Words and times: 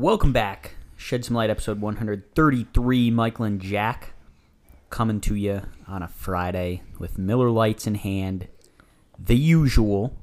Welcome 0.00 0.32
back. 0.32 0.76
Shed 0.96 1.26
Some 1.26 1.36
Light, 1.36 1.50
episode 1.50 1.78
133. 1.78 3.10
Michael 3.10 3.44
and 3.44 3.60
Jack 3.60 4.14
coming 4.88 5.20
to 5.20 5.34
you 5.34 5.60
on 5.86 6.02
a 6.02 6.08
Friday 6.08 6.80
with 6.98 7.18
Miller 7.18 7.50
Lites 7.50 7.86
in 7.86 7.96
hand. 7.96 8.48
The 9.18 9.36
usual. 9.36 10.16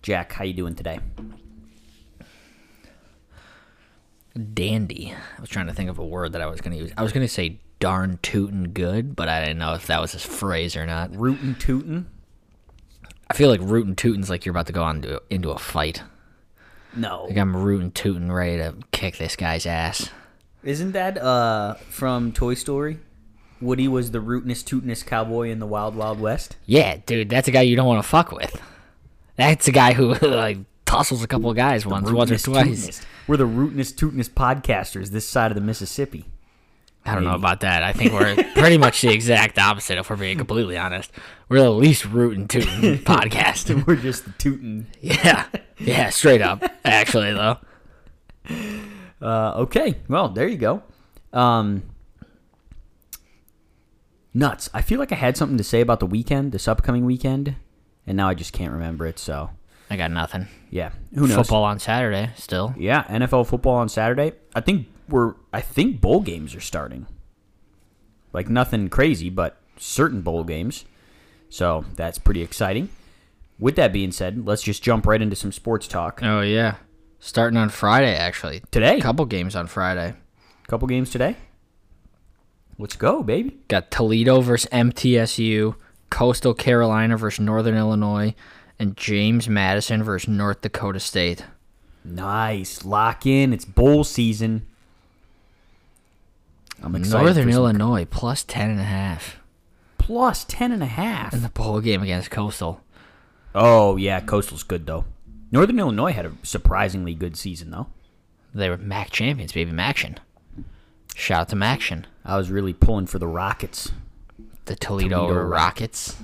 Jack, 0.00 0.32
how 0.32 0.44
you 0.44 0.54
doing 0.54 0.74
today? 0.74 0.98
dandy. 4.54 5.12
I 5.36 5.40
was 5.42 5.50
trying 5.50 5.66
to 5.66 5.74
think 5.74 5.90
of 5.90 5.98
a 5.98 6.06
word 6.06 6.32
that 6.32 6.40
I 6.40 6.46
was 6.46 6.62
going 6.62 6.74
to 6.74 6.82
use. 6.82 6.92
I 6.96 7.02
was 7.02 7.12
going 7.12 7.26
to 7.26 7.30
say 7.30 7.60
darn 7.80 8.18
tootin' 8.22 8.70
good, 8.70 9.14
but 9.14 9.28
I 9.28 9.40
didn't 9.40 9.58
know 9.58 9.74
if 9.74 9.88
that 9.88 10.00
was 10.00 10.14
a 10.14 10.18
phrase 10.18 10.74
or 10.74 10.86
not. 10.86 11.14
Rootin' 11.14 11.56
tootin'? 11.56 12.08
I 13.28 13.34
feel 13.34 13.50
like 13.50 13.60
rootin' 13.60 13.94
tootin's 13.94 14.30
like 14.30 14.46
you're 14.46 14.52
about 14.52 14.68
to 14.68 14.72
go 14.72 14.84
on 14.84 15.02
to, 15.02 15.22
into 15.28 15.50
a 15.50 15.58
fight. 15.58 16.02
No. 16.96 17.24
Like 17.24 17.36
I'm 17.36 17.56
rootin' 17.56 17.92
tootin' 17.92 18.30
ready 18.32 18.56
to 18.58 18.74
kick 18.92 19.18
this 19.18 19.36
guy's 19.36 19.66
ass. 19.66 20.10
Isn't 20.62 20.92
that 20.92 21.18
uh 21.18 21.74
from 21.90 22.32
Toy 22.32 22.54
Story? 22.54 22.98
Woody 23.60 23.88
was 23.88 24.12
the 24.12 24.20
rootinest 24.20 24.64
tootinest 24.64 25.06
cowboy 25.06 25.50
in 25.50 25.58
the 25.58 25.66
Wild 25.66 25.96
Wild 25.96 26.20
West. 26.20 26.56
Yeah, 26.66 26.98
dude, 27.06 27.28
that's 27.28 27.48
a 27.48 27.50
guy 27.50 27.62
you 27.62 27.76
don't 27.76 27.86
want 27.86 28.02
to 28.02 28.08
fuck 28.08 28.30
with. 28.32 28.60
That's 29.36 29.66
a 29.68 29.72
guy 29.72 29.94
who 29.94 30.14
like 30.22 30.58
tussles 30.84 31.22
a 31.22 31.26
couple 31.26 31.50
of 31.50 31.56
guys 31.56 31.84
once, 31.84 32.10
once 32.10 32.30
or 32.30 32.38
twice. 32.38 32.86
tootinest. 32.86 33.04
We're 33.26 33.36
the 33.36 33.44
rootinest 33.46 33.94
tootinest 33.94 34.30
podcasters 34.30 35.10
this 35.10 35.28
side 35.28 35.50
of 35.50 35.54
the 35.54 35.60
Mississippi. 35.60 36.26
I 37.04 37.14
don't 37.14 37.24
know 37.24 37.34
about 37.34 37.60
that. 37.60 37.82
I 37.82 37.92
think 37.92 38.12
we're 38.12 38.34
pretty 38.54 38.76
much 38.76 39.00
the 39.00 39.12
exact 39.12 39.58
opposite, 39.58 39.98
if 39.98 40.10
we're 40.10 40.16
being 40.16 40.36
completely 40.36 40.76
honest. 40.76 41.10
We're 41.48 41.62
the 41.62 41.70
least 41.70 42.04
rootin' 42.04 42.48
tootin' 42.48 42.98
podcast. 43.04 43.86
We're 43.86 43.96
just 43.96 44.24
the 44.26 44.32
tootin'. 44.32 44.88
Yeah, 45.00 45.46
yeah, 45.78 46.10
straight 46.10 46.42
up. 46.42 46.62
Actually, 46.84 47.32
though. 47.32 47.58
Uh, 49.20 49.52
okay, 49.56 49.96
well 50.08 50.28
there 50.28 50.46
you 50.46 50.58
go. 50.58 50.82
Um, 51.32 51.82
nuts. 54.34 54.68
I 54.72 54.82
feel 54.82 54.98
like 54.98 55.12
I 55.12 55.16
had 55.16 55.36
something 55.36 55.58
to 55.58 55.64
say 55.64 55.80
about 55.80 56.00
the 56.00 56.06
weekend, 56.06 56.52
this 56.52 56.68
upcoming 56.68 57.04
weekend, 57.04 57.56
and 58.06 58.16
now 58.16 58.28
I 58.28 58.34
just 58.34 58.52
can't 58.52 58.72
remember 58.72 59.06
it. 59.06 59.18
So 59.18 59.50
I 59.90 59.96
got 59.96 60.10
nothing. 60.10 60.48
yeah, 60.70 60.90
who 61.14 61.26
knows? 61.26 61.36
Football 61.36 61.64
on 61.64 61.78
Saturday 61.78 62.30
still. 62.36 62.74
Yeah, 62.76 63.04
NFL 63.04 63.46
football 63.46 63.76
on 63.76 63.88
Saturday. 63.88 64.32
I 64.54 64.60
think 64.60 64.86
we're. 65.08 65.34
I 65.52 65.60
think 65.60 66.00
bowl 66.00 66.20
games 66.20 66.54
are 66.54 66.60
starting. 66.60 67.06
Like 68.32 68.48
nothing 68.50 68.88
crazy, 68.90 69.30
but 69.30 69.56
certain 69.78 70.20
bowl 70.20 70.44
games. 70.44 70.84
So 71.48 71.84
that's 71.96 72.18
pretty 72.18 72.42
exciting. 72.42 72.90
With 73.58 73.76
that 73.76 73.92
being 73.92 74.12
said, 74.12 74.46
let's 74.46 74.62
just 74.62 74.82
jump 74.82 75.06
right 75.06 75.20
into 75.22 75.34
some 75.36 75.52
sports 75.52 75.88
talk. 75.88 76.20
Oh 76.22 76.42
yeah, 76.42 76.76
starting 77.18 77.56
on 77.56 77.70
Friday 77.70 78.14
actually. 78.14 78.62
Today, 78.70 79.00
Couple 79.00 79.24
games 79.24 79.56
on 79.56 79.66
Friday. 79.66 80.14
couple 80.68 80.86
games 80.86 81.10
today. 81.10 81.36
Let's 82.78 82.94
go, 82.94 83.22
baby. 83.22 83.58
Got 83.68 83.90
Toledo 83.90 84.40
versus 84.40 84.70
MTSU, 84.70 85.74
Coastal 86.10 86.54
Carolina 86.54 87.16
versus 87.16 87.40
Northern 87.40 87.76
Illinois, 87.76 88.34
and 88.78 88.96
James 88.96 89.48
Madison 89.48 90.02
versus 90.02 90.28
North 90.28 90.60
Dakota 90.60 91.00
State. 91.00 91.44
Nice. 92.04 92.84
Lock 92.84 93.26
in. 93.26 93.52
It's 93.52 93.64
bowl 93.64 94.04
season. 94.04 94.66
I'm 96.82 96.94
excited. 96.94 97.24
Northern 97.24 97.50
Illinois 97.50 98.04
plus 98.04 98.44
ten 98.44 98.70
and 98.70 98.80
a 98.80 98.84
half 98.84 99.38
plus 100.08 100.44
10 100.44 100.72
and 100.72 100.82
a 100.82 100.86
half. 100.86 101.34
in 101.34 101.42
the 101.42 101.50
bowl 101.50 101.82
game 101.82 102.02
against 102.02 102.30
Coastal. 102.30 102.80
Oh, 103.54 103.96
yeah. 103.98 104.20
Coastal's 104.20 104.62
good, 104.62 104.86
though. 104.86 105.04
Northern 105.52 105.78
Illinois 105.78 106.12
had 106.12 106.24
a 106.24 106.32
surprisingly 106.42 107.14
good 107.14 107.36
season, 107.36 107.70
though. 107.70 107.88
They 108.54 108.70
were 108.70 108.78
MAC 108.78 109.10
champions, 109.10 109.52
baby. 109.52 109.70
Maction. 109.70 110.16
Shout 111.14 111.42
out 111.42 111.48
to 111.50 111.56
Maction. 111.56 112.06
I 112.24 112.38
was 112.38 112.50
really 112.50 112.72
pulling 112.72 113.06
for 113.06 113.18
the 113.18 113.26
Rockets. 113.26 113.92
The 114.64 114.76
Toledo, 114.76 115.26
Toledo 115.26 115.42
Rockets. 115.42 116.16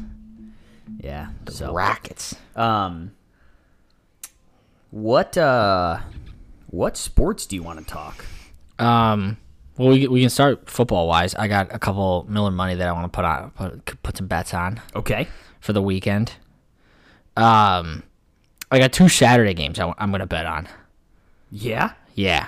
Yeah. 0.99 1.29
The 1.45 1.53
So, 1.53 1.73
Rockets. 1.73 2.35
um, 2.57 3.13
what, 4.91 5.37
uh, 5.37 6.01
what 6.69 6.97
sports 6.97 7.47
do 7.47 7.57
you 7.57 7.63
want 7.63 7.79
to 7.81 7.85
talk? 7.85 8.25
Um, 8.79 9.37
well, 9.77 9.89
we, 9.91 10.07
we 10.09 10.21
can 10.21 10.31
start 10.31 10.69
football 10.71 11.09
wise. 11.09 11.35
I 11.35 11.49
got 11.49 11.75
a 11.75 11.79
couple 11.79 12.27
Miller 12.29 12.51
money 12.51 12.75
that 12.75 12.87
I 12.89 12.93
want 12.93 13.13
to 13.13 13.17
put 13.17 13.25
on 13.25 13.51
put, 13.51 14.03
put 14.03 14.17
some 14.17 14.27
bets 14.27 14.55
on 14.55 14.81
Okay. 14.95 15.27
for 15.61 15.73
the 15.73 15.83
weekend. 15.83 16.33
Um, 17.37 18.05
I 18.71 18.79
got 18.79 18.93
two 18.93 19.09
Saturday 19.09 19.55
games 19.55 19.79
I, 19.81 19.93
am 19.99 20.11
gonna 20.13 20.27
bet 20.27 20.47
on. 20.47 20.69
Yeah. 21.51 21.93
Yeah, 22.17 22.47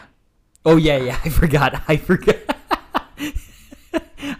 Oh, 0.64 0.76
yeah, 0.76 0.96
yeah. 0.98 1.18
I 1.24 1.28
forgot. 1.28 1.82
I 1.88 1.96
forgot. 1.96 2.36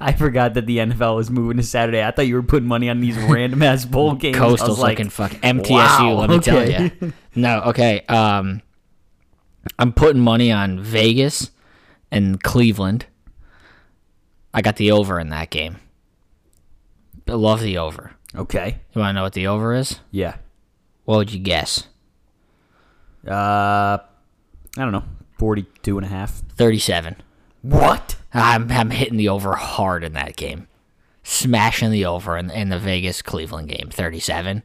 I 0.01 0.13
forgot 0.13 0.55
that 0.55 0.67
the 0.67 0.79
NFL 0.79 1.17
was 1.17 1.31
moving 1.31 1.59
to 1.59 1.63
Saturday. 1.63 2.03
I 2.03 2.11
thought 2.11 2.27
you 2.27 2.35
were 2.35 2.43
putting 2.43 2.69
money 2.69 2.89
on 2.89 3.01
these 3.01 3.17
random 3.17 3.63
ass 3.63 3.85
bowl 3.85 4.15
games. 4.17 4.37
I 4.37 4.47
was 4.47 4.61
Coastal's 4.61 4.79
like, 4.79 4.99
looking 4.99 5.11
fuck 5.11 5.33
MTSU. 5.33 5.71
wow, 5.71 6.13
let 6.15 6.31
me 6.31 6.39
tell 6.41 6.59
okay. 6.59 6.93
you. 7.01 7.13
No, 7.35 7.61
okay. 7.65 8.01
Um, 8.09 8.63
I'm 9.79 9.93
putting 9.93 10.23
money 10.23 10.51
on 10.51 10.81
Vegas 10.81 11.51
and 12.11 12.43
Cleveland. 12.43 13.05
I 14.55 14.63
got 14.63 14.77
the 14.77 14.91
over 14.91 15.21
in 15.21 15.29
that 15.29 15.51
game. 15.51 15.77
I 17.29 17.33
love 17.33 17.61
the 17.61 17.77
over. 17.77 18.13
Okay. 18.35 18.81
You 18.95 19.01
want 19.01 19.11
to 19.11 19.13
know 19.15 19.23
what 19.23 19.35
the 19.35 19.49
over 19.49 19.75
is? 19.75 20.01
Yeah. 20.11 20.37
What 21.05 21.19
would 21.19 21.33
you 21.33 21.41
guess? 21.41 21.89
Uh, 23.27 23.99
I 23.99 24.01
don't 24.77 24.93
know. 24.93 25.05
42 25.39 25.99
and 25.99 26.07
a 26.07 26.09
half. 26.09 26.43
37. 26.57 27.17
What? 27.69 28.17
I'm, 28.33 28.71
I'm 28.71 28.91
hitting 28.91 29.17
the 29.17 29.29
over 29.29 29.55
hard 29.55 30.05
in 30.05 30.13
that 30.13 30.37
game. 30.37 30.69
Smashing 31.23 31.91
the 31.91 32.05
over 32.05 32.37
in, 32.37 32.51
in 32.51 32.69
the 32.69 32.79
Vegas 32.79 33.23
Cleveland 33.23 33.69
game, 33.69 33.89
37. 33.91 34.63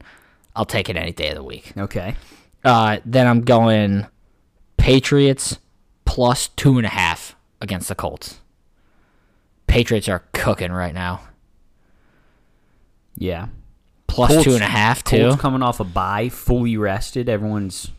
I'll 0.54 0.64
take 0.64 0.88
it 0.88 0.96
any 0.96 1.12
day 1.12 1.30
of 1.30 1.36
the 1.36 1.42
week. 1.42 1.72
Okay. 1.76 2.14
Uh, 2.64 2.98
then 3.04 3.26
I'm 3.26 3.40
going 3.42 4.06
Patriots 4.76 5.58
plus 6.04 6.48
two 6.48 6.76
and 6.76 6.86
a 6.86 6.90
half 6.90 7.34
against 7.60 7.88
the 7.88 7.94
Colts. 7.94 8.40
Patriots 9.66 10.08
are 10.08 10.22
cooking 10.32 10.70
right 10.70 10.94
now. 10.94 11.22
Yeah. 13.16 13.48
Plus 14.06 14.30
Colts- 14.30 14.44
two 14.44 14.54
and 14.54 14.62
a 14.62 14.66
half, 14.66 15.02
too. 15.02 15.28
Colts 15.30 15.40
coming 15.40 15.62
off 15.62 15.80
a 15.80 15.84
bye, 15.84 16.28
fully 16.28 16.76
rested. 16.76 17.28
Everyone's 17.28 17.90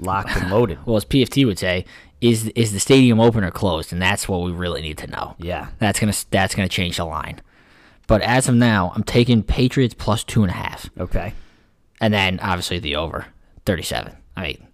locked 0.00 0.30
and 0.36 0.50
loaded. 0.50 0.78
Well, 0.86 0.96
as 0.96 1.04
PFT 1.04 1.46
would 1.46 1.58
say, 1.58 1.84
is 2.20 2.48
is 2.54 2.72
the 2.72 2.80
stadium 2.80 3.20
open 3.20 3.44
or 3.44 3.50
closed? 3.50 3.92
And 3.92 4.00
that's 4.02 4.28
what 4.28 4.42
we 4.42 4.50
really 4.52 4.82
need 4.82 4.98
to 4.98 5.06
know. 5.06 5.34
Yeah. 5.38 5.68
That's 5.78 6.00
gonna 6.00 6.14
that's 6.30 6.54
gonna 6.54 6.68
change 6.68 6.96
the 6.96 7.04
line. 7.04 7.40
But 8.06 8.22
as 8.22 8.48
of 8.48 8.54
now, 8.54 8.92
I'm 8.94 9.04
taking 9.04 9.42
Patriots 9.42 9.94
plus 9.96 10.24
two 10.24 10.42
and 10.42 10.50
a 10.50 10.54
half, 10.54 10.88
Okay. 10.98 11.34
and 12.00 12.12
then 12.14 12.40
obviously 12.40 12.78
the 12.78 12.96
over 12.96 13.26
thirty 13.66 13.82
seven. 13.82 14.16
I 14.36 14.42
mean, 14.42 14.64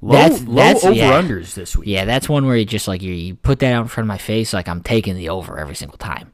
Low, 0.00 0.12
That's- 0.16 0.42
low 0.42 0.54
that's- 0.56 0.84
over 0.84 0.94
yeah. 0.94 1.12
unders 1.20 1.54
this 1.54 1.74
week. 1.76 1.88
yeah, 1.88 2.04
that's 2.04 2.28
one 2.28 2.44
where 2.46 2.56
you 2.58 2.66
just 2.66 2.86
like 2.86 3.00
you, 3.00 3.12
you 3.14 3.34
put 3.36 3.58
that 3.60 3.72
out 3.72 3.82
in 3.82 3.88
front 3.88 4.04
of 4.04 4.08
my 4.08 4.18
face, 4.18 4.52
like 4.52 4.68
I'm 4.68 4.82
taking 4.82 5.16
the 5.16 5.30
over 5.30 5.58
every 5.58 5.74
single 5.74 5.96
time. 5.96 6.30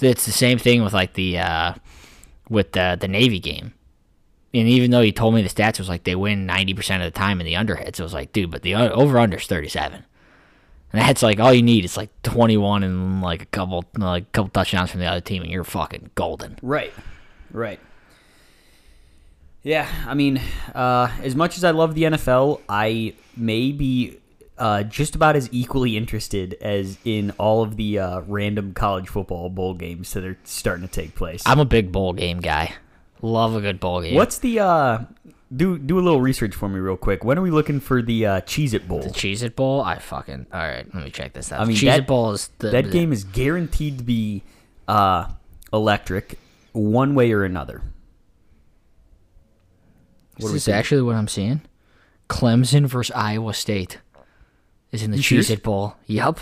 It's 0.00 0.24
the 0.26 0.30
same 0.32 0.58
thing 0.58 0.82
with 0.84 0.92
like 0.94 1.14
the 1.14 1.38
uh, 1.40 1.74
with 2.48 2.72
the 2.72 2.96
the 3.00 3.08
Navy 3.08 3.38
game. 3.40 3.74
And 4.52 4.68
even 4.68 4.90
though 4.90 5.02
he 5.02 5.12
told 5.12 5.34
me 5.34 5.42
the 5.42 5.48
stats 5.48 5.78
was 5.78 5.88
like 5.88 6.04
they 6.04 6.16
win 6.16 6.46
ninety 6.46 6.74
percent 6.74 7.02
of 7.02 7.12
the 7.12 7.18
time 7.18 7.40
in 7.40 7.46
the 7.46 7.56
under 7.56 7.76
hits, 7.76 8.00
it 8.00 8.02
was 8.02 8.14
like, 8.14 8.32
dude, 8.32 8.50
but 8.50 8.62
the 8.62 8.74
over 8.74 9.18
under 9.18 9.36
is 9.36 9.46
thirty 9.46 9.68
seven. 9.68 10.04
And 10.92 11.00
that's 11.00 11.22
like 11.22 11.38
all 11.38 11.52
you 11.54 11.62
need. 11.62 11.84
It's 11.84 11.96
like 11.96 12.10
twenty 12.22 12.56
one 12.56 12.82
and 12.82 13.22
like 13.22 13.42
a 13.42 13.46
couple 13.46 13.84
like 13.96 14.24
a 14.24 14.26
couple 14.26 14.50
touchdowns 14.50 14.90
from 14.90 15.00
the 15.00 15.06
other 15.06 15.20
team, 15.20 15.42
and 15.42 15.50
you're 15.50 15.64
fucking 15.64 16.10
golden. 16.14 16.58
Right. 16.62 16.92
Right. 17.52 17.78
Yeah, 19.62 19.86
I 20.06 20.14
mean, 20.14 20.40
uh, 20.74 21.10
as 21.22 21.36
much 21.36 21.58
as 21.58 21.64
I 21.64 21.72
love 21.72 21.94
the 21.94 22.04
NFL, 22.04 22.62
I 22.66 23.14
may 23.36 23.72
be 23.72 24.18
uh, 24.56 24.84
just 24.84 25.14
about 25.14 25.36
as 25.36 25.50
equally 25.52 25.98
interested 25.98 26.54
as 26.62 26.96
in 27.04 27.30
all 27.32 27.62
of 27.62 27.76
the 27.76 27.98
uh, 27.98 28.20
random 28.20 28.72
college 28.72 29.08
football 29.08 29.50
bowl 29.50 29.74
games 29.74 30.12
that 30.14 30.24
are 30.24 30.38
starting 30.44 30.86
to 30.86 30.92
take 30.92 31.14
place. 31.14 31.42
I'm 31.44 31.58
a 31.58 31.66
big 31.66 31.92
bowl 31.92 32.14
game 32.14 32.40
guy. 32.40 32.74
Love 33.22 33.54
a 33.54 33.60
good 33.60 33.80
bowl 33.80 34.00
game. 34.02 34.14
What's 34.14 34.38
the 34.38 34.60
uh, 34.60 34.98
do 35.54 35.78
do 35.78 35.98
a 35.98 36.00
little 36.02 36.20
research 36.20 36.54
for 36.54 36.68
me 36.68 36.78
real 36.80 36.96
quick. 36.96 37.22
When 37.24 37.38
are 37.38 37.42
we 37.42 37.50
looking 37.50 37.80
for 37.80 38.00
the 38.02 38.24
uh, 38.26 38.40
Cheez 38.42 38.72
It 38.72 38.88
Bowl? 38.88 39.02
The 39.02 39.10
Cheez 39.10 39.42
It 39.42 39.56
Bowl. 39.56 39.82
I 39.82 39.98
fucking. 39.98 40.46
All 40.52 40.60
right, 40.60 40.86
let 40.94 41.04
me 41.04 41.10
check 41.10 41.32
this 41.34 41.52
out. 41.52 41.60
I 41.60 41.64
mean, 41.64 41.76
Cheez 41.76 41.84
that- 41.86 41.98
It 42.00 42.06
Bowl 42.06 42.32
is 42.32 42.48
the, 42.58 42.70
that 42.70 42.84
the- 42.84 42.90
game 42.90 43.12
is 43.12 43.24
guaranteed 43.24 43.98
to 43.98 44.04
be 44.04 44.42
uh, 44.88 45.26
electric, 45.72 46.38
one 46.72 47.14
way 47.14 47.32
or 47.32 47.44
another. 47.44 47.82
Is 50.38 50.44
What 50.44 50.48
we 50.52 50.54
this 50.54 50.68
actually 50.68 51.02
what 51.02 51.16
I'm 51.16 51.28
seeing? 51.28 51.60
Clemson 52.30 52.86
versus 52.86 53.14
Iowa 53.14 53.52
State 53.52 53.98
is 54.92 55.02
in 55.02 55.10
the 55.10 55.18
You 55.18 55.22
Cheez 55.22 55.26
serious? 55.28 55.50
It 55.50 55.62
Bowl. 55.62 55.96
Yup. 56.06 56.40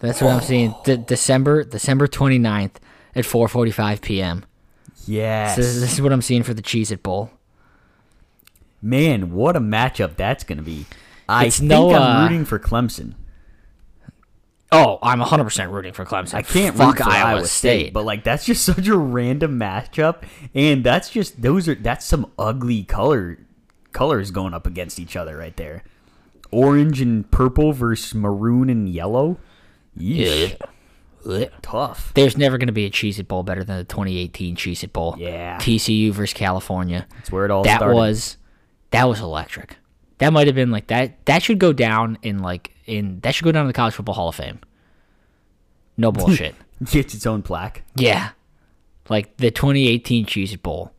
That's 0.00 0.20
what 0.22 0.32
I'm 0.32 0.40
seeing. 0.40 0.74
De- 0.84 0.96
December 0.96 1.62
December 1.62 2.08
29th 2.08 2.76
at 3.14 3.24
4:45 3.24 4.00
p.m. 4.00 4.44
Yes, 5.06 5.56
So 5.56 5.62
this, 5.62 5.80
this 5.80 5.92
is 5.94 6.02
what 6.02 6.12
I'm 6.12 6.22
seeing 6.22 6.42
for 6.42 6.52
the 6.54 6.62
Cheez 6.62 6.90
It 6.92 7.02
Bowl. 7.02 7.30
man, 8.82 9.32
what 9.32 9.56
a 9.56 9.60
matchup 9.60 10.16
that's 10.16 10.44
going 10.44 10.58
to 10.58 10.64
be. 10.64 10.86
I 11.28 11.46
It's 11.46 11.58
think 11.58 11.70
no, 11.70 11.94
I'm 11.94 12.02
uh, 12.16 12.22
rooting 12.24 12.44
for 12.44 12.58
Clemson. 12.58 13.14
Oh, 14.72 14.98
I'm 15.02 15.20
100% 15.20 15.72
rooting 15.72 15.92
for 15.92 16.04
Clemson. 16.04 16.34
I 16.34 16.42
can't 16.42 16.76
fuck 16.76 16.98
root 16.98 17.04
for 17.04 17.10
Iowa, 17.10 17.44
State. 17.46 17.92
but 17.92 18.04
like 18.04 18.22
that's 18.22 18.44
just 18.44 18.64
such 18.66 18.86
a 18.86 18.96
random 18.96 19.58
matchup, 19.58 20.22
and 20.54 20.84
that's 20.84 21.10
just 21.10 21.42
those 21.42 21.68
are 21.68 21.74
that's 21.74 22.04
some 22.06 22.30
ugly 22.38 22.84
color 22.84 23.38
colors 23.92 24.30
going 24.30 24.54
up 24.54 24.66
against 24.66 25.00
each 25.00 25.16
other 25.16 25.36
right 25.36 25.56
there. 25.56 25.82
Orange 26.52 27.00
and 27.00 27.28
purple 27.30 27.72
versus 27.72 28.14
maroon 28.14 28.70
and 28.70 28.88
yellow. 28.88 29.38
Yeesh. 29.98 30.56
Ugh. 31.28 31.50
Tough. 31.62 32.12
There's 32.14 32.36
never 32.36 32.56
going 32.58 32.68
to 32.68 32.72
be 32.72 32.86
a 32.86 32.90
Cheez 32.90 33.18
It 33.18 33.28
Bowl 33.28 33.42
better 33.42 33.62
than 33.64 33.78
the 33.78 33.84
2018 33.84 34.56
Cheez 34.56 34.82
It 34.84 34.92
Bowl. 34.92 35.14
Yeah. 35.18 35.58
TCU 35.58 36.10
versus 36.12 36.34
California. 36.34 37.06
That's 37.16 37.30
where 37.32 37.44
it 37.44 37.50
all 37.50 37.62
that 37.64 37.76
started. 37.78 37.94
was 37.94 38.36
that 38.90 39.08
was 39.08 39.20
electric. 39.20 39.76
That 40.18 40.32
might 40.32 40.46
have 40.46 40.56
been 40.56 40.70
like 40.70 40.88
that. 40.88 41.24
That 41.26 41.42
should 41.42 41.58
go 41.58 41.72
down 41.72 42.18
in 42.22 42.40
like 42.40 42.72
in 42.86 43.20
that 43.20 43.34
should 43.34 43.44
go 43.44 43.52
down 43.52 43.62
in 43.62 43.66
the 43.68 43.72
College 43.72 43.94
Football 43.94 44.14
Hall 44.14 44.28
of 44.28 44.34
Fame. 44.34 44.60
No 45.96 46.12
bullshit. 46.12 46.54
gets 46.90 47.14
its 47.14 47.26
own 47.26 47.42
plaque. 47.42 47.82
yeah, 47.94 48.30
like 49.08 49.36
the 49.38 49.50
2018 49.50 50.26
Cheez 50.26 50.52
It 50.52 50.62
Bowl. 50.62 50.92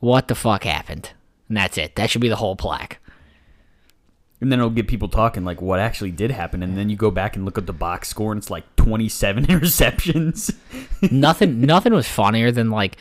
What 0.00 0.28
the 0.28 0.34
fuck 0.34 0.64
happened? 0.64 1.10
And 1.48 1.56
that's 1.56 1.78
it. 1.78 1.96
That 1.96 2.10
should 2.10 2.20
be 2.20 2.28
the 2.28 2.36
whole 2.36 2.56
plaque. 2.56 2.98
And 4.44 4.52
then 4.52 4.58
it'll 4.58 4.68
get 4.70 4.88
people 4.88 5.08
talking 5.08 5.42
like 5.42 5.62
what 5.62 5.80
actually 5.80 6.10
did 6.10 6.30
happen. 6.30 6.62
And 6.62 6.76
then 6.76 6.90
you 6.90 6.96
go 6.96 7.10
back 7.10 7.34
and 7.34 7.46
look 7.46 7.56
at 7.56 7.64
the 7.66 7.72
box 7.72 8.08
score 8.08 8.30
and 8.30 8.38
it's 8.38 8.50
like 8.50 8.64
27 8.76 9.46
interceptions. 9.48 10.54
nothing 11.10 11.62
nothing 11.62 11.94
was 11.94 12.06
funnier 12.06 12.52
than 12.52 12.70
like 12.70 12.98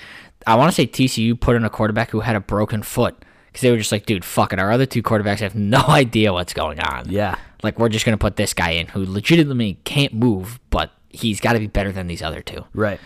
I 0.48 0.56
want 0.56 0.72
to 0.72 0.76
say 0.76 0.88
TCU 0.88 1.38
put 1.38 1.58
in 1.58 1.66
a 1.66 1.70
quarterback 1.70 2.12
who 2.12 2.22
had 2.22 2.38
a 2.38 2.40
broken 2.40 2.82
foot 2.82 3.16
because 3.48 3.62
they 3.62 3.72
were 3.72 3.78
just 3.78 3.92
like, 3.92 4.06
dude, 4.06 4.24
fuck 4.24 4.54
it. 4.54 4.60
Our 4.60 4.72
other 4.72 4.86
two 4.86 5.04
quarterbacks 5.04 5.40
have 5.40 5.54
no 5.54 5.82
idea 5.90 6.32
what's 6.32 6.54
going 6.54 6.80
on. 6.80 7.10
yeah. 7.10 7.36
Like 7.62 7.78
we're 7.78 7.90
just 7.90 8.06
gonna 8.06 8.18
put 8.18 8.38
this 8.38 8.54
guy 8.54 8.72
in 8.72 8.88
who 8.88 9.06
legitimately 9.06 9.80
can't 9.84 10.14
move, 10.14 10.60
but 10.70 10.92
he's 11.10 11.40
got 11.42 11.54
to 11.54 11.60
be 11.60 11.68
better 11.68 11.92
than 11.92 12.08
these 12.08 12.22
other 12.22 12.42
two. 12.42 12.66
Right. 12.74 13.00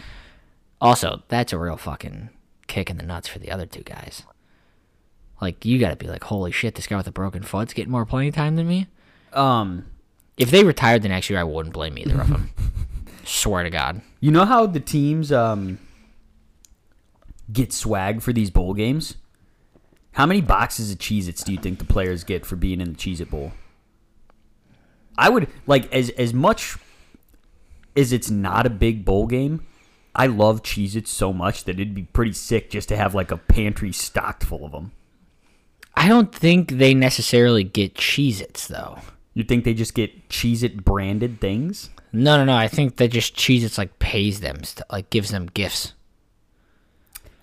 Also, 0.79 1.23
that's 1.27 1.53
a 1.53 1.57
real 1.57 1.77
fucking 1.77 2.29
kick 2.67 2.89
in 2.91 2.97
the 2.97 3.03
nuts 3.03 3.27
for 3.27 3.39
the 3.39 3.51
other 3.51 3.65
two 3.65 3.81
guys. 3.83 4.23
Like 5.41 5.65
you 5.65 5.77
got 5.79 5.89
to 5.89 5.95
be 5.95 6.07
like, 6.07 6.23
holy 6.23 6.51
shit, 6.51 6.75
this 6.75 6.87
guy 6.87 6.97
with 6.97 7.07
a 7.07 7.11
broken 7.11 7.43
foot's 7.43 7.73
getting 7.73 7.91
more 7.91 8.05
playing 8.05 8.31
time 8.31 8.55
than 8.55 8.67
me. 8.67 8.87
Um, 9.33 9.85
If 10.37 10.49
they 10.51 10.63
retired 10.63 11.03
the 11.03 11.09
next 11.09 11.29
year, 11.29 11.39
I 11.39 11.43
wouldn't 11.43 11.73
blame 11.73 11.97
either 11.97 12.19
of 12.21 12.29
them. 12.29 12.49
Swear 13.23 13.63
to 13.63 13.69
God. 13.69 14.01
you 14.19 14.31
know 14.31 14.45
how 14.45 14.65
the 14.65 14.79
teams 14.79 15.31
um 15.31 15.79
get 17.51 17.71
swag 17.73 18.21
for 18.21 18.33
these 18.33 18.49
bowl 18.49 18.73
games? 18.73 19.15
How 20.13 20.25
many 20.25 20.41
boxes 20.41 20.91
of 20.91 20.97
Cheez 20.97 21.27
Its 21.27 21.43
do 21.43 21.51
you 21.51 21.59
think 21.59 21.77
the 21.77 21.85
players 21.85 22.23
get 22.23 22.45
for 22.45 22.55
being 22.55 22.81
in 22.81 22.93
the 22.93 22.97
Cheez 22.97 23.19
It 23.21 23.29
Bowl? 23.29 23.51
I 25.17 25.29
would 25.29 25.47
like 25.67 25.91
as 25.93 26.09
as 26.11 26.33
much 26.33 26.77
as 27.95 28.11
it's 28.13 28.29
not 28.31 28.65
a 28.65 28.69
big 28.69 29.03
bowl 29.05 29.27
game. 29.27 29.65
I 30.15 30.25
love 30.27 30.63
Cheez 30.63 30.95
Its 30.95 31.11
so 31.11 31.31
much 31.33 31.65
that 31.65 31.75
it'd 31.75 31.93
be 31.93 32.03
pretty 32.03 32.33
sick 32.33 32.71
just 32.71 32.89
to 32.89 32.97
have 32.97 33.13
like 33.13 33.29
a 33.29 33.37
pantry 33.37 33.91
stocked 33.91 34.43
full 34.43 34.65
of 34.65 34.71
them. 34.71 34.91
I 35.97 36.07
don't 36.07 36.33
think 36.33 36.73
they 36.73 36.93
necessarily 36.93 37.63
get 37.63 37.95
Cheez 37.95 38.39
Its, 38.39 38.67
though. 38.67 38.99
You 39.33 39.43
think 39.43 39.65
they 39.65 39.73
just 39.73 39.95
get 39.95 40.29
Cheez 40.29 40.61
It 40.61 40.85
branded 40.85 41.41
things? 41.41 41.89
No, 42.13 42.37
no, 42.37 42.45
no. 42.45 42.55
I 42.55 42.67
think 42.67 42.97
that 42.97 43.09
just 43.09 43.35
Cheez 43.35 43.63
Its 43.63 43.79
like 43.79 43.97
pays 43.97 44.39
them, 44.39 44.63
st- 44.63 44.85
like 44.91 45.09
gives 45.09 45.31
them 45.31 45.47
gifts. 45.47 45.93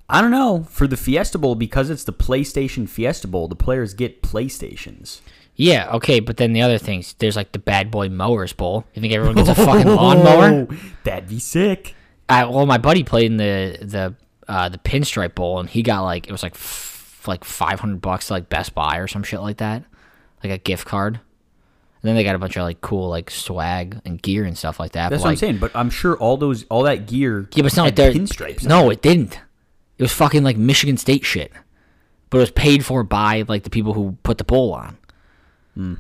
I 0.09 0.21
don't 0.21 0.31
know. 0.31 0.67
For 0.71 0.87
the 0.87 0.97
Fiesta 0.97 1.37
Bowl, 1.37 1.57
because 1.57 1.91
it's 1.91 2.05
the 2.05 2.13
PlayStation 2.13 2.89
Fiesta 2.89 3.27
Bowl, 3.27 3.49
the 3.49 3.57
players 3.57 3.93
get 3.93 4.23
PlayStations. 4.23 5.21
Yeah, 5.57 5.89
okay, 5.95 6.21
but 6.21 6.37
then 6.37 6.53
the 6.53 6.63
other 6.63 6.79
things, 6.79 7.15
there's 7.19 7.37
like 7.37 7.53
the 7.53 7.59
Bad 7.59 7.91
Boy 7.91 8.09
Mowers 8.09 8.53
Bowl. 8.53 8.85
You 8.95 9.03
think 9.03 9.13
everyone 9.15 9.37
gets 9.37 9.49
a 9.49 9.55
fucking 9.55 9.87
lawnmower? 9.97 10.69
That'd 11.03 11.29
be 11.29 11.41
sick. 11.41 11.95
I, 12.29 12.45
well, 12.45 12.67
my 12.67 12.79
buddy 12.79 13.03
played 13.03 13.27
in 13.33 13.37
the 13.37 13.79
the 13.83 14.15
uh, 14.47 14.69
the 14.69 14.79
Pinstripe 14.79 15.35
Bowl, 15.35 15.59
and 15.59 15.69
he 15.69 15.83
got 15.83 16.03
like 16.03 16.29
it 16.29 16.33
was 16.33 16.43
like 16.43 16.55
f- 16.55 16.94
like 17.31 17.45
five 17.45 17.81
hundred 17.81 18.01
bucks 18.01 18.29
to 18.29 18.35
like 18.35 18.49
Best 18.49 18.75
Buy 18.75 18.99
or 18.99 19.07
some 19.07 19.23
shit 19.23 19.41
like 19.41 19.59
that, 19.59 19.85
like 20.43 20.53
a 20.53 20.59
gift 20.59 20.87
card. 20.87 21.15
And 21.17 22.09
then 22.09 22.17
they 22.17 22.25
got 22.25 22.35
a 22.35 22.39
bunch 22.39 22.57
of 22.57 22.65
like 22.65 22.81
cool 22.81 23.09
like 23.09 23.31
swag 23.31 24.01
and 24.05 24.21
gear 24.21 24.45
and 24.45 24.59
stuff 24.59 24.79
like 24.79 24.93
that. 24.93 25.09
That's 25.09 25.23
but, 25.23 25.29
what 25.29 25.31
I'm 25.31 25.37
saying. 25.37 25.59
But 25.59 25.75
I'm 25.75 25.89
sure 25.91 26.17
all 26.19 26.37
those, 26.37 26.65
all 26.65 26.83
that 26.83 27.07
gear. 27.07 27.49
Yeah, 27.55 27.63
but 27.63 27.67
it's 27.67 27.77
not 27.77 27.85
like 27.85 27.97
they're 27.97 28.13
pinstripes. 28.13 28.67
No, 28.67 28.91
it. 28.91 29.01
didn't. 29.01 29.41
It 29.97 30.03
was 30.03 30.13
fucking 30.13 30.45
like 30.45 30.57
Michigan 30.57 30.97
State 30.97 31.25
shit, 31.25 31.53
but 32.29 32.39
it 32.39 32.41
was 32.41 32.51
paid 32.51 32.85
for 32.85 33.05
by 33.05 33.45
like 33.49 33.63
the 33.63 33.71
people 33.71 33.95
who 33.95 34.19
put 34.23 34.39
the 34.39 34.45
bowl 34.45 34.73
on. 34.75 34.99
Hmm. 35.75 35.95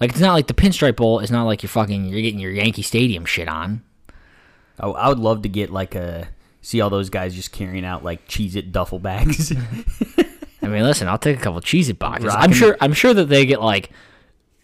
Like 0.00 0.10
it's 0.10 0.20
not 0.20 0.34
like 0.34 0.48
the 0.48 0.54
Pinstripe 0.54 0.96
Bowl. 0.96 1.20
It's 1.20 1.30
not 1.30 1.44
like 1.44 1.62
you're 1.62 1.70
fucking 1.70 2.06
you're 2.06 2.20
getting 2.20 2.40
your 2.40 2.50
Yankee 2.50 2.82
Stadium 2.82 3.24
shit 3.24 3.48
on. 3.48 3.82
I, 4.80 4.88
I 4.88 5.08
would 5.08 5.18
love 5.18 5.42
to 5.42 5.48
get 5.48 5.70
like 5.70 5.94
a 5.94 6.28
see 6.64 6.80
all 6.80 6.90
those 6.90 7.10
guys 7.10 7.34
just 7.34 7.52
carrying 7.52 7.84
out 7.84 8.02
like 8.02 8.26
Cheez 8.26 8.56
It 8.56 8.72
duffel 8.72 8.98
bags. 8.98 9.52
I 10.62 10.68
mean, 10.68 10.82
listen, 10.82 11.08
I'll 11.08 11.18
take 11.18 11.38
a 11.38 11.40
couple 11.40 11.60
cheesy 11.60 11.92
boxes. 11.92 12.34
I'm 12.34 12.52
sure. 12.52 12.76
I'm 12.80 12.94
sure 12.94 13.12
that 13.12 13.26
they 13.26 13.44
get 13.44 13.60
like. 13.60 13.90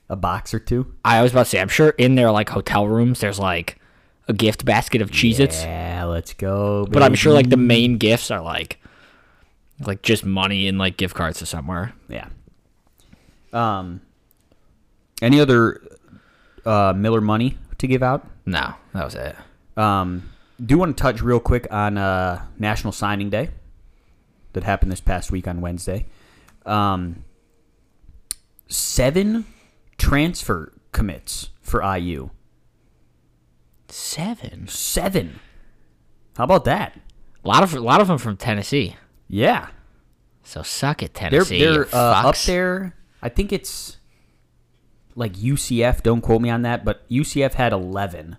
a 0.09 0.17
box 0.17 0.55
or 0.55 0.59
two. 0.59 0.95
I 1.05 1.23
was 1.23 1.33
about 1.33 1.45
to 1.45 1.51
say. 1.51 1.61
I'm 1.61 1.69
sure 1.69 1.91
in 1.91 2.15
their 2.15 2.31
like 2.31 2.49
hotel 2.49 2.89
rooms, 2.89 3.21
there's 3.21 3.39
like 3.39 3.79
a 4.27 4.33
gift 4.33 4.65
basket 4.65 5.03
of 5.03 5.11
Cheez-Its. 5.11 5.63
Yeah, 5.63 6.05
let's 6.05 6.33
go. 6.33 6.87
But 6.91 7.03
I'm 7.03 7.15
sure 7.15 7.33
like 7.33 7.51
the 7.51 7.59
main 7.59 7.99
gifts 7.99 8.31
are 8.31 8.41
like, 8.41 8.81
like 9.87 10.03
just 10.03 10.25
money 10.25 10.67
and 10.69 10.79
like 10.79 10.97
gift 10.97 11.15
cards 11.15 11.39
to 11.41 11.47
somewhere. 11.47 11.93
Yeah. 12.09 12.29
Um. 13.53 14.01
Any 15.21 15.39
other 15.39 15.83
uh, 16.65 16.95
Miller 16.97 17.21
money 17.21 17.59
to 17.77 17.87
give 17.87 18.03
out? 18.03 18.27
No, 18.47 18.73
that 18.95 19.05
was 19.05 19.15
it. 19.15 19.37
Um, 19.77 20.31
do 20.65 20.79
want 20.79 20.97
to 20.97 21.03
touch 21.03 21.23
real 21.23 21.41
quick 21.41 21.67
on 21.71 21.97
uh, 21.99 22.45
National 22.59 22.93
Signing 22.93 23.31
Day 23.31 23.51
that 24.53 24.65
happened 24.65 24.91
this 24.93 25.01
past 25.01 25.31
week 25.31 25.47
on 25.49 25.61
Wednesday. 25.61 26.07
Um, 26.67 27.25
seven 28.69 29.47
transfer 29.99 30.73
commits 30.93 31.51
for 31.63 31.83
IU. 31.97 32.31
Seven. 33.89 34.69
Seven. 34.69 35.41
How 36.37 36.45
about 36.45 36.65
that? 36.65 36.99
A 37.45 37.49
lot 37.49 37.63
of 37.63 37.75
a 37.75 37.81
lot 37.81 38.01
of 38.01 38.09
them 38.09 38.19
from 38.19 38.37
Tennessee. 38.37 38.97
Yeah, 39.29 39.69
So 40.43 40.63
suck 40.63 41.03
it, 41.03 41.15
they're 41.15 41.31
Tennessee. 41.31 41.61
they're 41.61 41.87
uh, 41.95 42.27
up 42.29 42.37
there. 42.39 42.97
I 43.23 43.29
think 43.29 43.53
it's 43.53 43.99
like 45.15 45.35
UCF. 45.35 46.03
Don't 46.03 46.21
quote 46.21 46.41
me 46.43 46.51
on 46.51 46.63
that, 46.63 46.85
but 46.85 47.09
UCF 47.09 47.55
had 47.55 47.73
eleven. 47.73 48.37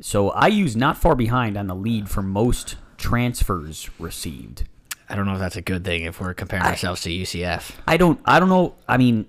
So 0.00 0.32
IU's 0.40 0.76
not 0.76 0.96
far 0.96 1.14
behind 1.14 1.56
on 1.56 1.66
the 1.66 1.74
lead 1.74 2.08
for 2.08 2.22
most 2.22 2.76
transfers 2.96 3.90
received. 3.98 4.64
I 5.08 5.14
don't 5.14 5.26
know 5.26 5.34
if 5.34 5.38
that's 5.38 5.56
a 5.56 5.62
good 5.62 5.84
thing 5.84 6.04
if 6.04 6.20
we're 6.20 6.34
comparing 6.34 6.64
ourselves 6.64 7.02
to 7.02 7.10
UCF. 7.10 7.72
I 7.86 7.96
don't 7.96 8.18
I 8.24 8.40
don't 8.40 8.48
know. 8.48 8.74
I 8.88 8.96
mean, 8.96 9.26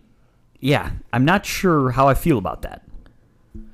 yeah, 0.59 0.91
I'm 1.11 1.25
not 1.25 1.45
sure 1.45 1.91
how 1.91 2.07
I 2.07 2.13
feel 2.13 2.37
about 2.37 2.61
that. 2.61 2.83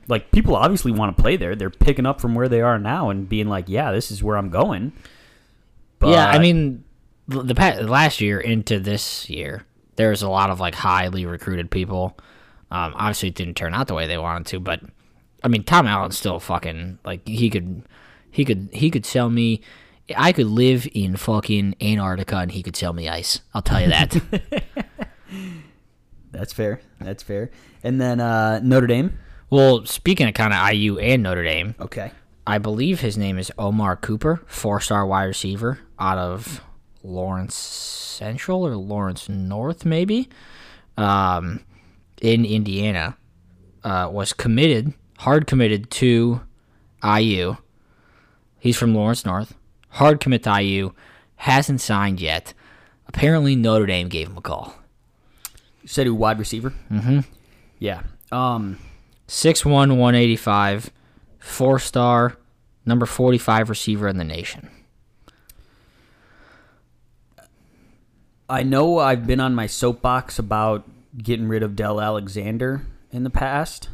Like 0.08 0.32
people 0.32 0.56
obviously 0.56 0.92
want 0.92 1.16
to 1.16 1.22
play 1.22 1.38
there. 1.38 1.56
They're 1.56 1.70
picking 1.70 2.08
up 2.08 2.20
from 2.20 2.34
where 2.34 2.50
they 2.50 2.62
are 2.62 2.80
now 2.80 3.12
and 3.12 3.30
being 3.30 3.48
like, 3.48 3.66
"Yeah, 3.68 3.92
this 3.92 4.10
is 4.10 4.24
where 4.24 4.38
I'm 4.38 4.50
going." 4.50 4.92
But 6.00 6.10
yeah, 6.10 6.28
I 6.28 6.40
mean, 6.40 6.84
the, 7.28 7.44
the 7.44 7.56
pa- 7.56 7.78
last 7.82 8.22
year 8.22 8.40
into 8.40 8.80
this 8.80 9.30
year, 9.30 9.66
there 9.98 10.10
was 10.10 10.24
a 10.24 10.30
lot 10.30 10.50
of 10.50 10.60
like 10.60 10.74
highly 10.74 11.28
recruited 11.28 11.70
people. 11.70 12.18
Um, 12.72 12.94
obviously, 12.96 13.30
it 13.30 13.36
didn't 13.36 13.56
turn 13.56 13.76
out 13.76 13.88
the 13.88 13.94
way 13.94 14.08
they 14.08 14.18
wanted 14.18 14.48
to, 14.48 14.60
but 14.60 14.82
I 15.44 15.48
mean, 15.48 15.64
Tom 15.64 15.88
Allen's 15.88 16.18
still 16.18 16.40
fucking 16.40 17.00
like 17.06 17.28
he 17.28 17.50
could, 17.50 17.84
he 18.32 18.46
could, 18.46 18.70
he 18.74 18.90
could 18.92 19.06
sell 19.06 19.30
me. 19.30 19.62
I 20.18 20.32
could 20.32 20.48
live 20.48 20.88
in 20.94 21.16
fucking 21.18 21.76
Antarctica 21.80 22.38
and 22.38 22.52
he 22.52 22.64
could 22.64 22.76
sell 22.76 22.94
me 22.94 23.08
ice. 23.08 23.42
I'll 23.54 23.62
tell 23.62 23.80
you 23.80 23.90
that. 23.90 24.18
that's 26.32 26.54
fair. 26.54 26.82
That's 27.00 27.24
fair. 27.24 27.52
And 27.84 28.00
then 28.02 28.20
uh, 28.20 28.60
Notre 28.64 28.88
Dame. 28.88 29.18
well, 29.50 29.86
speaking 29.86 30.28
of 30.28 30.34
kind 30.34 30.54
of 30.54 30.74
IU 30.74 30.98
and 31.00 31.24
Notre 31.24 31.44
Dame, 31.44 31.76
Okay. 31.80 32.12
I 32.48 32.58
believe 32.58 33.02
his 33.02 33.18
name 33.18 33.38
is 33.38 33.52
Omar 33.60 33.96
Cooper, 33.96 34.42
four 34.48 34.80
star 34.82 35.06
wide 35.06 35.26
receiver 35.26 35.80
out 36.00 36.18
of 36.18 36.62
Lawrence 37.04 37.56
Central 37.56 38.66
or 38.66 38.76
Lawrence 38.76 39.30
North, 39.30 39.86
maybe, 39.86 40.28
um, 40.98 41.64
in 42.22 42.46
Indiana, 42.46 43.16
uh, 43.84 44.10
was 44.12 44.34
committed, 44.34 44.94
hard 45.20 45.48
committed 45.48 45.92
to 45.92 46.42
IU. 47.04 47.58
He's 48.60 48.78
from 48.78 48.96
Lawrence 48.96 49.26
North. 49.26 49.54
Hard 49.90 50.20
commit 50.20 50.44
to 50.44 50.62
IU. 50.62 50.94
Hasn't 51.36 51.82
signed 51.82 52.20
yet. 52.20 52.54
Apparently, 53.08 53.56
Notre 53.56 53.86
Dame 53.86 54.08
gave 54.08 54.28
him 54.28 54.38
a 54.38 54.42
call. 54.42 54.76
You 55.82 55.88
said 55.88 56.06
he 56.06 56.10
was 56.10 56.20
wide 56.20 56.40
receiver. 56.40 56.74
Mm-hmm. 56.92 57.20
Yeah. 57.80 58.04
Um. 58.32 58.80
6'1", 59.28 59.72
185, 59.72 60.90
four 61.38 61.78
star, 61.78 62.38
number 62.86 63.06
45 63.06 63.70
receiver 63.70 64.08
in 64.08 64.18
the 64.18 64.24
nation. 64.24 64.70
I 68.50 68.64
know 68.64 68.98
I've 68.98 69.28
been 69.28 69.40
on 69.40 69.54
my 69.54 69.68
soapbox 69.68 70.40
about 70.40 70.90
getting 71.16 71.48
rid 71.48 71.62
of 71.62 71.76
Del 71.76 72.02
Alexander 72.02 72.88
in 73.12 73.24
the 73.24 73.30
past. 73.30 73.90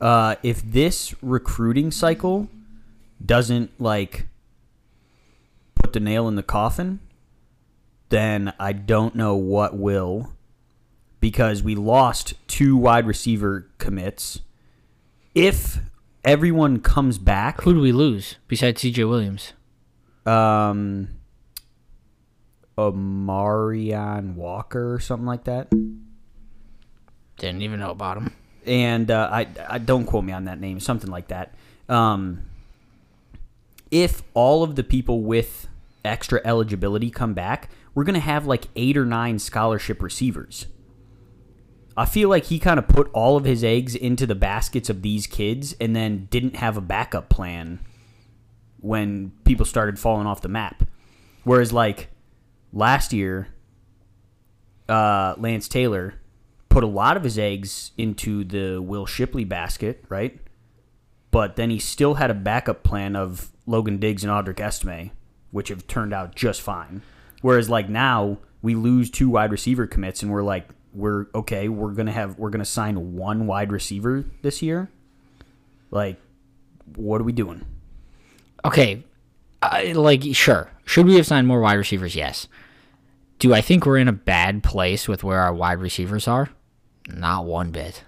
Uh, 0.00 0.36
if 0.42 0.62
this 0.62 1.14
recruiting 1.22 1.90
cycle 1.90 2.48
doesn't 3.24 3.80
like 3.80 4.26
put 5.74 5.92
the 5.92 6.00
nail 6.00 6.28
in 6.28 6.34
the 6.36 6.42
coffin, 6.42 7.00
then 8.08 8.52
I 8.58 8.72
don't 8.72 9.14
know 9.14 9.34
what 9.36 9.76
will. 9.76 10.32
Because 11.18 11.62
we 11.62 11.74
lost 11.74 12.34
two 12.46 12.76
wide 12.76 13.06
receiver 13.06 13.68
commits. 13.78 14.40
If 15.34 15.78
everyone 16.24 16.80
comes 16.80 17.18
back, 17.18 17.62
Who 17.62 17.72
do 17.74 17.80
we 17.80 17.90
lose 17.92 18.36
besides 18.48 18.82
C.J. 18.82 19.04
Williams? 19.04 19.52
um, 20.26 21.08
Amarion 22.76 24.34
Walker 24.34 24.92
or 24.94 25.00
something 25.00 25.26
like 25.26 25.44
that. 25.44 25.70
Didn't 27.38 27.62
even 27.62 27.80
know 27.80 27.90
about 27.90 28.18
him. 28.18 28.34
And 28.66 29.10
uh, 29.10 29.28
I, 29.32 29.46
I 29.68 29.78
don't 29.78 30.04
quote 30.04 30.24
me 30.24 30.32
on 30.32 30.44
that 30.44 30.60
name, 30.60 30.80
something 30.80 31.10
like 31.10 31.28
that. 31.28 31.54
Um, 31.88 32.42
if 33.90 34.22
all 34.34 34.62
of 34.62 34.76
the 34.76 34.82
people 34.82 35.22
with 35.22 35.68
extra 36.04 36.40
eligibility 36.44 37.10
come 37.10 37.34
back, 37.34 37.70
we're 37.94 38.04
gonna 38.04 38.18
have 38.18 38.46
like 38.46 38.68
eight 38.76 38.96
or 38.96 39.06
nine 39.06 39.38
scholarship 39.38 40.02
receivers. 40.02 40.66
I 41.96 42.04
feel 42.04 42.28
like 42.28 42.44
he 42.44 42.58
kind 42.58 42.78
of 42.78 42.86
put 42.88 43.10
all 43.14 43.36
of 43.36 43.44
his 43.44 43.64
eggs 43.64 43.94
into 43.94 44.26
the 44.26 44.34
baskets 44.34 44.90
of 44.90 45.00
these 45.00 45.26
kids 45.26 45.74
and 45.80 45.96
then 45.96 46.28
didn't 46.30 46.56
have 46.56 46.76
a 46.76 46.82
backup 46.82 47.30
plan 47.30 47.78
when 48.80 49.32
people 49.44 49.64
started 49.64 49.98
falling 49.98 50.26
off 50.26 50.42
the 50.42 50.48
map. 50.48 50.84
Whereas 51.44 51.72
like 51.72 52.08
last 52.72 53.14
year, 53.14 53.48
uh, 54.88 55.34
Lance 55.38 55.68
Taylor 55.68 56.14
put 56.76 56.84
a 56.84 56.86
lot 56.86 57.16
of 57.16 57.24
his 57.24 57.38
eggs 57.38 57.92
into 57.96 58.44
the 58.44 58.82
Will 58.82 59.06
Shipley 59.06 59.44
basket, 59.44 60.04
right? 60.10 60.38
But 61.30 61.56
then 61.56 61.70
he 61.70 61.78
still 61.78 62.16
had 62.16 62.30
a 62.30 62.34
backup 62.34 62.82
plan 62.82 63.16
of 63.16 63.50
Logan 63.64 63.96
Diggs 63.96 64.22
and 64.22 64.30
Audric 64.30 64.60
Estime, 64.60 65.10
which 65.52 65.70
have 65.70 65.86
turned 65.86 66.12
out 66.12 66.34
just 66.34 66.60
fine. 66.60 67.00
Whereas 67.40 67.70
like 67.70 67.88
now 67.88 68.40
we 68.60 68.74
lose 68.74 69.10
two 69.10 69.30
wide 69.30 69.52
receiver 69.52 69.86
commits 69.86 70.22
and 70.22 70.30
we're 70.30 70.42
like 70.42 70.68
we're 70.92 71.28
okay, 71.34 71.70
we're 71.70 71.92
gonna 71.92 72.12
have 72.12 72.38
we're 72.38 72.50
gonna 72.50 72.66
sign 72.66 73.14
one 73.14 73.46
wide 73.46 73.72
receiver 73.72 74.26
this 74.42 74.60
year. 74.60 74.90
Like, 75.90 76.20
what 76.94 77.22
are 77.22 77.24
we 77.24 77.32
doing? 77.32 77.64
Okay, 78.66 79.02
I, 79.62 79.92
like 79.92 80.24
sure. 80.34 80.70
Should 80.84 81.06
we 81.06 81.14
have 81.14 81.26
signed 81.26 81.46
more 81.46 81.60
wide 81.60 81.78
receivers? 81.78 82.14
Yes. 82.14 82.48
Do 83.38 83.54
I 83.54 83.62
think 83.62 83.86
we're 83.86 83.96
in 83.96 84.08
a 84.08 84.12
bad 84.12 84.62
place 84.62 85.08
with 85.08 85.24
where 85.24 85.40
our 85.40 85.54
wide 85.54 85.78
receivers 85.78 86.28
are? 86.28 86.50
Not 87.08 87.44
one 87.44 87.70
bit. 87.70 88.04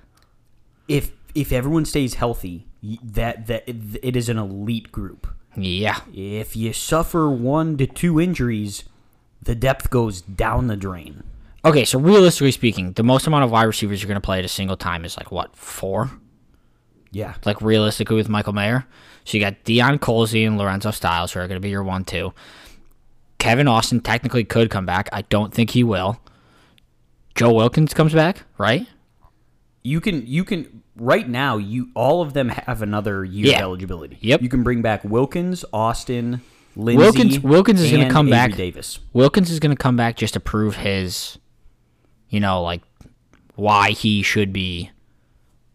If 0.89 1.13
if 1.35 1.53
everyone 1.53 1.85
stays 1.85 2.15
healthy, 2.15 2.67
that 3.03 3.47
that 3.47 3.65
it 3.67 4.17
is 4.17 4.29
an 4.29 4.39
elite 4.39 4.91
group. 4.91 5.27
Yeah. 5.57 6.01
If 6.15 6.57
you 6.57 6.73
suffer 6.73 7.31
one 7.31 7.77
to 7.79 7.87
two 7.87 8.21
injuries, 8.21 8.85
the 9.43 9.55
depth 9.55 9.91
goes 9.91 10.21
down 10.23 10.67
the 10.67 10.77
drain. 10.77 11.25
Okay, 11.65 11.85
so 11.85 11.99
realistically 11.99 12.53
speaking, 12.53 12.93
the 12.93 13.03
most 13.03 13.27
amount 13.27 13.45
of 13.45 13.51
wide 13.51 13.65
receivers 13.65 14.01
you're 14.01 14.09
going 14.09 14.21
to 14.21 14.25
play 14.25 14.39
at 14.39 14.45
a 14.45 14.49
single 14.49 14.77
time 14.77 15.05
is 15.05 15.17
like 15.17 15.33
what 15.33 15.57
four? 15.57 16.11
Yeah. 17.11 17.35
Like 17.45 17.61
realistically 17.61 18.17
with 18.17 18.29
Michael 18.29 18.53
Mayer. 18.53 18.87
So 19.25 19.37
you 19.37 19.45
got 19.45 19.65
Deion 19.65 19.99
Colzie 19.99 20.47
and 20.47 20.59
Lorenzo 20.59 20.91
Styles 20.91 21.33
who 21.33 21.41
are 21.41 21.49
going 21.49 21.57
to 21.57 21.61
be 21.61 21.71
your 21.71 21.83
one 21.83 22.05
two. 22.05 22.33
Kevin 23.39 23.69
Austin 23.69 24.01
technically 24.01 24.45
could 24.45 24.71
come 24.71 24.87
back. 24.87 25.09
I 25.13 25.23
don't 25.23 25.53
think 25.55 25.71
he 25.71 25.85
will. 25.85 26.21
Joe 27.39 27.53
Wilkins 27.53 27.95
comes 27.95 28.13
back, 28.13 28.43
right? 28.59 28.87
You 29.83 30.01
can 30.01 30.27
you 30.27 30.45
can 30.45 30.83
right 30.97 31.29
now 31.29 31.57
you 31.57 31.89
all 31.95 32.21
of 32.23 32.33
them 32.33 32.49
have 32.51 32.83
another 32.83 33.25
year 33.25 33.47
Yeah. 33.47 33.57
of 33.59 33.63
eligibility. 33.63 34.19
Yep. 34.21 34.43
You 34.43 34.49
can 34.49 34.63
bring 34.63 34.83
back 34.83 35.05
Wilkins, 35.05 35.65
Austin, 35.73 36.41
Lenzy. 36.77 36.99
Wilkins- 36.99 37.41
Wilkins 37.41 37.81
is 37.81 37.91
gonna 37.91 38.11
come 38.11 38.27
Avery 38.29 38.49
back. 38.51 38.57
Davis. 38.57 38.99
Wilkins 39.13 39.51
is 39.51 39.61
going 39.61 39.71
to 39.75 39.81
come 39.81 39.97
back 39.97 40.17
just 40.17 40.35
to 40.35 40.41
prove 40.41 40.77
his, 40.77 41.39
you 42.29 42.41
know, 42.41 42.63
like 42.63 42.83
why 43.55 43.91
he 43.91 44.23
should 44.23 44.53
be, 44.53 44.91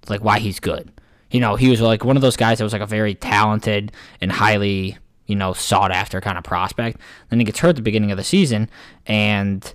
like 0.10 0.24
why 0.24 0.39
he's 0.39 0.60
good. 0.60 0.91
You 1.32 1.39
know, 1.39 1.55
he 1.55 1.70
was 1.70 1.82
like 1.82 2.05
one 2.05 2.15
of 2.15 2.22
those 2.22 2.38
guys 2.38 2.60
that 2.60 2.63
was 2.63 2.74
like 2.74 2.82
a 2.82 2.86
very 2.86 3.15
talented 3.15 3.91
and 4.22 4.32
highly, 4.32 4.98
you 5.25 5.36
know, 5.36 5.53
sought 5.53 5.91
after 5.91 6.22
kind 6.22 6.38
of 6.38 6.43
prospect. 6.43 7.00
Then 7.29 7.39
he 7.39 7.46
gets 7.46 7.60
hurt 7.60 7.70
at 7.70 7.75
the 7.77 7.82
beginning 7.82 8.12
of 8.12 8.17
the 8.17 8.24
season, 8.24 8.70
and 9.08 9.74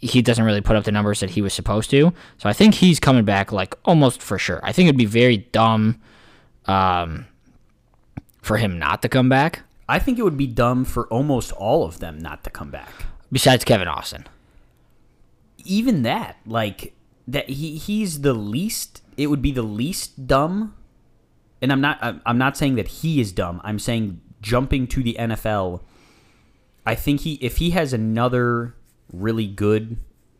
he 0.00 0.22
doesn't 0.22 0.44
really 0.44 0.60
put 0.60 0.76
up 0.76 0.84
the 0.84 0.92
numbers 0.92 1.20
that 1.20 1.30
he 1.30 1.42
was 1.42 1.52
supposed 1.52 1.90
to. 1.90 2.12
So 2.38 2.48
I 2.48 2.52
think 2.52 2.74
he's 2.74 2.98
coming 2.98 3.24
back 3.24 3.52
like 3.52 3.74
almost 3.84 4.22
for 4.22 4.38
sure. 4.38 4.60
I 4.62 4.72
think 4.72 4.88
it'd 4.88 4.96
be 4.96 5.04
very 5.04 5.38
dumb 5.38 6.00
um, 6.66 7.26
for 8.42 8.56
him 8.56 8.78
not 8.78 9.02
to 9.02 9.08
come 9.08 9.28
back. 9.28 9.62
I 9.88 9.98
think 9.98 10.18
it 10.18 10.22
would 10.22 10.36
be 10.36 10.46
dumb 10.46 10.84
for 10.84 11.06
almost 11.08 11.52
all 11.52 11.84
of 11.84 11.98
them 11.98 12.18
not 12.18 12.44
to 12.44 12.50
come 12.50 12.70
back. 12.70 12.92
Besides 13.32 13.64
Kevin 13.64 13.88
Austin. 13.88 14.26
Even 15.64 16.02
that, 16.02 16.36
like 16.46 16.94
that 17.28 17.50
he 17.50 17.76
he's 17.76 18.22
the 18.22 18.32
least 18.32 19.02
it 19.16 19.26
would 19.26 19.42
be 19.42 19.52
the 19.52 19.62
least 19.62 20.26
dumb. 20.26 20.74
And 21.60 21.70
I'm 21.70 21.80
not 21.80 21.98
I'm 22.00 22.22
I'm 22.24 22.38
not 22.38 22.56
saying 22.56 22.76
that 22.76 22.88
he 22.88 23.20
is 23.20 23.32
dumb. 23.32 23.60
I'm 23.62 23.78
saying 23.78 24.20
jumping 24.40 24.86
to 24.86 25.02
the 25.02 25.16
NFL 25.18 25.82
I 26.86 26.94
think 26.94 27.20
he 27.20 27.34
if 27.34 27.58
he 27.58 27.70
has 27.70 27.92
another 27.92 28.74
really 29.12 29.46
good 29.46 29.96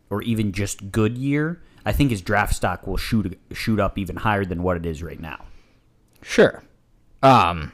or 0.09 0.21
even 0.23 0.51
just 0.51 0.91
good 0.91 1.17
year, 1.17 1.61
I 1.85 1.91
think 1.91 2.11
his 2.11 2.21
draft 2.21 2.53
stock 2.53 2.85
will 2.85 2.97
shoot 2.97 3.39
shoot 3.51 3.79
up 3.79 3.97
even 3.97 4.17
higher 4.17 4.45
than 4.45 4.63
what 4.63 4.77
it 4.77 4.85
is 4.85 5.01
right 5.01 5.19
now. 5.19 5.45
Sure. 6.21 6.63
Um 7.23 7.71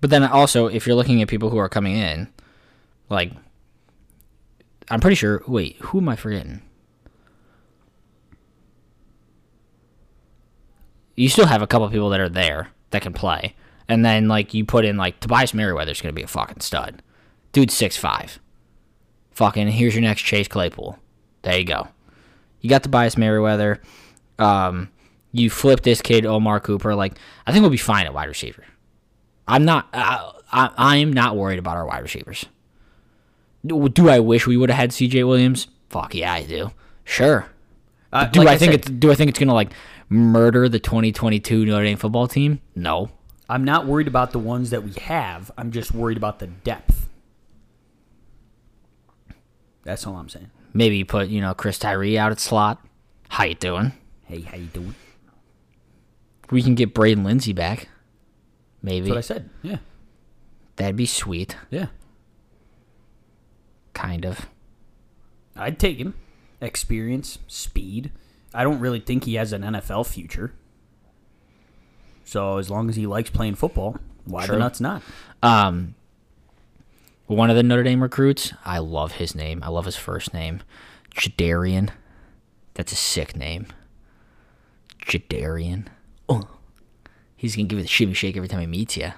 but 0.00 0.10
then 0.10 0.22
also 0.24 0.66
if 0.66 0.86
you're 0.86 0.96
looking 0.96 1.20
at 1.22 1.28
people 1.28 1.50
who 1.50 1.58
are 1.58 1.68
coming 1.68 1.96
in, 1.96 2.28
like 3.08 3.32
I'm 4.90 5.00
pretty 5.00 5.16
sure 5.16 5.42
wait, 5.46 5.76
who 5.80 5.98
am 5.98 6.08
I 6.08 6.16
forgetting? 6.16 6.62
You 11.16 11.28
still 11.28 11.46
have 11.46 11.62
a 11.62 11.66
couple 11.66 11.88
people 11.90 12.10
that 12.10 12.20
are 12.20 12.28
there 12.28 12.68
that 12.90 13.02
can 13.02 13.12
play. 13.12 13.56
And 13.88 14.04
then 14.04 14.28
like 14.28 14.54
you 14.54 14.64
put 14.64 14.84
in 14.84 14.96
like 14.96 15.18
Tobias 15.18 15.52
Merriweather's 15.54 16.00
gonna 16.00 16.12
be 16.12 16.22
a 16.22 16.28
fucking 16.28 16.60
stud. 16.60 17.02
Dude's 17.52 17.74
six 17.74 17.96
five. 17.96 18.38
Fucking 19.38 19.68
here's 19.68 19.94
your 19.94 20.02
next 20.02 20.22
Chase 20.22 20.48
Claypool. 20.48 20.98
There 21.42 21.56
you 21.56 21.64
go. 21.64 21.86
You 22.60 22.68
got 22.68 22.82
Tobias 22.82 23.16
Merriweather. 23.16 23.80
Um 24.36 24.90
you 25.30 25.48
flip 25.48 25.82
this 25.82 26.02
kid 26.02 26.26
Omar 26.26 26.58
Cooper. 26.58 26.96
Like 26.96 27.16
I 27.46 27.52
think 27.52 27.62
we'll 27.62 27.70
be 27.70 27.76
fine 27.76 28.04
at 28.04 28.12
wide 28.12 28.28
receiver. 28.28 28.64
I'm 29.46 29.64
not. 29.64 29.86
I, 29.92 30.32
I, 30.50 30.70
I 30.76 30.96
am 30.96 31.12
not 31.12 31.36
worried 31.36 31.60
about 31.60 31.76
our 31.76 31.86
wide 31.86 32.02
receivers. 32.02 32.46
Do, 33.64 33.88
do 33.88 34.08
I 34.08 34.18
wish 34.18 34.44
we 34.48 34.56
would 34.56 34.70
have 34.70 34.76
had 34.78 34.92
C.J. 34.92 35.22
Williams? 35.22 35.68
Fuck 35.88 36.16
yeah, 36.16 36.32
I 36.32 36.42
do. 36.42 36.72
Sure. 37.04 37.46
Uh, 38.12 38.24
Do 38.24 38.40
like 38.40 38.48
I 38.48 38.58
think 38.58 38.72
said, 38.72 38.80
it's 38.80 38.90
do 38.90 39.12
I 39.12 39.14
think 39.14 39.28
it's 39.28 39.38
gonna 39.38 39.54
like 39.54 39.70
murder 40.08 40.68
the 40.68 40.80
2022 40.80 41.64
Notre 41.64 41.84
Dame 41.84 41.96
football 41.96 42.26
team? 42.26 42.60
No. 42.74 43.10
I'm 43.48 43.62
not 43.62 43.86
worried 43.86 44.08
about 44.08 44.32
the 44.32 44.40
ones 44.40 44.70
that 44.70 44.82
we 44.82 44.92
have. 45.00 45.52
I'm 45.56 45.70
just 45.70 45.92
worried 45.94 46.16
about 46.16 46.40
the 46.40 46.48
depth. 46.48 47.07
That's 49.88 50.06
all 50.06 50.16
I'm 50.16 50.28
saying. 50.28 50.50
Maybe 50.74 50.98
you 50.98 51.06
put 51.06 51.28
you 51.28 51.40
know 51.40 51.54
Chris 51.54 51.78
Tyree 51.78 52.18
out 52.18 52.30
at 52.30 52.38
slot. 52.38 52.78
How 53.30 53.44
you 53.44 53.54
doing? 53.54 53.94
Hey, 54.26 54.42
how 54.42 54.58
you 54.58 54.66
doing? 54.66 54.94
We 56.50 56.62
can 56.62 56.74
get 56.74 56.92
Braden 56.92 57.24
Lenzy 57.24 57.54
back. 57.54 57.88
Maybe 58.82 59.08
That's 59.08 59.10
what 59.10 59.16
I 59.16 59.20
said. 59.22 59.50
Yeah, 59.62 59.78
that'd 60.76 60.94
be 60.94 61.06
sweet. 61.06 61.56
yeah. 61.70 61.86
Kind 63.94 64.26
of. 64.26 64.46
I'd 65.56 65.78
take 65.78 65.96
him. 65.96 66.12
Experience, 66.60 67.38
speed. 67.46 68.12
I 68.52 68.64
don't 68.64 68.80
really 68.80 69.00
think 69.00 69.24
he 69.24 69.36
has 69.36 69.54
an 69.54 69.62
NFL 69.62 70.06
future. 70.06 70.52
So 72.24 72.58
as 72.58 72.68
long 72.68 72.90
as 72.90 72.96
he 72.96 73.06
likes 73.06 73.30
playing 73.30 73.54
football, 73.54 73.96
why 74.26 74.46
the 74.46 74.58
nuts 74.58 74.82
not? 74.82 75.02
Um, 75.42 75.94
One 77.28 77.50
of 77.50 77.56
the 77.56 77.62
Notre 77.62 77.82
Dame 77.82 78.02
recruits, 78.02 78.54
I 78.64 78.78
love 78.78 79.12
his 79.12 79.34
name. 79.34 79.62
I 79.62 79.68
love 79.68 79.84
his 79.84 79.96
first 79.96 80.32
name, 80.32 80.62
Jadarian. 81.14 81.90
That's 82.74 82.90
a 82.92 82.96
sick 82.96 83.36
name. 83.36 83.66
Jadarian. 85.02 85.86
Oh, 86.28 86.48
he's 87.36 87.54
gonna 87.54 87.68
give 87.68 87.78
you 87.78 87.84
the 87.84 87.88
shimmy 87.88 88.14
shake 88.14 88.36
every 88.36 88.48
time 88.48 88.60
he 88.60 88.66
meets 88.66 88.96
you. 88.96 89.12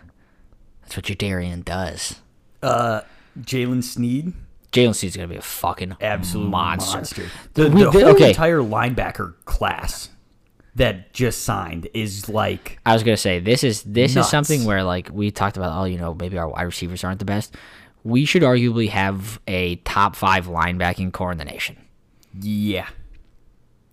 That's 0.83 0.97
what 0.97 1.05
Jadarian 1.05 1.65
does. 1.65 2.17
Uh, 2.63 3.03
Jalen 3.41 3.83
Sneed, 3.85 4.33
Jalen 4.73 4.95
Sneed's 4.97 5.15
gonna 5.17 5.29
be 5.29 5.37
a 5.37 5.43
fucking 5.43 5.97
absolute 6.01 6.49
monster. 6.49 6.97
monster. 6.99 7.27
The, 7.55 7.69
the 7.69 7.71
the- 7.71 7.91
whole 7.93 8.05
okay. 8.17 8.31
entire 8.31 8.59
linebacker 8.59 9.35
class 9.45 10.11
that 10.75 11.13
just 11.13 11.43
signed 11.43 11.89
is 11.95 12.29
like 12.29 12.81
I 12.85 12.93
was 12.93 13.05
gonna 13.05 13.17
say 13.17 13.39
this 13.39 13.63
is 13.63 13.83
this 13.85 14.17
Nuts. 14.17 14.27
is 14.27 14.31
something 14.31 14.65
where 14.65 14.83
like 14.83 15.11
we 15.13 15.31
talked 15.31 15.57
about. 15.57 15.81
Oh, 15.81 15.85
you 15.85 15.99
know, 15.99 16.15
maybe 16.15 16.39
our 16.39 16.49
wide 16.49 16.63
receivers 16.63 17.05
aren't 17.05 17.21
the 17.21 17.25
best. 17.25 17.55
We 18.05 18.25
should 18.25 18.43
arguably 18.43 18.89
have 18.89 19.41
a 19.47 19.77
top 19.77 20.17
five 20.17 20.47
linebacking 20.47 21.13
core 21.13 21.33
in 21.33 21.39
the 21.39 21.45
nation. 21.45 21.77
yeah, 22.41 22.89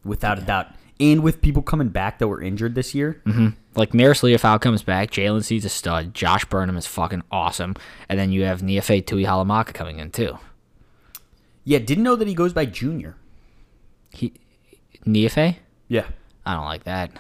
without 0.03 0.39
a 0.39 0.41
doubt. 0.41 0.67
And 0.99 1.21
with 1.21 1.41
people 1.41 1.61
coming 1.61 1.89
back 1.89 2.17
that 2.17 2.27
were 2.27 2.41
injured 2.41 2.73
this 2.73 2.95
year, 2.95 3.21
mm-hmm. 3.25 3.49
Like 3.77 3.91
Marist 3.91 4.23
Liufau 4.23 4.59
comes 4.59 4.81
back, 4.81 5.11
Jalen 5.11 5.43
Sneed's 5.43 5.63
a 5.65 5.69
stud, 5.69 6.15
Josh 6.15 6.43
Burnham 6.45 6.77
is 6.77 6.87
fucking 6.87 7.21
awesome, 7.31 7.75
and 8.09 8.17
then 8.17 8.31
you 8.31 8.43
have 8.43 8.61
Niuafe 8.61 9.03
Tuihalamaka 9.05 9.71
coming 9.71 9.99
in 9.99 10.09
too. 10.09 10.39
yeah, 11.63 11.77
didn't 11.77 12.03
know 12.03 12.15
that 12.15 12.27
he 12.27 12.33
goes 12.33 12.53
by 12.53 12.65
Junior. 12.65 13.15
He 14.09 14.33
Niafe? 15.05 15.57
Yeah, 15.87 16.07
I 16.43 16.55
don't 16.55 16.65
like 16.65 16.85
that. 16.85 17.11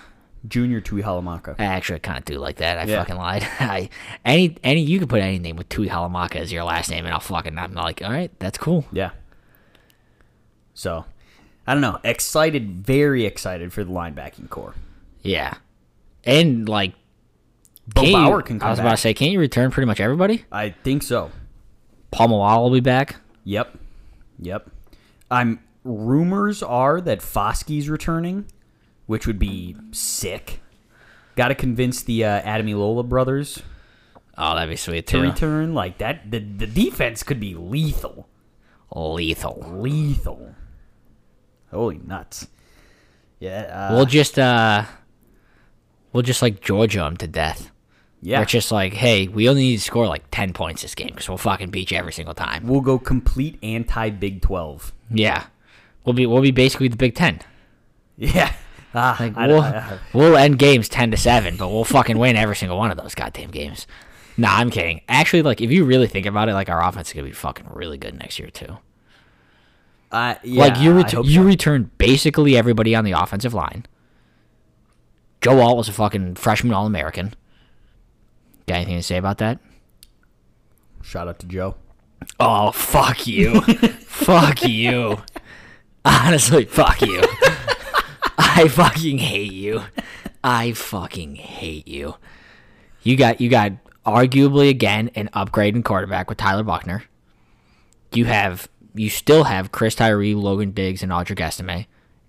Junior 0.47 0.81
Tuihalamaka. 0.81 1.55
I 1.59 1.65
actually 1.65 1.99
kind 1.99 2.17
of 2.17 2.25
do 2.25 2.37
like 2.39 2.57
that. 2.57 2.77
I 2.77 2.83
Yeah. 2.83 2.99
fucking 2.99 3.15
lied. 3.17 3.43
I 3.59 3.89
any 4.25 4.55
any 4.63 4.81
you 4.81 4.99
can 4.99 5.07
put 5.07 5.21
any 5.21 5.39
name 5.39 5.55
with 5.55 5.69
Tuihalamaka 5.69 6.37
as 6.37 6.51
your 6.51 6.63
last 6.63 6.89
name, 6.89 7.05
and 7.05 7.13
I'll 7.13 7.19
fucking 7.19 7.57
I'm 7.57 7.73
like, 7.73 8.01
all 8.01 8.11
right, 8.11 8.31
that's 8.39 8.57
cool. 8.57 8.85
Yeah. 8.91 9.11
So, 10.73 11.05
I 11.65 11.73
don't 11.73 11.81
know. 11.81 11.99
Excited, 12.03 12.85
very 12.85 13.25
excited 13.25 13.73
for 13.73 13.83
the 13.83 13.91
linebacking 13.91 14.49
core. 14.49 14.75
Yeah, 15.21 15.55
and 16.23 16.69
like 16.69 16.93
Bo 17.93 18.03
you- 18.03 18.13
Bauer 18.13 18.41
can 18.41 18.61
I 18.61 18.69
was 18.69 18.79
about 18.79 18.89
back. 18.89 18.95
to 18.97 19.01
say, 19.01 19.13
can't 19.13 19.31
you 19.31 19.39
return 19.39 19.71
pretty 19.71 19.87
much 19.87 19.99
everybody? 19.99 20.45
I 20.51 20.69
think 20.69 21.03
so. 21.03 21.31
Paul 22.11 22.29
Moala 22.29 22.61
will 22.61 22.69
be 22.71 22.79
back. 22.79 23.17
Yep. 23.43 23.77
Yep. 24.39 24.69
I'm 25.31 25.59
rumors 25.83 26.61
are 26.63 27.01
that 27.01 27.19
Foskey's 27.19 27.89
returning, 27.89 28.45
which 29.07 29.25
would 29.27 29.39
be 29.39 29.75
sick. 29.91 30.59
Got 31.35 31.47
to 31.49 31.55
convince 31.55 32.01
the 32.03 32.23
uh, 32.23 32.41
Ademilola 32.41 33.07
brothers 33.07 33.61
Oh, 34.39 34.53
that'd 34.53 34.69
be 34.69 34.75
sweet 34.75 35.07
to 35.07 35.17
too. 35.17 35.21
return. 35.23 35.73
Like 35.73 35.97
that, 35.97 36.29
the 36.29 36.37
the 36.39 36.67
defense 36.67 37.23
could 37.23 37.39
be 37.39 37.55
lethal. 37.55 38.27
Lethal. 38.95 39.65
Lethal. 39.79 40.53
Holy 41.71 41.97
nuts. 41.97 42.47
Yeah. 43.39 43.61
Uh, 43.89 43.95
we'll 43.95 44.05
just 44.05 44.37
uh, 44.37 44.83
we'll 46.13 46.21
just 46.23 46.41
like 46.43 46.61
Georgia 46.61 46.99
them 46.99 47.17
to 47.17 47.27
death. 47.27 47.71
yeah. 48.21 48.39
We're 48.39 48.45
just 48.45 48.71
like, 48.71 48.93
hey, 48.93 49.27
we 49.27 49.49
only 49.49 49.61
need 49.63 49.77
to 49.77 49.81
score 49.83 50.05
like 50.07 50.25
ten 50.29 50.53
points 50.53 50.83
this 50.83 50.93
game 50.95 51.07
because 51.09 51.27
we'll 51.27 51.37
fucking 51.39 51.71
beat 51.71 51.89
you 51.91 51.97
every 51.97 52.13
single 52.13 52.35
time. 52.35 52.67
We'll 52.67 52.81
go 52.81 52.99
complete 52.99 53.57
anti 53.63 54.11
Big 54.11 54.41
Twelve. 54.41 54.93
Yeah, 55.09 55.45
we'll 56.05 56.13
be 56.13 56.25
we'll 56.27 56.41
be 56.43 56.51
basically 56.51 56.87
the 56.89 56.97
Big 56.97 57.15
Ten. 57.15 57.39
Yeah. 58.19 58.51
Ah, 58.99 59.15
Like 59.19 59.37
I- 59.37 59.47
we'll 59.47 59.61
I- 59.61 59.69
I- 59.69 59.99
we'll 60.13 60.35
end 60.37 60.57
games 60.57 60.89
ten 60.89 61.11
to 61.11 61.17
seven, 61.17 61.55
but 61.55 61.69
we'll 61.69 61.83
fucking 61.83 62.17
win 62.17 62.35
every 62.35 62.55
single 62.55 62.77
one 62.79 62.89
of 62.89 62.97
those 62.97 63.13
goddamn 63.13 63.51
games. 63.51 63.85
Nah, 64.37 64.55
I'm 64.57 64.69
kidding. 64.71 65.01
Actually, 65.07 65.43
like 65.43 65.61
if 65.61 65.69
you 65.71 65.83
really 65.85 66.07
think 66.07 66.25
about 66.25 66.49
it, 66.49 66.53
like 66.53 66.69
our 66.69 66.83
offense 66.83 67.09
is 67.09 67.13
gonna 67.13 67.27
be 67.27 67.31
fucking 67.33 67.67
really 67.71 67.97
good 67.97 68.17
next 68.17 68.39
year 68.39 68.49
too. 68.49 68.77
I- 70.11 70.37
yeah, 70.43 70.61
like 70.63 70.79
you 70.79 70.91
I 70.93 70.95
ret- 70.95 71.11
hope 71.11 71.25
you 71.27 71.41
so. 71.41 71.43
return 71.43 71.91
basically 71.97 72.57
everybody 72.57 72.95
on 72.95 73.03
the 73.03 73.11
offensive 73.11 73.53
line. 73.53 73.85
Joe 75.41 75.59
Alt 75.59 75.77
was 75.77 75.89
a 75.89 75.93
fucking 75.93 76.35
freshman 76.35 76.73
All 76.73 76.87
American. 76.87 77.35
Got 78.67 78.75
anything 78.77 78.97
to 78.97 79.03
say 79.03 79.17
about 79.17 79.37
that? 79.37 79.59
Shout 81.03 81.27
out 81.27 81.39
to 81.39 81.45
Joe. 81.45 81.75
Oh 82.39 82.71
fuck 82.71 83.27
you, 83.27 83.61
fuck 84.07 84.63
you. 84.63 85.19
Honestly, 86.03 86.65
fuck 86.65 87.01
you. 87.01 87.21
I 88.37 88.67
fucking 88.67 89.17
hate 89.17 89.53
you. 89.53 89.83
I 90.43 90.73
fucking 90.73 91.35
hate 91.35 91.87
you. 91.87 92.15
You 93.03 93.15
got 93.15 93.41
you 93.41 93.49
got 93.49 93.73
arguably 94.05 94.69
again 94.69 95.09
an 95.15 95.29
upgrade 95.33 95.75
in 95.75 95.83
quarterback 95.83 96.29
with 96.29 96.37
Tyler 96.37 96.63
Buchner. 96.63 97.03
You 98.13 98.25
have 98.25 98.69
you 98.93 99.09
still 99.09 99.45
have 99.45 99.71
Chris 99.71 99.95
Tyree, 99.95 100.33
Logan 100.35 100.71
Diggs, 100.71 101.03
and 101.03 101.11
Audric 101.11 101.39
Estime, 101.39 101.85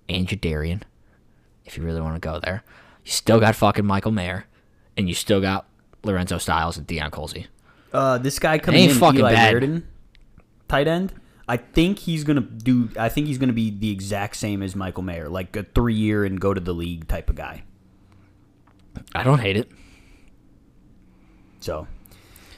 and 0.08 0.26
Jadarian. 0.26 0.82
If 1.64 1.76
you 1.76 1.84
really 1.84 2.00
want 2.00 2.14
to 2.14 2.20
go 2.20 2.40
there, 2.40 2.64
you 3.04 3.10
still 3.10 3.40
got 3.40 3.54
fucking 3.54 3.84
Michael 3.86 4.12
Mayer, 4.12 4.46
and 4.96 5.08
you 5.08 5.14
still 5.14 5.40
got 5.40 5.66
Lorenzo 6.02 6.38
Styles 6.38 6.76
and 6.76 6.86
Deion 6.86 7.10
Colzie. 7.10 7.46
Uh, 7.92 8.18
this 8.18 8.38
guy 8.38 8.58
coming 8.58 8.90
in, 8.90 8.96
fucking 8.96 9.20
Eli 9.20 9.32
bad. 9.32 9.54
Raridon, 9.54 9.82
tight 10.68 10.88
end. 10.88 11.12
I 11.48 11.56
think 11.56 11.98
he's 12.00 12.24
gonna 12.24 12.42
do. 12.42 12.90
I 12.98 13.08
think 13.08 13.26
he's 13.26 13.38
gonna 13.38 13.52
be 13.54 13.70
the 13.70 13.90
exact 13.90 14.36
same 14.36 14.62
as 14.62 14.76
Michael 14.76 15.02
Mayer, 15.02 15.28
like 15.28 15.56
a 15.56 15.62
three 15.62 15.94
year 15.94 16.24
and 16.24 16.38
go 16.38 16.52
to 16.52 16.60
the 16.60 16.74
league 16.74 17.08
type 17.08 17.30
of 17.30 17.36
guy. 17.36 17.62
I 19.14 19.22
don't 19.22 19.38
hate 19.38 19.56
it. 19.56 19.70
So 21.60 21.86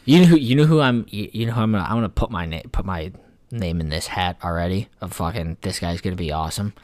You 0.05 0.21
know 0.21 0.25
who 0.27 0.37
you 0.37 0.57
know 0.57 0.65
who 0.65 0.81
I'm 0.81 1.07
you, 1.09 1.47
know 1.47 1.53
who 1.53 1.61
I'm 1.61 1.73
gonna 1.73 1.85
I'm 1.85 1.97
gonna 1.97 2.09
put 2.09 2.31
my 2.31 2.47
name 2.47 2.69
put 2.73 2.85
my 2.85 3.13
name 3.51 3.81
in 3.81 3.89
this 3.89 4.09
hat 4.09 4.39
already 4.43 4.89
of 5.01 5.13
fucking 5.13 5.59
this 5.63 5.79
guy's 5.79 6.01
gonna 6.01 6.17
be 6.17 6.33
awesome. 6.33 6.75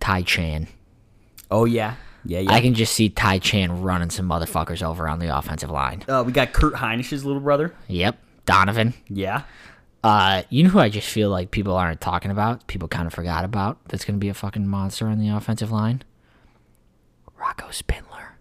Ty 0.00 0.22
Chan. 0.22 0.68
Oh 1.50 1.64
yeah, 1.64 1.94
yeah, 2.24 2.40
yeah. 2.40 2.52
I 2.52 2.60
can 2.60 2.74
just 2.74 2.94
see 2.94 3.08
Ty 3.08 3.38
Chan 3.40 3.82
running 3.82 4.10
some 4.10 4.28
motherfuckers 4.28 4.82
over 4.82 5.08
on 5.08 5.18
the 5.18 5.36
offensive 5.36 5.70
line. 5.70 6.04
uh, 6.08 6.22
we 6.24 6.32
got 6.32 6.52
Kurt 6.52 6.76
Hinish's 6.78 7.24
little 7.24 7.40
brother. 7.40 7.74
Yep. 7.88 8.18
Donovan. 8.46 8.94
Yeah. 9.08 9.42
Uh 10.04 10.42
you 10.48 10.62
know 10.62 10.70
who 10.70 10.78
I 10.78 10.88
just 10.88 11.08
feel 11.08 11.28
like 11.30 11.50
people 11.50 11.74
aren't 11.74 12.00
talking 12.00 12.30
about, 12.30 12.66
people 12.66 12.88
kind 12.88 13.06
of 13.06 13.12
forgot 13.14 13.44
about 13.44 13.78
that's 13.88 14.04
gonna 14.04 14.18
be 14.18 14.28
a 14.28 14.34
fucking 14.34 14.66
monster 14.66 15.06
on 15.08 15.18
the 15.18 15.28
offensive 15.28 15.70
line? 15.72 16.02
Rocco 17.38 17.70
Spindler. 17.70 18.36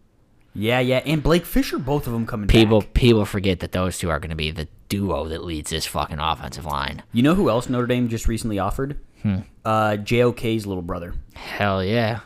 Yeah, 0.53 0.79
yeah, 0.79 1.01
and 1.05 1.21
Blake 1.21 1.45
Fisher, 1.45 1.77
both 1.77 2.07
of 2.07 2.13
them 2.13 2.25
coming 2.25 2.47
People 2.47 2.81
back. 2.81 2.93
people 2.93 3.25
forget 3.25 3.59
that 3.59 3.71
those 3.71 3.97
two 3.99 4.09
are 4.09 4.19
gonna 4.19 4.35
be 4.35 4.51
the 4.51 4.67
duo 4.89 5.25
that 5.29 5.43
leads 5.43 5.69
this 5.69 5.85
fucking 5.85 6.19
offensive 6.19 6.65
line. 6.65 7.03
You 7.11 7.21
know 7.23 7.35
who 7.35 7.49
else 7.49 7.69
Notre 7.69 7.87
Dame 7.87 8.07
just 8.09 8.27
recently 8.27 8.57
offered? 8.59 8.97
Hmm. 9.23 9.39
Uh, 9.65 9.97
JOK's 9.97 10.65
little 10.65 10.81
brother. 10.83 11.13
Hell 11.33 11.83
yeah. 11.83 12.19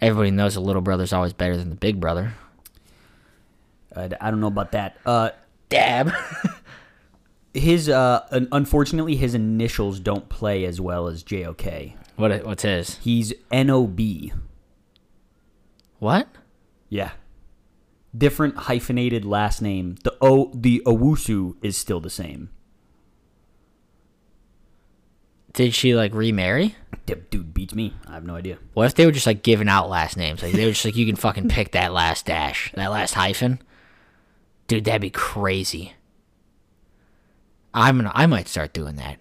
Everybody 0.00 0.30
knows 0.30 0.54
the 0.54 0.60
little 0.60 0.82
brother's 0.82 1.12
always 1.12 1.32
better 1.32 1.56
than 1.56 1.70
the 1.70 1.76
big 1.76 2.00
brother. 2.00 2.34
Uh, 3.94 4.08
I 4.20 4.30
don't 4.30 4.40
know 4.40 4.46
about 4.46 4.72
that. 4.72 4.96
Uh, 5.06 5.30
Dab. 5.68 6.12
his 7.56 7.88
uh, 7.88 8.26
unfortunately 8.52 9.16
his 9.16 9.34
initials 9.34 10.00
don't 10.00 10.28
play 10.28 10.64
as 10.64 10.80
well 10.80 11.08
as 11.08 11.22
JOK. 11.22 11.94
what? 12.16 12.44
What's 12.44 12.62
his? 12.62 12.96
He's 12.98 13.32
NOB. 13.52 14.00
What? 15.98 16.28
Yeah. 16.88 17.12
Different 18.16 18.56
hyphenated 18.56 19.24
last 19.24 19.60
name. 19.60 19.96
The 20.04 20.16
O 20.20 20.50
the 20.54 20.82
Owusu 20.86 21.56
is 21.62 21.76
still 21.76 22.00
the 22.00 22.10
same. 22.10 22.50
Did 25.52 25.74
she 25.74 25.94
like 25.94 26.14
remarry? 26.14 26.76
Dude 27.06 27.30
dude 27.30 27.54
beats 27.54 27.74
me. 27.74 27.94
I 28.06 28.12
have 28.12 28.24
no 28.24 28.34
idea. 28.36 28.58
What 28.74 28.86
if 28.86 28.94
they 28.94 29.06
were 29.06 29.12
just 29.12 29.26
like 29.26 29.42
giving 29.42 29.68
out 29.68 29.88
last 29.88 30.16
names? 30.16 30.42
Like 30.42 30.52
they 30.52 30.64
were 30.66 30.72
just 30.72 30.84
like, 30.84 30.96
you 30.96 31.06
can 31.06 31.16
fucking 31.16 31.48
pick 31.48 31.72
that 31.72 31.92
last 31.92 32.26
dash, 32.26 32.72
that 32.74 32.90
last 32.90 33.14
hyphen. 33.14 33.60
Dude, 34.68 34.84
that'd 34.84 35.00
be 35.00 35.10
crazy. 35.10 35.94
I'm 37.76 37.98
gonna, 37.98 38.12
I 38.14 38.24
might 38.26 38.48
start 38.48 38.72
doing 38.72 38.96
that. 38.96 39.18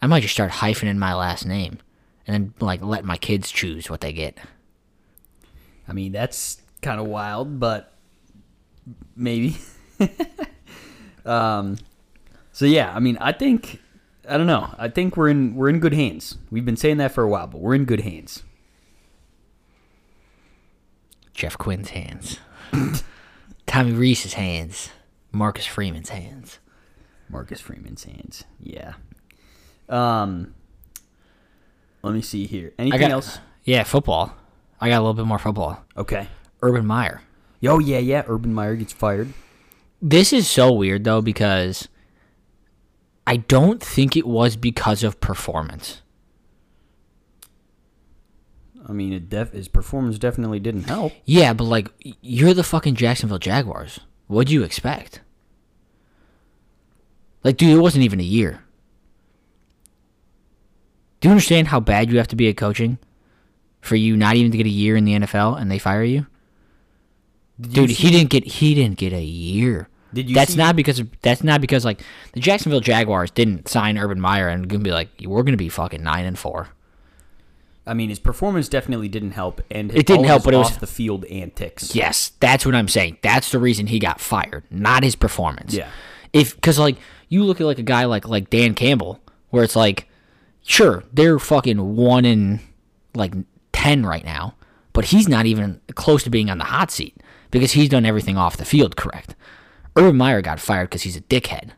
I 0.00 0.06
might 0.06 0.20
just 0.20 0.32
start 0.32 0.52
hyphening 0.52 0.96
my 0.96 1.14
last 1.14 1.44
name, 1.44 1.78
and 2.26 2.34
then 2.34 2.54
like 2.60 2.80
let 2.80 3.04
my 3.04 3.16
kids 3.16 3.50
choose 3.50 3.90
what 3.90 4.00
they 4.00 4.12
get. 4.12 4.38
I 5.88 5.92
mean, 5.92 6.12
that's 6.12 6.62
kind 6.80 7.00
of 7.00 7.06
wild, 7.06 7.58
but 7.58 7.92
maybe. 9.16 9.58
um 11.26 11.76
so 12.52 12.64
yeah, 12.64 12.94
I 12.94 13.00
mean, 13.00 13.18
I 13.20 13.32
think 13.32 13.80
I 14.28 14.36
don't 14.38 14.46
know. 14.46 14.72
I 14.78 14.88
think 14.88 15.16
we're 15.16 15.28
in 15.28 15.56
we're 15.56 15.68
in 15.68 15.80
good 15.80 15.92
hands. 15.92 16.38
We've 16.52 16.64
been 16.64 16.76
saying 16.76 16.98
that 16.98 17.10
for 17.10 17.24
a 17.24 17.28
while, 17.28 17.48
but 17.48 17.60
we're 17.60 17.74
in 17.74 17.84
good 17.84 18.00
hands. 18.00 18.44
Jeff 21.34 21.58
Quinn's 21.58 21.90
hands, 21.90 22.38
Tommy 23.66 23.92
Rees's 23.92 24.34
hands, 24.34 24.90
Marcus 25.32 25.66
Freeman's 25.66 26.10
hands. 26.10 26.58
Marcus 27.30 27.60
Freeman's 27.60 28.04
hands. 28.04 28.44
Yeah. 28.58 28.94
Um 29.88 30.54
let 32.02 32.14
me 32.14 32.22
see 32.22 32.46
here. 32.46 32.72
Anything 32.78 33.00
got 33.00 33.10
else? 33.10 33.38
Yeah, 33.64 33.82
football. 33.84 34.34
I 34.80 34.88
got 34.88 34.96
a 34.98 35.02
little 35.02 35.14
bit 35.14 35.26
more 35.26 35.38
football. 35.38 35.84
Okay. 35.96 36.28
Urban 36.62 36.86
Meyer. 36.86 37.22
Yo, 37.60 37.78
yeah, 37.78 37.98
yeah. 37.98 38.22
Urban 38.26 38.54
Meyer 38.54 38.76
gets 38.76 38.92
fired. 38.92 39.32
This 40.00 40.32
is 40.32 40.48
so 40.48 40.72
weird 40.72 41.04
though 41.04 41.20
because 41.20 41.88
I 43.26 43.36
don't 43.36 43.82
think 43.82 44.16
it 44.16 44.26
was 44.26 44.56
because 44.56 45.04
of 45.04 45.20
performance. 45.20 46.00
I 48.88 48.92
mean, 48.92 49.12
it 49.12 49.28
def- 49.28 49.52
his 49.52 49.68
performance 49.68 50.18
definitely 50.18 50.58
didn't 50.58 50.84
help. 50.84 51.12
Yeah, 51.24 51.52
but 51.52 51.64
like 51.64 51.88
you're 52.22 52.54
the 52.54 52.64
fucking 52.64 52.96
Jacksonville 52.96 53.38
Jaguars. 53.38 54.00
What 54.26 54.48
do 54.48 54.54
you 54.54 54.64
expect? 54.64 55.20
Like, 57.44 57.56
dude, 57.56 57.76
it 57.76 57.80
wasn't 57.80 58.04
even 58.04 58.20
a 58.20 58.24
year. 58.24 58.60
Do 61.20 61.28
you 61.28 61.32
understand 61.32 61.68
how 61.68 61.80
bad 61.80 62.10
you 62.10 62.18
have 62.18 62.28
to 62.28 62.36
be 62.36 62.48
at 62.48 62.56
coaching 62.56 62.98
for 63.80 63.96
you 63.96 64.16
not 64.16 64.36
even 64.36 64.50
to 64.52 64.56
get 64.58 64.66
a 64.66 64.70
year 64.70 64.96
in 64.96 65.04
the 65.04 65.12
NFL 65.18 65.60
and 65.60 65.70
they 65.70 65.78
fire 65.78 66.02
you? 66.02 66.26
Dude, 67.60 67.90
he 67.90 68.10
didn't 68.10 68.30
get 68.30 68.44
he 68.46 68.74
didn't 68.74 68.96
get 68.96 69.12
a 69.12 69.22
year. 69.22 69.88
Did 70.14 70.28
you 70.30 70.34
That's 70.34 70.52
see- 70.52 70.58
not 70.58 70.76
because 70.76 70.98
of, 70.98 71.08
that's 71.20 71.44
not 71.44 71.60
because 71.60 71.84
like 71.84 72.00
the 72.32 72.40
Jacksonville 72.40 72.80
Jaguars 72.80 73.30
didn't 73.30 73.68
sign 73.68 73.98
Urban 73.98 74.18
Meyer 74.20 74.48
and 74.48 74.66
gonna 74.66 74.82
be 74.82 74.90
like 74.92 75.08
we're 75.24 75.42
gonna 75.42 75.56
be 75.58 75.68
fucking 75.68 76.02
nine 76.02 76.24
and 76.24 76.38
four. 76.38 76.68
I 77.86 77.92
mean, 77.94 78.08
his 78.08 78.18
performance 78.18 78.68
definitely 78.68 79.08
didn't 79.08 79.32
help, 79.32 79.60
and 79.70 79.90
It 79.92 80.06
didn't 80.06 80.24
help, 80.24 80.44
but 80.44 80.54
it 80.54 80.58
was- 80.58 80.76
the 80.78 80.86
field 80.86 81.24
antics. 81.26 81.94
Yes, 81.94 82.32
that's 82.40 82.64
what 82.64 82.74
I'm 82.74 82.88
saying. 82.88 83.18
That's 83.22 83.50
the 83.50 83.58
reason 83.58 83.88
he 83.88 83.98
got 83.98 84.20
fired, 84.20 84.64
not 84.70 85.02
his 85.04 85.16
performance. 85.16 85.74
Yeah. 85.74 85.88
If 86.32 86.54
because 86.54 86.78
like 86.78 86.96
you 87.30 87.44
look 87.44 87.60
at 87.60 87.66
like 87.66 87.78
a 87.78 87.82
guy 87.82 88.04
like 88.04 88.28
like 88.28 88.50
Dan 88.50 88.74
Campbell, 88.74 89.18
where 89.48 89.64
it's 89.64 89.76
like, 89.76 90.06
sure 90.62 91.04
they're 91.12 91.38
fucking 91.38 91.96
one 91.96 92.26
in 92.26 92.60
like 93.14 93.32
ten 93.72 94.04
right 94.04 94.24
now, 94.24 94.56
but 94.92 95.06
he's 95.06 95.28
not 95.28 95.46
even 95.46 95.80
close 95.94 96.22
to 96.24 96.30
being 96.30 96.50
on 96.50 96.58
the 96.58 96.64
hot 96.64 96.90
seat 96.90 97.16
because 97.50 97.72
he's 97.72 97.88
done 97.88 98.04
everything 98.04 98.36
off 98.36 98.58
the 98.58 98.64
field 98.66 98.96
correct. 98.96 99.34
Urban 99.96 100.16
Meyer 100.16 100.42
got 100.42 100.60
fired 100.60 100.90
because 100.90 101.02
he's 101.02 101.16
a 101.16 101.22
dickhead, 101.22 101.70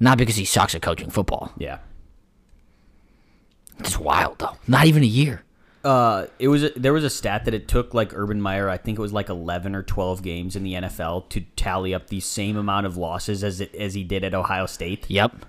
not 0.00 0.18
because 0.18 0.36
he 0.36 0.44
sucks 0.44 0.74
at 0.74 0.82
coaching 0.82 1.10
football. 1.10 1.52
Yeah. 1.56 1.78
It's 3.78 3.98
wild 3.98 4.38
though. 4.38 4.56
Not 4.66 4.86
even 4.86 5.02
a 5.02 5.06
year. 5.06 5.42
Uh, 5.84 6.26
it 6.38 6.48
was 6.48 6.62
a, 6.64 6.70
there 6.76 6.92
was 6.94 7.04
a 7.04 7.10
stat 7.10 7.44
that 7.44 7.52
it 7.54 7.68
took 7.68 7.92
like 7.92 8.12
Urban 8.14 8.40
Meyer, 8.40 8.70
I 8.70 8.78
think 8.78 8.98
it 8.98 9.02
was 9.02 9.12
like 9.12 9.28
eleven 9.28 9.74
or 9.74 9.82
twelve 9.82 10.22
games 10.22 10.56
in 10.56 10.62
the 10.64 10.72
NFL 10.74 11.28
to 11.30 11.42
tally 11.56 11.94
up 11.94 12.08
the 12.08 12.20
same 12.20 12.56
amount 12.56 12.86
of 12.86 12.96
losses 12.96 13.44
as 13.44 13.60
it, 13.60 13.74
as 13.74 13.92
he 13.94 14.02
did 14.02 14.24
at 14.24 14.32
Ohio 14.34 14.64
State, 14.66 15.04
Yep. 15.10 15.44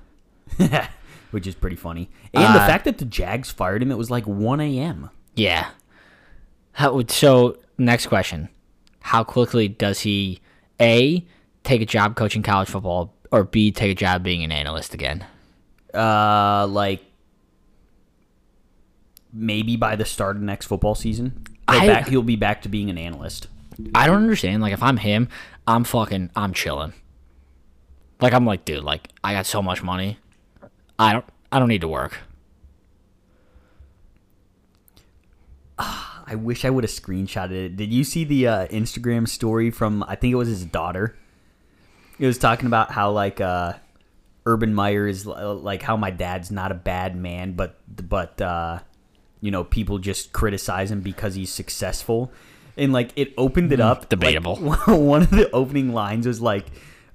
which 1.31 1.47
is 1.47 1.55
pretty 1.55 1.75
funny. 1.77 2.09
And 2.33 2.43
the 2.53 2.61
Uh, 2.61 2.67
fact 2.67 2.83
that 2.85 2.97
the 2.97 3.05
Jags 3.05 3.49
fired 3.49 3.81
him, 3.81 3.91
it 3.91 3.97
was 3.97 4.11
like 4.11 4.25
one 4.27 4.59
a.m. 4.59 5.09
Yeah. 5.35 5.69
How 6.73 7.01
so 7.07 7.57
next 7.77 8.07
question. 8.07 8.49
How 8.99 9.23
quickly 9.23 9.67
does 9.69 10.01
he 10.01 10.41
A 10.81 11.25
take 11.63 11.81
a 11.81 11.85
job 11.85 12.15
coaching 12.17 12.43
college 12.43 12.67
football 12.67 13.13
or 13.31 13.43
B 13.45 13.71
take 13.71 13.91
a 13.91 13.95
job 13.95 14.23
being 14.23 14.43
an 14.43 14.51
analyst 14.51 14.93
again? 14.93 15.25
Uh, 15.93 16.67
like 16.67 17.01
maybe 19.35 19.75
by 19.75 19.97
the 19.97 20.05
start 20.05 20.37
of 20.37 20.41
next 20.41 20.67
football 20.67 20.95
season, 20.95 21.45
He'll 21.69 21.81
I- 21.81 21.87
back, 21.87 22.07
he'll 22.07 22.23
be 22.23 22.37
back 22.37 22.61
to 22.61 22.69
being 22.69 22.89
an 22.89 22.97
analyst. 22.97 23.47
I 23.93 24.07
don't 24.07 24.23
understand. 24.23 24.61
Like 24.61 24.71
if 24.73 24.81
I'm 24.81 24.95
him, 24.97 25.27
I'm 25.67 25.83
fucking 25.83 26.31
I'm 26.35 26.53
chilling. 26.53 26.93
Like 28.21 28.31
I'm 28.33 28.45
like, 28.45 28.63
dude, 28.63 28.83
like 28.85 29.09
I 29.23 29.33
got 29.33 29.45
so 29.45 29.61
much 29.61 29.83
money. 29.83 30.17
I 30.97 31.11
don't 31.13 31.25
I 31.51 31.59
don't 31.59 31.67
need 31.67 31.81
to 31.81 31.87
work. 31.89 32.17
I 35.77 36.35
wish 36.35 36.65
I 36.65 36.69
would 36.69 36.83
have 36.83 36.91
screenshotted 36.91 37.51
it. 37.51 37.75
Did 37.75 37.91
you 37.93 38.03
see 38.03 38.23
the 38.23 38.47
uh, 38.47 38.67
Instagram 38.67 39.27
story 39.27 39.69
from 39.71 40.03
I 40.07 40.15
think 40.15 40.31
it 40.31 40.35
was 40.35 40.47
his 40.47 40.65
daughter? 40.65 41.15
It 42.17 42.25
was 42.25 42.37
talking 42.37 42.67
about 42.67 42.91
how 42.91 43.11
like 43.11 43.41
uh, 43.41 43.73
Urban 44.45 44.73
Meyer 44.73 45.07
is 45.07 45.25
like 45.25 45.81
how 45.81 45.97
my 45.97 46.11
dad's 46.11 46.49
not 46.49 46.71
a 46.71 46.75
bad 46.75 47.15
man, 47.15 47.53
but 47.53 47.77
but 48.09 48.39
uh, 48.41 48.79
you 49.45 49.51
know 49.51 49.63
people 49.63 49.99
just 49.99 50.33
criticize 50.33 50.89
him 50.89 51.01
because 51.01 51.35
he's 51.35 51.51
successful, 51.51 52.31
and 52.75 52.91
like 52.91 53.11
it 53.15 53.31
opened 53.37 53.71
it 53.71 53.79
up. 53.79 53.99
like, 53.99 54.09
debatable. 54.09 54.55
one 54.87 55.21
of 55.21 55.29
the 55.29 55.51
opening 55.51 55.93
lines 55.93 56.25
was 56.25 56.41
like 56.41 56.65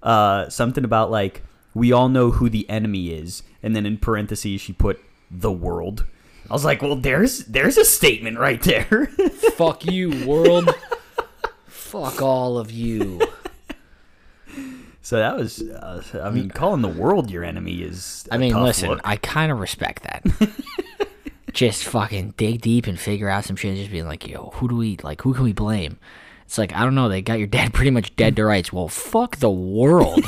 uh, 0.01 0.49
something 0.49 0.85
about 0.85 1.11
like 1.11 1.43
we 1.75 1.91
all 1.91 2.09
know 2.09 2.31
who 2.31 2.49
the 2.49 2.71
enemy 2.71 3.09
is, 3.09 3.43
and 3.65 3.75
then 3.75 3.85
in 3.85 3.99
parentheses 3.99 4.61
she 4.61 4.73
put 4.73 5.01
the 5.29 5.51
world. 5.51 6.07
I 6.49 6.53
was 6.53 6.65
like, 6.65 6.83
well, 6.83 6.95
there's 6.95 7.47
there's 7.47 7.77
a 7.77 7.85
statement 7.85 8.39
right 8.39 8.63
there. 8.63 9.07
Fuck 9.57 9.85
you, 9.87 10.25
world. 10.25 10.71
Fuck 11.67 12.23
all 12.23 12.59
of 12.59 12.71
you. 12.71 13.21
so 15.03 15.17
that 15.17 15.37
was, 15.37 15.63
uh, 15.63 16.03
I 16.23 16.31
mean, 16.31 16.51
calling 16.51 16.83
the 16.83 16.89
world 16.89 17.29
your 17.29 17.43
enemy 17.43 17.83
is. 17.83 18.29
I 18.31 18.37
I 18.37 18.39
mean, 18.39 18.63
listen, 18.63 19.01
I 19.03 19.17
kind 19.17 19.51
of 19.51 19.59
respect 19.59 20.05
that. 20.05 20.25
just 21.53 21.85
fucking 21.85 22.35
dig 22.37 22.61
deep 22.61 22.87
and 22.87 22.99
figure 22.99 23.29
out 23.29 23.45
some 23.45 23.57
shit. 23.57 23.77
Just 23.77 23.91
being 23.91 24.07
like, 24.07 24.27
yo, 24.27 24.51
who 24.55 24.69
do 24.69 24.77
we 24.77 24.97
like? 25.03 25.23
Who 25.23 25.35
can 25.35 25.45
we 25.45 25.53
blame? 25.53 25.99
It's 26.45 26.59
like 26.59 26.75
I 26.75 26.83
don't 26.85 26.95
know. 26.95 27.09
They 27.09 27.23
got 27.23 27.39
your 27.39 27.47
dad 27.47 27.73
pretty 27.75 27.91
much 27.91 28.15
dead 28.17 28.37
to 28.37 28.45
rights. 28.45 28.73
Well, 28.73 28.89
fuck 28.89 29.37
the 29.37 29.51
world. 29.51 30.25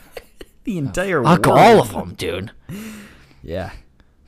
the 0.64 0.78
entire 0.78 1.22
fuck 1.22 1.46
world. 1.46 1.58
all 1.58 1.80
of 1.80 1.92
them, 1.92 2.14
dude. 2.14 2.50
Yeah, 3.42 3.72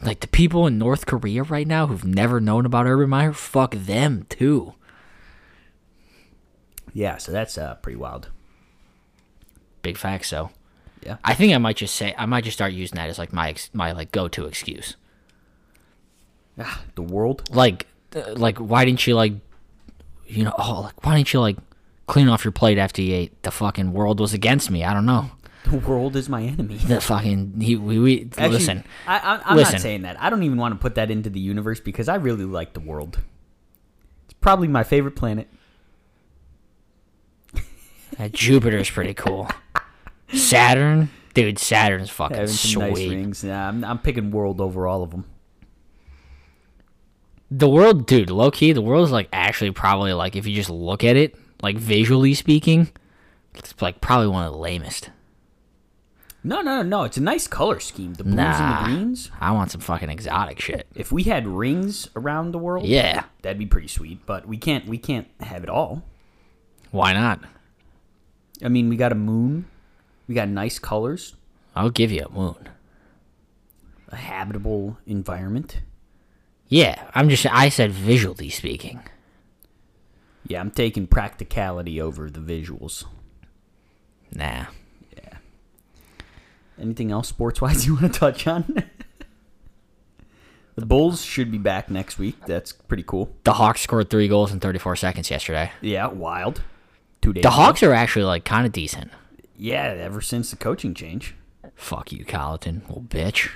Like 0.03 0.19
the 0.21 0.27
people 0.29 0.67
in 0.67 0.77
North 0.79 1.07
Korea 1.07 1.45
right 1.45 1.67
now 1.69 1.87
who've 1.87 2.05
never 2.05 2.41
known 2.41 2.67
about 2.67 2.87
Urban 2.87 3.09
Meyer, 3.11 3.33
fuck 3.33 3.73
them 3.77 4.27
too. 4.29 4.75
yeah. 6.93 7.17
So 7.19 7.33
that's 7.33 7.57
uh, 7.59 7.75
pretty 7.77 7.97
wild. 7.97 8.31
Big 9.83 9.97
fact, 9.99 10.27
So 10.27 10.51
Yeah. 11.05 11.17
I 11.25 11.35
think 11.35 11.55
I 11.55 11.59
might 11.59 11.77
just 11.77 11.95
say 11.95 12.15
I 12.19 12.27
might 12.27 12.45
just 12.45 12.57
start 12.57 12.73
using 12.73 12.97
that 12.97 13.09
as 13.09 13.19
like 13.19 13.33
my 13.33 13.51
ex- 13.51 13.71
my 13.73 13.93
like 13.93 14.11
go 14.13 14.29
to 14.29 14.47
excuse. 14.47 14.97
Ah, 16.59 16.83
the 16.95 17.03
world. 17.03 17.43
like 17.55 17.87
uh, 18.15 18.33
like 18.35 18.59
why 18.59 18.85
didn't 18.85 19.07
you 19.07 19.15
like 19.15 19.33
you 20.27 20.45
know 20.45 20.53
oh 20.59 20.83
like 20.83 21.05
why 21.05 21.17
didn't 21.17 21.33
you 21.33 21.41
like 21.41 21.57
clean 22.07 22.29
off 22.29 22.45
your 22.45 22.53
plate 22.53 22.79
after 22.79 23.03
you 23.03 23.15
ate 23.15 23.43
the 23.43 23.51
fucking 23.51 23.93
world 23.93 24.21
was 24.21 24.33
against 24.33 24.71
me 24.71 24.85
i 24.85 24.93
don't 24.93 25.07
know 25.07 25.31
The 25.65 25.79
world 25.79 26.15
is 26.17 26.29
my 26.29 26.43
enemy. 26.43 26.77
the 26.77 27.01
fucking 27.01 27.61
he, 27.61 27.77
we, 27.77 27.99
we 27.99 28.23
Actually, 28.37 28.49
listen 28.51 28.85
I, 29.07 29.55
Listen. 29.55 29.73
not 29.75 29.81
saying 29.81 30.03
that. 30.03 30.21
I 30.23 30.31
don't 30.31 30.43
even 30.43 30.59
want 30.59 30.75
to 30.75 30.79
put 30.79 30.95
that 30.97 31.11
into 31.11 31.31
the 31.31 31.41
universe 31.41 31.81
because 31.81 32.09
I 32.09 32.17
really 32.17 32.45
like 32.45 32.75
the 32.75 32.81
world. 32.81 33.19
It's 34.27 34.35
probably 34.35 34.69
my 34.69 34.83
favorite 34.85 35.17
planet. 35.17 35.49
uh, 38.19 38.29
jupiter's 38.29 38.91
pretty 38.91 39.15
cool 39.15 39.49
saturn 40.33 41.11
dude 41.35 41.59
saturn's 41.59 42.11
fucking 42.11 42.37
Having 42.37 42.55
some 42.55 42.83
nice 42.83 42.93
sweet 42.93 43.09
rings. 43.11 43.45
Yeah, 43.45 43.69
I'm, 43.69 43.85
I'm 43.85 43.99
picking 43.99 44.31
world 44.31 44.61
over 44.61 44.87
all 44.87 45.03
of 45.03 45.11
them. 45.11 45.25
The 47.57 47.69
world 47.69 48.07
dude 48.07 48.31
low-key 48.31 48.73
the 48.73 48.83
world 48.83 49.05
is 49.05 49.13
like 49.13 49.29
actually 49.33 49.71
probably 49.71 50.13
like 50.13 50.35
if 50.35 50.47
you 50.47 50.55
just 50.55 50.71
look 50.71 51.05
at 51.05 51.15
it 51.17 51.37
like 51.63 51.77
visually 51.77 52.35
speaking 52.35 52.91
it's 53.55 53.75
like 53.81 54.01
probably 54.01 54.27
one 54.29 54.45
of 54.47 54.53
the 54.53 54.59
lamest 54.59 55.11
No, 56.43 56.61
no, 56.63 56.77
no, 56.79 56.83
no. 56.83 57.05
It's 57.05 57.17
a 57.17 57.23
nice 57.23 57.47
color 57.47 57.81
scheme. 57.81 58.15
The 58.15 58.25
blues 58.25 58.37
Nah. 58.37 58.53
and 58.53 58.77
the 58.77 58.97
greens. 58.97 59.31
i 59.41 59.51
want 59.53 59.71
some 59.71 59.81
fucking 59.81 60.11
exotic 60.11 60.61
shit 60.61 60.87
If 60.95 61.13
we 61.13 61.23
had 61.25 61.47
rings 61.47 62.09
around 62.17 62.53
the 62.53 62.59
world, 62.59 62.87
yeah 62.87 63.25
that'd 63.43 63.59
be 63.59 63.67
pretty 63.67 63.89
sweet. 63.89 64.27
But 64.27 64.47
we 64.47 64.57
can't. 64.59 64.87
We 64.87 64.99
can't 64.99 65.29
have 65.41 65.63
it 65.63 65.71
all. 65.71 66.03
why 66.91 67.13
not 67.13 67.41
I 68.63 68.69
mean, 68.69 68.89
we 68.89 68.97
got 68.97 69.13
a 69.13 69.17
moon. 69.17 69.67
We 70.29 70.35
got 70.35 70.49
nice 70.49 70.79
colors, 70.79 71.35
i'll 71.77 71.91
give 71.91 72.11
you 72.11 72.25
a 72.25 72.31
moon 72.31 72.69
a 74.11 74.17
habitable 74.17 74.99
environment. 75.07 75.81
Yeah, 76.69 77.11
I'm 77.15 77.29
just 77.29 77.47
I 77.47 77.69
said 77.69 77.93
visually 77.93 78.49
speaking. 78.49 79.03
Yeah, 80.47 80.61
I'm 80.61 80.71
taking 80.71 81.07
practicality 81.07 82.01
over 82.01 82.29
the 82.29 82.41
visuals. 82.41 83.05
Nah. 84.33 84.67
Yeah. 85.17 85.39
Anything 86.79 87.11
else 87.11 87.29
sports 87.29 87.61
wise 87.61 87.87
you 87.87 87.95
want 87.95 88.13
to 88.13 88.21
touch 88.21 88.47
on? 88.47 88.65
the 90.75 90.85
Bulls 90.85 91.25
should 91.25 91.51
be 91.51 91.59
back 91.59 91.91
next 91.91 92.19
week. 92.19 92.37
That's 92.47 92.73
pretty 92.73 93.05
cool. 93.05 93.31
The 93.45 93.55
Hawks 93.55 93.81
scored 93.81 94.11
3 94.11 94.29
goals 94.29 94.53
in 94.53 94.61
34 94.61 94.97
seconds 94.97 95.31
yesterday. 95.31 95.73
Yeah, 95.81 96.09
wild. 96.09 96.63
Two 97.23 97.33
days. 97.33 97.43
The 97.43 97.49
ago. 97.49 97.57
Hawks 97.57 97.83
are 97.83 97.95
actually 97.95 98.27
like 98.27 98.45
kind 98.45 98.67
of 98.67 98.73
decent. 98.73 99.11
Yeah, 99.57 99.85
ever 99.85 100.21
since 100.21 100.51
the 100.51 100.57
coaching 100.57 100.95
change. 100.95 101.35
Fuck 101.75 102.13
you, 102.13 102.25
Colliton, 102.25 102.83
little 102.87 103.03
bitch. 103.03 103.51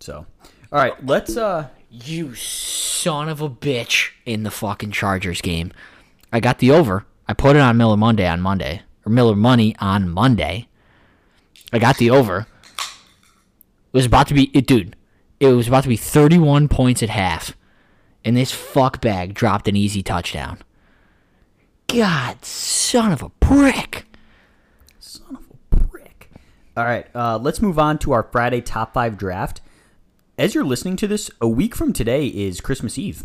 So, 0.00 0.26
all 0.74 0.80
right, 0.80 1.06
let's 1.06 1.36
uh 1.36 1.68
You 1.88 2.34
son 2.34 3.28
of 3.28 3.40
a 3.40 3.48
bitch 3.48 4.10
in 4.26 4.42
the 4.42 4.50
fucking 4.50 4.90
Chargers 4.90 5.40
game. 5.40 5.72
I 6.32 6.40
got 6.40 6.58
the 6.58 6.72
over. 6.72 7.06
I 7.28 7.32
put 7.32 7.54
it 7.54 7.60
on 7.60 7.76
Miller 7.76 7.96
Monday 7.96 8.26
on 8.26 8.40
Monday. 8.40 8.82
Or 9.06 9.12
Miller 9.12 9.36
Money 9.36 9.76
on 9.78 10.08
Monday. 10.08 10.66
I 11.72 11.78
got 11.78 11.98
the 11.98 12.10
over. 12.10 12.48
It 12.76 13.96
was 13.96 14.06
about 14.06 14.26
to 14.28 14.34
be 14.34 14.50
it 14.52 14.66
dude. 14.66 14.96
It 15.38 15.52
was 15.52 15.68
about 15.68 15.84
to 15.84 15.88
be 15.88 15.96
31 15.96 16.66
points 16.66 17.04
at 17.04 17.08
half. 17.10 17.56
And 18.24 18.36
this 18.36 18.50
fuck 18.50 19.00
bag 19.00 19.32
dropped 19.32 19.68
an 19.68 19.76
easy 19.76 20.02
touchdown. 20.02 20.58
God, 21.86 22.44
son 22.44 23.12
of 23.12 23.22
a 23.22 23.28
brick. 23.28 24.06
son 24.98 25.36
of 25.36 25.44
a 25.52 25.76
brick. 25.76 26.30
All 26.76 26.84
right, 26.84 27.06
uh, 27.14 27.38
let's 27.38 27.62
move 27.62 27.78
on 27.78 27.96
to 28.00 28.10
our 28.10 28.24
Friday 28.24 28.60
top 28.60 28.92
five 28.92 29.16
draft. 29.16 29.60
As 30.36 30.54
you're 30.54 30.64
listening 30.64 30.96
to 30.96 31.06
this, 31.06 31.30
a 31.40 31.48
week 31.48 31.74
from 31.74 31.92
today 31.92 32.26
is 32.26 32.60
Christmas 32.60 32.98
Eve. 32.98 33.24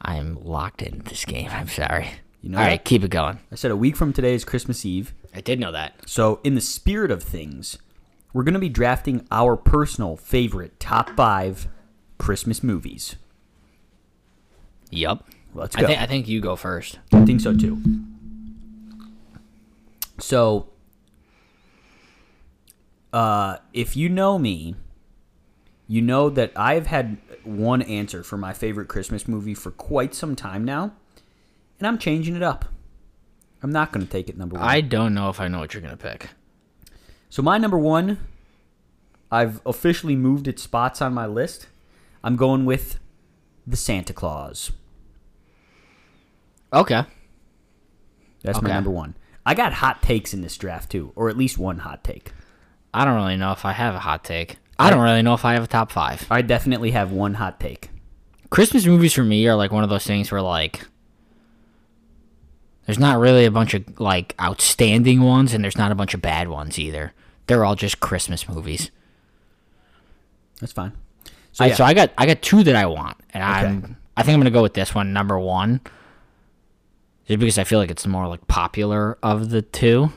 I'm 0.00 0.42
locked 0.44 0.82
into 0.82 1.08
this 1.08 1.24
game. 1.24 1.48
I'm 1.50 1.68
sorry. 1.68 2.08
You 2.42 2.50
know 2.50 2.58
All 2.58 2.64
that? 2.64 2.70
right, 2.70 2.84
keep 2.84 3.04
it 3.04 3.10
going. 3.10 3.38
I 3.50 3.54
said 3.54 3.70
a 3.70 3.76
week 3.76 3.96
from 3.96 4.12
today 4.12 4.34
is 4.34 4.44
Christmas 4.44 4.84
Eve. 4.84 5.14
I 5.34 5.40
did 5.40 5.60
know 5.60 5.72
that. 5.72 5.94
So, 6.06 6.40
in 6.44 6.54
the 6.54 6.60
spirit 6.60 7.10
of 7.10 7.22
things, 7.22 7.78
we're 8.32 8.42
going 8.44 8.54
to 8.54 8.60
be 8.60 8.68
drafting 8.68 9.26
our 9.30 9.56
personal 9.56 10.16
favorite 10.16 10.78
top 10.80 11.10
five 11.10 11.68
Christmas 12.18 12.62
movies. 12.62 13.16
Yup. 14.90 15.28
Let's 15.54 15.76
I 15.76 15.80
go. 15.82 15.86
think 15.86 16.00
I 16.00 16.06
think 16.06 16.28
you 16.28 16.40
go 16.40 16.54
first. 16.56 16.98
I 17.12 17.24
think 17.24 17.40
so 17.40 17.56
too. 17.56 17.80
So, 20.18 20.68
uh, 23.16 23.56
if 23.72 23.96
you 23.96 24.10
know 24.10 24.38
me, 24.38 24.76
you 25.88 26.02
know 26.02 26.28
that 26.28 26.52
I've 26.54 26.86
had 26.86 27.16
one 27.44 27.80
answer 27.80 28.22
for 28.22 28.36
my 28.36 28.52
favorite 28.52 28.88
Christmas 28.88 29.26
movie 29.26 29.54
for 29.54 29.70
quite 29.70 30.14
some 30.14 30.36
time 30.36 30.66
now, 30.66 30.92
and 31.78 31.88
I'm 31.88 31.96
changing 31.96 32.36
it 32.36 32.42
up. 32.42 32.66
I'm 33.62 33.72
not 33.72 33.90
going 33.90 34.04
to 34.04 34.12
take 34.12 34.28
it 34.28 34.36
number 34.36 34.56
one. 34.56 34.68
I 34.68 34.82
don't 34.82 35.14
know 35.14 35.30
if 35.30 35.40
I 35.40 35.48
know 35.48 35.60
what 35.60 35.72
you're 35.72 35.82
gonna 35.82 35.96
pick. 35.96 36.28
So 37.30 37.40
my 37.40 37.56
number 37.56 37.78
one, 37.78 38.18
I've 39.30 39.62
officially 39.64 40.14
moved 40.14 40.46
its 40.46 40.62
spots 40.62 41.00
on 41.00 41.14
my 41.14 41.24
list. 41.24 41.68
I'm 42.22 42.36
going 42.36 42.66
with 42.66 42.98
the 43.66 43.78
Santa 43.78 44.12
Claus. 44.12 44.72
Okay. 46.70 47.04
That's 48.42 48.60
my 48.60 48.68
number 48.68 48.90
one. 48.90 49.16
I 49.46 49.54
got 49.54 49.72
hot 49.72 50.02
takes 50.02 50.34
in 50.34 50.42
this 50.42 50.58
draft 50.58 50.90
too, 50.90 51.12
or 51.16 51.30
at 51.30 51.38
least 51.38 51.56
one 51.56 51.78
hot 51.78 52.04
take. 52.04 52.32
I 52.96 53.04
don't 53.04 53.14
really 53.14 53.36
know 53.36 53.52
if 53.52 53.66
I 53.66 53.72
have 53.72 53.94
a 53.94 53.98
hot 53.98 54.24
take. 54.24 54.56
I 54.78 54.88
don't 54.88 55.02
really 55.02 55.20
know 55.20 55.34
if 55.34 55.44
I 55.44 55.52
have 55.52 55.64
a 55.64 55.66
top 55.66 55.92
five. 55.92 56.26
I 56.30 56.40
definitely 56.40 56.92
have 56.92 57.12
one 57.12 57.34
hot 57.34 57.60
take. 57.60 57.90
Christmas 58.48 58.86
movies 58.86 59.12
for 59.12 59.22
me 59.22 59.46
are 59.46 59.54
like 59.54 59.70
one 59.70 59.84
of 59.84 59.90
those 59.90 60.06
things 60.06 60.32
where 60.32 60.40
like 60.40 60.80
there's 62.86 62.98
not 62.98 63.18
really 63.18 63.44
a 63.44 63.50
bunch 63.50 63.74
of 63.74 64.00
like 64.00 64.34
outstanding 64.40 65.20
ones 65.20 65.52
and 65.52 65.62
there's 65.62 65.76
not 65.76 65.92
a 65.92 65.94
bunch 65.94 66.14
of 66.14 66.22
bad 66.22 66.48
ones 66.48 66.78
either. 66.78 67.12
They're 67.48 67.66
all 67.66 67.74
just 67.74 68.00
Christmas 68.00 68.48
movies. 68.48 68.90
That's 70.60 70.72
fine. 70.72 70.92
So, 71.52 71.64
I, 71.64 71.68
yeah, 71.68 71.74
so 71.74 71.84
I 71.84 71.92
got 71.92 72.12
I 72.16 72.24
got 72.24 72.40
two 72.40 72.62
that 72.62 72.76
I 72.76 72.86
want, 72.86 73.18
and 73.34 73.42
Okay. 73.42 73.68
I'm 73.68 73.96
I 74.16 74.22
think 74.22 74.34
I'm 74.34 74.40
gonna 74.40 74.50
go 74.50 74.62
with 74.62 74.74
this 74.74 74.94
one, 74.94 75.12
number 75.12 75.38
one, 75.38 75.80
just 77.28 77.40
because 77.40 77.58
I 77.58 77.64
feel 77.64 77.78
like 77.78 77.90
it's 77.90 78.04
the 78.04 78.08
more 78.08 78.26
like 78.26 78.46
popular 78.46 79.18
of 79.22 79.50
the 79.50 79.60
two. 79.60 80.12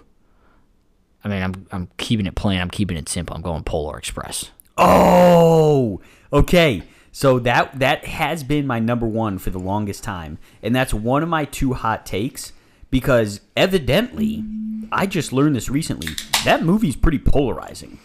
I 1.24 1.28
mean, 1.28 1.44
I'm 1.44 1.68
I'm 1.72 1.90
keeping 1.98 2.26
it 2.26 2.36
plain. 2.36 2.60
I'm 2.60 2.70
keeping 2.70 2.98
it 2.98 3.10
simple. 3.10 3.36
I'm 3.36 3.42
going 3.42 3.64
Polar 3.64 3.98
Express. 3.98 4.52
Oh, 4.78 6.00
okay. 6.32 6.84
So 7.12 7.40
that 7.40 7.80
that 7.80 8.06
has 8.06 8.44
been 8.44 8.68
my 8.68 8.80
number 8.80 9.08
one 9.08 9.38
for 9.38 9.50
the 9.50 9.60
longest 9.60 10.04
time, 10.04 10.38
and 10.62 10.76
that's 10.76 10.94
one 10.94 11.24
of 11.24 11.30
my 11.30 11.46
two 11.46 11.74
hot 11.74 12.06
takes 12.06 12.54
because 12.92 13.42
evidently, 13.58 14.44
I 14.92 15.06
just 15.06 15.34
learned 15.34 15.56
this 15.56 15.70
recently. 15.70 16.14
That 16.46 16.64
movie's 16.64 16.96
pretty 16.96 17.20
polarizing. 17.20 18.00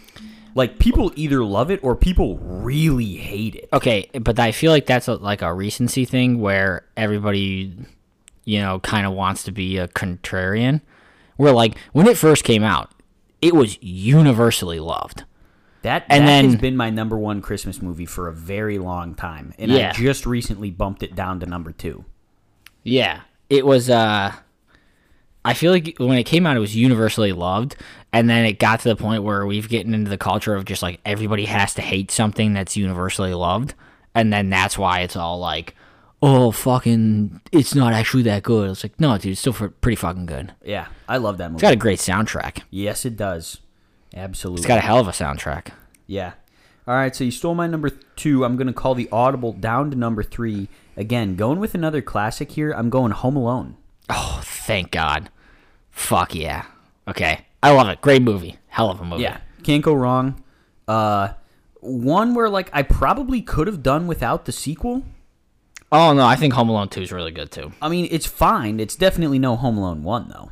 Like 0.54 0.78
people 0.78 1.12
either 1.16 1.44
love 1.44 1.70
it 1.70 1.82
or 1.82 1.96
people 1.96 2.38
really 2.38 3.16
hate 3.16 3.56
it. 3.56 3.68
Okay, 3.72 4.08
but 4.20 4.38
I 4.38 4.52
feel 4.52 4.70
like 4.70 4.86
that's 4.86 5.08
a, 5.08 5.14
like 5.14 5.42
a 5.42 5.52
recency 5.52 6.04
thing 6.04 6.40
where 6.40 6.84
everybody, 6.96 7.76
you 8.44 8.60
know, 8.60 8.78
kind 8.80 9.06
of 9.06 9.12
wants 9.12 9.42
to 9.44 9.52
be 9.52 9.78
a 9.78 9.88
contrarian. 9.88 10.80
Where 11.36 11.52
like 11.52 11.76
when 11.92 12.06
it 12.06 12.16
first 12.16 12.44
came 12.44 12.62
out, 12.62 12.92
it 13.44 13.54
was 13.54 13.78
universally 13.82 14.80
loved. 14.80 15.24
That 15.82 16.06
And 16.08 16.22
that 16.22 16.26
then- 16.26 16.44
has 16.46 16.56
been 16.56 16.76
my 16.76 16.88
number 16.90 17.18
one 17.18 17.42
Christmas 17.42 17.82
movie 17.82 18.06
for 18.06 18.26
a 18.28 18.32
very 18.32 18.78
long 18.78 19.14
time, 19.14 19.52
and 19.58 19.70
Yeah. 19.70 19.90
I 19.90 19.92
just 19.92 20.24
recently 20.24 20.70
bumped 20.70 21.02
it 21.02 21.14
down 21.14 21.40
to 21.40 21.46
number 21.46 21.72
two. 21.72 22.04
Yeah, 22.82 23.20
it 23.50 23.66
was. 23.66 23.90
uh 23.90 24.32
I 25.46 25.52
feel 25.52 25.72
like 25.72 25.96
when 25.98 26.16
it 26.16 26.24
came 26.24 26.46
out, 26.46 26.56
it 26.56 26.60
was 26.60 26.74
universally 26.74 27.32
loved, 27.32 27.76
and 28.14 28.30
then 28.30 28.46
it 28.46 28.58
got 28.58 28.80
to 28.80 28.88
the 28.88 28.96
point 28.96 29.24
where 29.24 29.44
we've 29.44 29.68
gotten 29.68 29.92
into 29.92 30.08
the 30.08 30.16
culture 30.16 30.54
of 30.54 30.64
just 30.64 30.82
like 30.82 31.00
everybody 31.04 31.44
has 31.44 31.74
to 31.74 31.82
hate 31.82 32.10
something 32.10 32.54
that's 32.54 32.78
universally 32.78 33.34
loved, 33.34 33.74
and 34.14 34.32
then 34.32 34.48
that's 34.48 34.78
why 34.78 35.00
it's 35.00 35.16
all 35.16 35.38
like, 35.38 35.74
oh 36.24 36.50
fucking, 36.50 37.40
it's 37.52 37.74
not 37.74 37.92
actually 37.92 38.22
that 38.24 38.42
good. 38.42 38.70
It's 38.70 38.82
like 38.82 38.98
no, 38.98 39.16
dude, 39.18 39.32
it's 39.32 39.40
still 39.40 39.52
pretty 39.52 39.96
fucking 39.96 40.26
good. 40.26 40.54
Yeah, 40.64 40.86
I 41.08 41.18
love 41.18 41.38
that 41.38 41.50
movie. 41.50 41.56
It's 41.56 41.62
got 41.62 41.72
a 41.74 41.76
great 41.76 41.98
soundtrack. 41.98 42.62
yes, 42.70 43.04
it 43.04 43.16
does. 43.16 43.60
Absolutely. 44.16 44.60
It's 44.60 44.66
got 44.66 44.78
a 44.78 44.82
hell 44.82 44.98
of 45.00 45.08
a 45.08 45.12
soundtrack. 45.12 45.68
Yeah. 46.06 46.34
All 46.86 46.94
right, 46.94 47.14
so 47.16 47.24
you 47.24 47.30
stole 47.30 47.54
my 47.54 47.66
number 47.66 47.90
two. 47.90 48.44
I'm 48.44 48.56
going 48.56 48.66
to 48.66 48.72
call 48.72 48.94
the 48.94 49.08
audible 49.10 49.52
down 49.52 49.90
to 49.90 49.96
number 49.96 50.22
three. 50.22 50.68
Again, 50.96 51.34
going 51.34 51.58
with 51.58 51.74
another 51.74 52.00
classic 52.02 52.52
here. 52.52 52.72
I'm 52.72 52.90
going 52.90 53.10
Home 53.10 53.36
Alone. 53.36 53.76
Oh, 54.08 54.40
thank 54.44 54.90
God. 54.90 55.30
Fuck 55.90 56.34
yeah. 56.34 56.66
Okay, 57.08 57.46
I 57.62 57.70
love 57.72 57.88
it. 57.88 58.00
Great 58.00 58.22
movie. 58.22 58.58
Hell 58.68 58.90
of 58.90 59.00
a 59.00 59.04
movie. 59.04 59.22
Yeah, 59.22 59.38
can't 59.62 59.82
go 59.82 59.94
wrong. 59.94 60.42
Uh, 60.86 61.30
one 61.80 62.34
where 62.34 62.48
like 62.48 62.70
I 62.72 62.82
probably 62.82 63.40
could 63.42 63.66
have 63.66 63.82
done 63.82 64.06
without 64.06 64.44
the 64.44 64.52
sequel. 64.52 65.04
Oh 65.96 66.12
no, 66.12 66.26
I 66.26 66.34
think 66.34 66.54
Home 66.54 66.68
Alone 66.68 66.88
Two 66.88 67.02
is 67.02 67.12
really 67.12 67.30
good 67.30 67.52
too. 67.52 67.70
I 67.80 67.88
mean, 67.88 68.08
it's 68.10 68.26
fine. 68.26 68.80
It's 68.80 68.96
definitely 68.96 69.38
no 69.38 69.54
Home 69.54 69.78
Alone 69.78 70.02
one 70.02 70.28
though. 70.28 70.50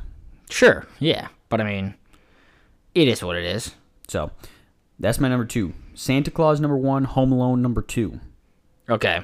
Sure. 0.49 0.87
Yeah, 0.99 1.27
but 1.49 1.59
I 1.59 1.65
mean, 1.65 1.95
it 2.95 3.09
is 3.09 3.21
what 3.21 3.35
it 3.35 3.43
is. 3.43 3.75
So 4.07 4.31
that's 4.97 5.19
my 5.19 5.27
number 5.27 5.43
two. 5.43 5.73
Santa 5.95 6.31
Claus 6.31 6.61
number 6.61 6.77
one. 6.77 7.03
Home 7.03 7.33
Alone 7.33 7.61
number 7.61 7.81
two. 7.81 8.21
Okay. 8.89 9.21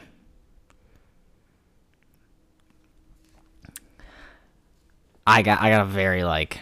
I 5.25 5.41
got 5.41 5.61
I 5.61 5.69
got 5.69 5.83
a 5.83 5.85
very 5.85 6.25
like 6.25 6.59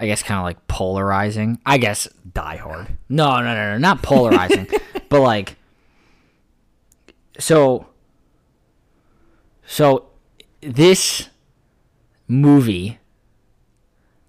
I 0.00 0.06
guess 0.06 0.22
kind 0.22 0.38
of 0.38 0.44
like 0.44 0.66
polarizing. 0.68 1.60
I 1.66 1.76
guess 1.76 2.08
Die 2.32 2.56
Hard. 2.56 2.96
no, 3.10 3.40
no, 3.40 3.54
no, 3.54 3.72
no, 3.72 3.78
not 3.78 4.00
polarizing, 4.02 4.68
but 5.10 5.20
like 5.20 5.56
so 7.38 7.86
so 9.66 10.08
this 10.60 11.28
movie 12.28 12.98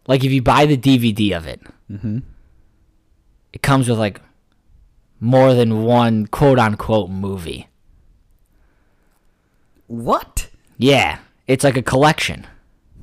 like 0.07 0.23
if 0.23 0.31
you 0.31 0.41
buy 0.41 0.65
the 0.65 0.77
DVD 0.77 1.35
of 1.35 1.45
it, 1.45 1.61
mm-hmm. 1.91 2.19
it 3.51 3.61
comes 3.61 3.89
with 3.89 3.99
like 3.99 4.21
more 5.19 5.53
than 5.53 5.83
one 5.83 6.27
quote 6.27 6.57
unquote 6.57 7.09
movie. 7.09 7.67
What? 9.87 10.49
Yeah, 10.77 11.19
it's 11.45 11.63
like 11.63 11.77
a 11.77 11.83
collection. 11.83 12.47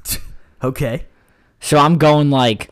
Okay. 0.63 1.05
So 1.61 1.77
I'm 1.77 1.99
going 1.99 2.31
like 2.31 2.71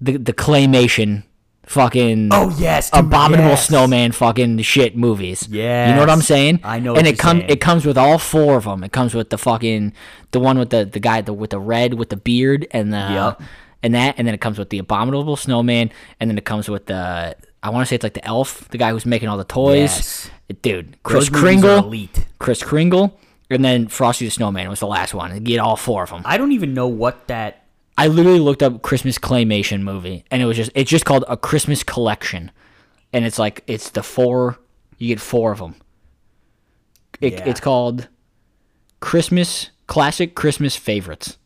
the 0.00 0.16
the 0.16 0.32
claymation 0.32 1.22
fucking 1.70 2.28
Oh 2.32 2.50
yes, 2.58 2.90
dude, 2.90 3.04
abominable 3.04 3.50
yes. 3.50 3.68
snowman 3.68 4.12
fucking 4.12 4.58
shit 4.62 4.96
movies. 4.96 5.46
Yeah 5.48 5.88
you 5.88 5.94
know 5.94 6.00
what 6.00 6.10
I'm 6.10 6.20
saying? 6.20 6.60
I 6.64 6.80
know 6.80 6.96
And 6.96 7.06
it 7.06 7.18
comes 7.18 7.44
it 7.48 7.60
comes 7.60 7.86
with 7.86 7.96
all 7.96 8.18
four 8.18 8.56
of 8.56 8.64
them. 8.64 8.82
It 8.82 8.92
comes 8.92 9.14
with 9.14 9.30
the 9.30 9.38
fucking 9.38 9.92
the 10.32 10.40
one 10.40 10.58
with 10.58 10.70
the 10.70 10.84
the 10.84 11.00
guy 11.00 11.20
the, 11.20 11.32
with 11.32 11.50
the 11.50 11.60
red 11.60 11.94
with 11.94 12.08
the 12.10 12.16
beard 12.16 12.66
and 12.72 12.92
the 12.92 12.96
Yep. 13.38 13.42
and 13.84 13.94
that 13.94 14.14
and 14.18 14.26
then 14.26 14.34
it 14.34 14.40
comes 14.40 14.58
with 14.58 14.70
the 14.70 14.78
abominable 14.78 15.36
snowman 15.36 15.90
and 16.18 16.28
then 16.28 16.36
it 16.36 16.44
comes 16.44 16.68
with 16.68 16.86
the 16.86 17.36
I 17.62 17.70
want 17.70 17.82
to 17.86 17.88
say 17.88 17.94
it's 17.94 18.02
like 18.04 18.14
the 18.14 18.24
elf, 18.26 18.68
the 18.70 18.78
guy 18.78 18.90
who's 18.90 19.04
making 19.06 19.28
all 19.28 19.36
the 19.36 19.44
toys. 19.44 19.78
Yes. 19.80 20.30
Dude, 20.62 20.96
Chris 21.02 21.28
Those 21.28 21.40
Kringle, 21.40 21.78
elite. 21.78 22.26
Chris 22.38 22.62
Kringle, 22.62 23.16
and 23.50 23.62
then 23.64 23.86
Frosty 23.86 24.24
the 24.24 24.30
Snowman 24.30 24.68
was 24.70 24.80
the 24.80 24.86
last 24.86 25.12
one. 25.14 25.32
You 25.34 25.40
get 25.40 25.58
all 25.60 25.76
four 25.76 26.02
of 26.02 26.10
them. 26.10 26.22
I 26.24 26.38
don't 26.38 26.52
even 26.52 26.72
know 26.74 26.88
what 26.88 27.28
that. 27.28 27.59
I 28.00 28.06
literally 28.06 28.40
looked 28.40 28.62
up 28.62 28.80
Christmas 28.80 29.18
claymation 29.18 29.82
movie, 29.82 30.24
and 30.30 30.40
it 30.40 30.46
was 30.46 30.56
just 30.56 30.70
it's 30.74 30.90
just 30.90 31.04
called 31.04 31.24
a 31.28 31.36
Christmas 31.36 31.82
collection, 31.82 32.50
and 33.12 33.26
it's 33.26 33.38
like 33.38 33.62
it's 33.66 33.90
the 33.90 34.02
four 34.02 34.58
you 34.96 35.08
get 35.08 35.20
four 35.20 35.52
of 35.52 35.58
them. 35.58 35.74
It, 37.20 37.34
Yeah. 37.34 37.44
It's 37.44 37.60
called 37.60 38.08
Christmas 39.00 39.70
classic 39.86 40.34
Christmas 40.34 40.76
favorites, 40.76 41.36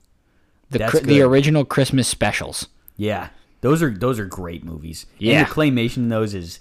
the 0.71 1.01
the 1.03 1.23
original 1.23 1.65
Christmas 1.65 2.07
specials. 2.07 2.69
Yeah, 2.97 3.31
those 3.61 3.83
are 3.83 3.91
those 3.91 4.21
are 4.21 4.27
great 4.27 4.63
movies. 4.63 5.07
Yeah. 5.19 5.41
and 5.41 5.49
the 5.49 5.53
claymation 5.53 5.97
in 5.97 6.09
those 6.09 6.35
is 6.35 6.61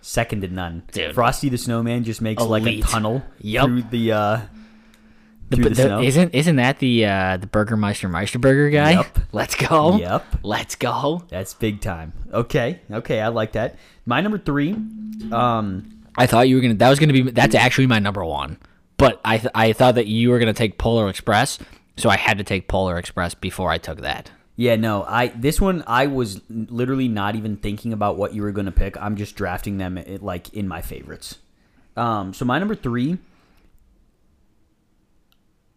second 0.00 0.42
to 0.42 0.48
none. 0.48 0.84
Dude. 0.92 1.12
Frosty 1.12 1.48
the 1.48 1.58
Snowman 1.58 2.04
just 2.04 2.20
makes 2.20 2.40
like 2.40 2.64
a 2.66 2.82
tunnel 2.82 3.24
Yup. 3.40 3.66
through 3.66 3.82
the 3.82 4.12
uh, 4.12 4.40
The, 5.50 5.56
the, 5.56 5.70
the- 5.70 6.00
isn't 6.00 6.34
isn't 6.34 6.56
that 6.56 6.78
the 6.78 7.06
uh, 7.06 7.36
the 7.36 7.46
Burgermeister 7.46 8.08
Meisterburger 8.08 8.72
guy? 8.72 8.92
Yup. 8.92 9.18
Let's 9.32 9.54
go. 9.54 9.96
Yep. 9.98 10.24
Let's 10.42 10.74
go. 10.74 11.22
That's 11.28 11.54
big 11.54 11.80
time. 11.80 12.12
Okay, 12.32 12.80
okay, 12.90 13.20
I 13.20 13.28
like 13.28 13.52
that. 13.52 13.76
My 14.06 14.20
number 14.20 14.38
three, 14.38 14.72
um, 15.32 16.02
I 16.16 16.26
thought 16.26 16.48
you 16.48 16.56
were 16.56 16.62
gonna. 16.62 16.74
That 16.74 16.88
was 16.90 16.98
gonna 16.98 17.12
be. 17.12 17.22
That's 17.22 17.54
actually 17.54 17.86
my 17.86 17.98
number 17.98 18.24
one. 18.24 18.58
But 18.96 19.20
I 19.24 19.38
th- 19.38 19.50
I 19.54 19.72
thought 19.72 19.96
that 19.96 20.06
you 20.06 20.30
were 20.30 20.38
gonna 20.38 20.52
take 20.54 20.78
Polar 20.78 21.08
Express, 21.08 21.58
So 21.96 22.08
I 22.08 22.16
had 22.16 22.38
to 22.38 22.44
take 22.44 22.68
Polar 22.68 22.98
Express 22.98 23.34
before 23.34 23.70
I 23.70 23.78
took 23.78 24.00
that. 24.00 24.30
Yeah, 24.56 24.76
no, 24.76 25.02
I 25.02 25.28
this 25.28 25.60
one 25.60 25.82
I 25.86 26.06
was 26.06 26.40
literally 26.48 27.08
not 27.08 27.34
even 27.34 27.56
thinking 27.56 27.92
about 27.92 28.16
what 28.16 28.34
you 28.34 28.42
were 28.42 28.52
going 28.52 28.66
to 28.66 28.72
pick. 28.72 28.96
I'm 29.00 29.16
just 29.16 29.34
drafting 29.34 29.78
them 29.78 29.98
eh, 29.98 30.18
like 30.20 30.54
in 30.54 30.68
my 30.68 30.80
favorites. 30.80 31.38
Um, 31.96 32.32
so 32.32 32.44
my 32.44 32.60
number 32.60 32.76
three, 32.76 33.18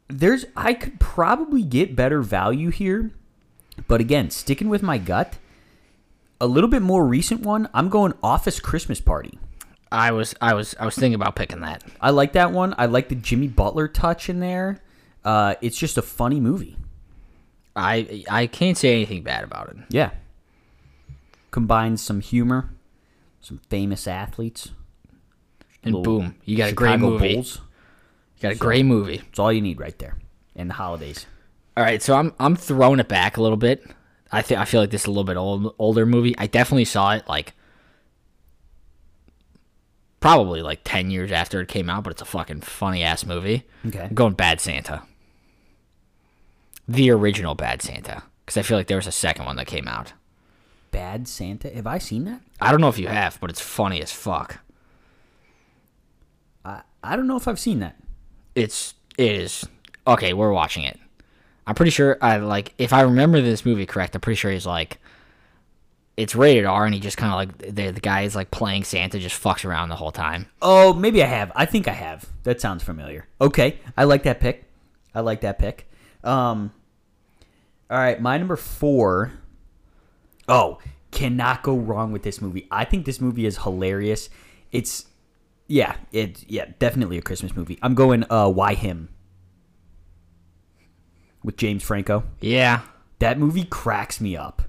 there's 0.08 0.46
I 0.56 0.74
could 0.74 1.00
probably 1.00 1.63
get 1.63 1.96
better 1.96 2.22
value 2.22 2.70
here, 2.70 3.12
but 3.88 4.02
again, 4.02 4.30
sticking 4.30 4.70
with 4.70 4.82
my 4.82 4.98
gut, 4.98 5.38
a 6.39 6.48
little 6.48 6.70
bit 6.70 6.82
more 6.82 7.06
recent 7.06 7.41
one. 7.41 7.70
I'm 7.74 7.89
going 7.89 8.13
Office 8.24 8.60
Christmas 8.60 9.02
Party. 9.02 9.38
I 9.91 10.12
was 10.12 10.36
I 10.41 10.54
was 10.54 10.76
I 10.80 10.86
was 10.86 10.96
thinking 10.96 11.15
about 11.15 11.36
picking 11.36 11.62
that. 11.62 11.84
I 12.02 12.10
like 12.12 12.34
that 12.34 12.52
one. 12.52 12.76
I 12.78 12.86
like 12.88 13.10
the 13.10 13.15
Jimmy 13.15 13.48
Butler 13.48 13.88
touch 13.88 14.30
in 14.30 14.39
there. 14.39 14.82
Uh, 15.24 15.56
it's 15.62 15.78
just 15.78 15.98
a 15.98 16.02
funny 16.02 16.39
movie. 16.39 16.78
I 17.76 18.24
I 18.30 18.48
can't 18.48 18.78
say 18.78 18.93
anything 18.93 19.24
bad 19.24 19.43
about 19.43 19.70
it. 19.70 19.78
Yeah. 19.89 20.12
Combines 21.52 22.02
some 22.02 22.22
humor, 22.22 22.72
some 23.39 23.60
famous 23.70 24.08
athletes. 24.08 24.72
And 25.84 26.04
boom, 26.04 26.36
you 26.43 26.58
got 26.58 26.72
a 26.72 26.74
great 26.74 27.00
movie. 27.00 27.36
Bulls. 27.36 27.62
You 28.38 28.41
got 28.43 28.52
a 28.52 28.56
great 28.56 28.86
movie. 28.86 29.23
It's 29.30 29.39
all 29.39 29.52
you 29.52 29.62
need 29.62 29.80
right 29.80 29.97
there. 29.97 30.15
In 30.56 30.67
the 30.67 30.76
holidays. 30.76 31.26
All 31.76 31.84
right, 31.84 32.02
so 32.02 32.15
I'm 32.15 32.34
I'm 32.39 32.56
throwing 32.56 33.00
it 33.00 33.08
back 33.08 33.38
a 33.38 33.41
little 33.41 33.58
bit. 33.58 33.86
I 34.32 34.41
think 34.41 34.60
I 34.60 34.65
feel 34.65 34.82
like 34.82 34.91
this 34.91 35.02
is 35.02 35.08
a 35.08 35.12
little 35.12 35.23
bit 35.23 35.38
old, 35.38 35.73
older 35.80 36.06
movie. 36.06 36.36
I 36.38 36.47
definitely 36.47 36.86
saw 36.86 37.13
it 37.13 37.28
like 37.28 37.54
probably 40.19 40.62
like 40.62 40.82
10 40.84 41.10
years 41.12 41.32
after 41.32 41.62
it 41.62 41.67
came 41.67 41.89
out, 41.89 42.04
but 42.04 42.12
it's 42.12 42.21
a 42.21 42.26
fucking 42.26 42.62
funny 42.62 43.04
ass 43.04 43.26
movie. 43.26 43.63
Okay. 43.86 44.02
I'm 44.02 44.13
going 44.13 44.34
Bad 44.34 44.60
Santa. 44.60 45.04
The 46.88 47.10
original 47.12 47.56
Bad 47.56 47.82
Santa 47.82 48.23
cuz 48.45 48.58
I 48.58 48.62
feel 48.62 48.78
like 48.78 48.88
there 48.88 48.97
was 48.97 49.08
a 49.08 49.12
second 49.12 49.45
one 49.45 49.56
that 49.58 49.67
came 49.67 49.88
out. 49.88 50.13
Bad 50.91 51.28
Santa. 51.28 51.69
Have 51.69 51.88
I 51.88 51.97
seen 51.97 52.26
that? 52.26 52.41
I 52.60 52.71
don't 52.71 52.82
know 52.82 52.89
if 52.89 52.97
you 53.00 53.08
have, 53.08 53.39
but 53.39 53.50
it's 53.50 53.62
funny 53.62 54.02
as 54.02 54.12
fuck. 54.12 54.60
I 56.65 56.82
I 57.04 57.15
don't 57.15 57.28
know 57.28 57.38
if 57.38 57.47
I've 57.47 57.60
seen 57.60 57.80
that. 57.80 57.95
It's 58.58 58.96
it 59.20 59.34
is 59.34 59.67
okay. 60.08 60.34
We're 60.34 60.52
watching 60.52 60.84
it. 60.84 61.00
I'm 61.67 61.76
pretty 61.76 61.91
sure. 61.91 62.17
I 62.22 62.38
like 62.38 62.74
if 62.80 62.91
I 62.91 63.02
remember 63.02 63.39
this 63.39 63.63
movie 63.63 63.86
correct. 63.86 64.15
I'm 64.15 64.22
pretty 64.22 64.38
sure 64.38 64.52
he's 64.52 64.65
like, 64.65 64.98
it's 66.17 66.34
rated 66.36 66.65
R, 66.65 66.86
and 66.86 66.93
he 66.96 67.00
just 67.00 67.17
kind 67.17 67.32
of 67.32 67.38
like 67.38 67.76
the 67.76 67.91
the 67.91 68.02
guy 68.02 68.22
is 68.22 68.36
like 68.36 68.50
playing 68.50 68.84
Santa, 68.84 69.20
just 69.20 69.39
fucks 69.39 69.63
around 69.63 69.89
the 69.89 69.96
whole 69.96 70.12
time. 70.12 70.48
Oh, 70.60 70.91
maybe 70.91 71.22
I 71.22 71.28
have. 71.28 71.52
I 71.56 71.65
think 71.65 71.88
I 71.88 71.93
have. 71.93 72.26
That 72.46 72.60
sounds 72.60 72.82
familiar. 72.82 73.28
Okay, 73.39 73.80
I 73.96 74.06
like 74.06 74.24
that 74.24 74.39
pick. 74.39 74.65
I 75.13 75.20
like 75.20 75.41
that 75.41 75.60
pick. 75.60 75.88
Um, 76.24 76.74
all 77.91 77.98
right, 78.00 78.20
my 78.20 78.39
number 78.39 78.56
four. 78.56 79.34
Oh, 80.50 80.80
cannot 81.12 81.62
go 81.62 81.76
wrong 81.76 82.12
with 82.12 82.24
this 82.24 82.41
movie. 82.41 82.67
I 82.72 82.86
think 82.86 83.06
this 83.06 83.22
movie 83.22 83.46
is 83.46 83.60
hilarious. 83.60 84.30
It's 84.72 85.06
yeah, 85.67 85.95
it 86.12 86.43
yeah, 86.47 86.65
definitely 86.80 87.17
a 87.17 87.21
Christmas 87.21 87.56
movie. 87.56 87.77
I'm 87.82 87.95
going 87.95 88.25
uh 88.30 88.49
Why 88.49 88.73
Him 88.73 89.10
with 91.43 91.58
James 91.58 91.84
Franco. 91.84 92.23
Yeah, 92.41 92.82
That 93.19 93.39
movie 93.39 93.63
cracks 93.63 94.21
me 94.21 94.36
up. 94.36 94.63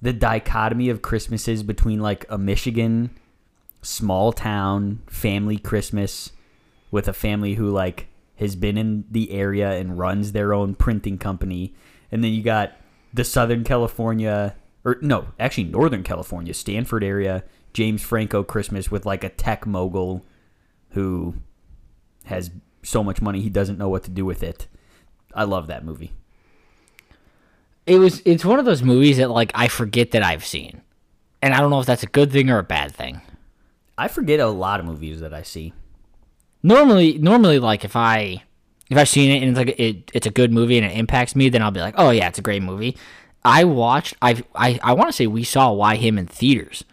The 0.00 0.12
dichotomy 0.12 0.88
of 0.88 1.00
Christmases 1.00 1.62
between 1.62 2.00
like 2.00 2.26
a 2.28 2.36
Michigan 2.38 3.10
small 3.82 4.32
town 4.32 5.02
family 5.08 5.58
Christmas 5.58 6.32
with 6.90 7.08
a 7.08 7.12
family 7.12 7.54
who 7.54 7.68
like 7.68 8.08
has 8.36 8.56
been 8.56 8.76
in 8.76 9.04
the 9.10 9.32
area 9.32 9.72
and 9.72 9.98
runs 9.98 10.32
their 10.32 10.52
own 10.52 10.74
printing 10.74 11.18
company 11.18 11.74
and 12.10 12.22
then 12.22 12.32
you 12.32 12.42
got 12.42 12.72
the 13.12 13.24
Southern 13.24 13.64
California 13.64 14.54
or 14.84 14.98
no, 15.00 15.28
actually 15.38 15.64
Northern 15.64 16.02
California, 16.02 16.52
Stanford 16.54 17.04
area, 17.04 17.44
James 17.72 18.02
Franco 18.02 18.42
Christmas 18.42 18.90
with 18.90 19.06
like 19.06 19.24
a 19.24 19.28
tech 19.28 19.66
mogul 19.66 20.24
who 20.90 21.34
has 22.24 22.50
so 22.82 23.02
much 23.02 23.22
money 23.22 23.40
he 23.40 23.48
doesn't 23.48 23.78
know 23.78 23.88
what 23.88 24.04
to 24.04 24.10
do 24.10 24.24
with 24.24 24.42
it. 24.42 24.66
I 25.34 25.44
love 25.44 25.66
that 25.68 25.84
movie. 25.84 26.12
it 27.86 27.98
was. 27.98 28.20
It's 28.24 28.44
one 28.44 28.58
of 28.58 28.64
those 28.64 28.82
movies 28.82 29.16
that 29.16 29.30
like 29.30 29.50
I 29.54 29.68
forget 29.68 30.10
that 30.12 30.22
I've 30.22 30.44
seen, 30.44 30.82
and 31.40 31.54
I 31.54 31.60
don't 31.60 31.70
know 31.70 31.80
if 31.80 31.86
that's 31.86 32.02
a 32.02 32.06
good 32.06 32.30
thing 32.30 32.50
or 32.50 32.58
a 32.58 32.62
bad 32.64 32.92
thing. 32.94 33.20
I 33.96 34.08
forget 34.08 34.40
a 34.40 34.46
lot 34.48 34.80
of 34.80 34.86
movies 34.86 35.20
that 35.20 35.32
I 35.34 35.42
see. 35.42 35.72
Normally, 36.62 37.18
normally 37.18 37.58
like 37.58 37.84
if 37.84 37.96
I 37.96 38.42
if 38.90 38.98
I've 38.98 39.08
seen 39.08 39.30
it 39.30 39.42
and 39.42 39.50
it's 39.50 39.58
like 39.58 39.80
it, 39.80 40.10
it's 40.12 40.26
a 40.26 40.30
good 40.30 40.52
movie 40.52 40.76
and 40.78 40.86
it 40.86 40.96
impacts 40.96 41.34
me, 41.34 41.48
then 41.48 41.62
I'll 41.62 41.70
be 41.70 41.80
like, 41.80 41.94
oh 41.96 42.10
yeah, 42.10 42.28
it's 42.28 42.38
a 42.38 42.42
great 42.42 42.62
movie. 42.62 42.96
I 43.44 43.64
watched. 43.64 44.14
I 44.20 44.42
I 44.54 44.78
I 44.82 44.92
want 44.92 45.08
to 45.08 45.12
say 45.12 45.26
we 45.26 45.44
saw 45.44 45.72
Why 45.72 45.96
Him 45.96 46.18
in 46.18 46.26
theaters, 46.26 46.84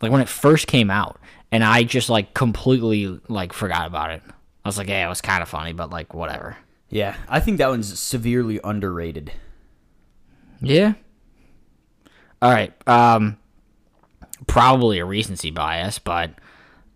like 0.00 0.10
when 0.12 0.20
it 0.20 0.28
first 0.28 0.66
came 0.66 0.90
out, 0.90 1.20
and 1.52 1.62
I 1.64 1.82
just 1.84 2.08
like 2.10 2.34
completely 2.34 3.20
like 3.28 3.52
forgot 3.52 3.86
about 3.86 4.10
it. 4.10 4.22
I 4.64 4.68
was 4.68 4.78
like, 4.78 4.88
yeah, 4.88 5.06
it 5.06 5.08
was 5.08 5.20
kind 5.20 5.42
of 5.42 5.48
funny, 5.48 5.72
but 5.72 5.90
like 5.90 6.14
whatever. 6.14 6.56
Yeah, 6.88 7.16
I 7.28 7.40
think 7.40 7.58
that 7.58 7.68
one's 7.68 7.98
severely 7.98 8.60
underrated. 8.64 9.32
Yeah. 10.60 10.94
All 12.42 12.50
right. 12.50 12.72
Um, 12.88 13.38
probably 14.46 14.98
a 14.98 15.04
recency 15.04 15.50
bias, 15.50 15.98
but 15.98 16.32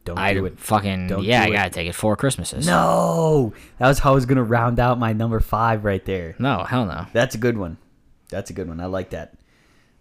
Don't 0.05 0.19
I 0.19 0.35
do 0.35 0.45
it. 0.47 0.59
fucking 0.59 1.09
Don't 1.09 1.23
yeah, 1.25 1.47
do 1.47 1.53
I 1.53 1.57
gotta 1.57 1.71
take 1.71 1.87
it 1.89 1.95
four 1.95 2.17
Christmases. 2.17 2.67
No, 2.67 3.53
that 3.79 3.89
was 3.89 3.99
how 4.01 4.13
I 4.13 4.15
was 4.15 4.27
gonna 4.27 4.43
round 4.45 4.81
out 4.81 4.99
my 4.99 5.13
number 5.13 5.41
five 5.41 5.85
right 5.85 6.05
there. 6.05 6.35
no, 6.39 6.65
hell 6.65 6.87
no. 6.87 7.07
That's 7.13 7.35
a 7.35 7.39
good 7.39 7.57
one. 7.59 7.79
That's 8.31 8.51
a 8.51 8.53
good 8.53 8.69
one. 8.69 8.81
I 8.81 8.87
like 8.87 9.11
that. 9.11 9.35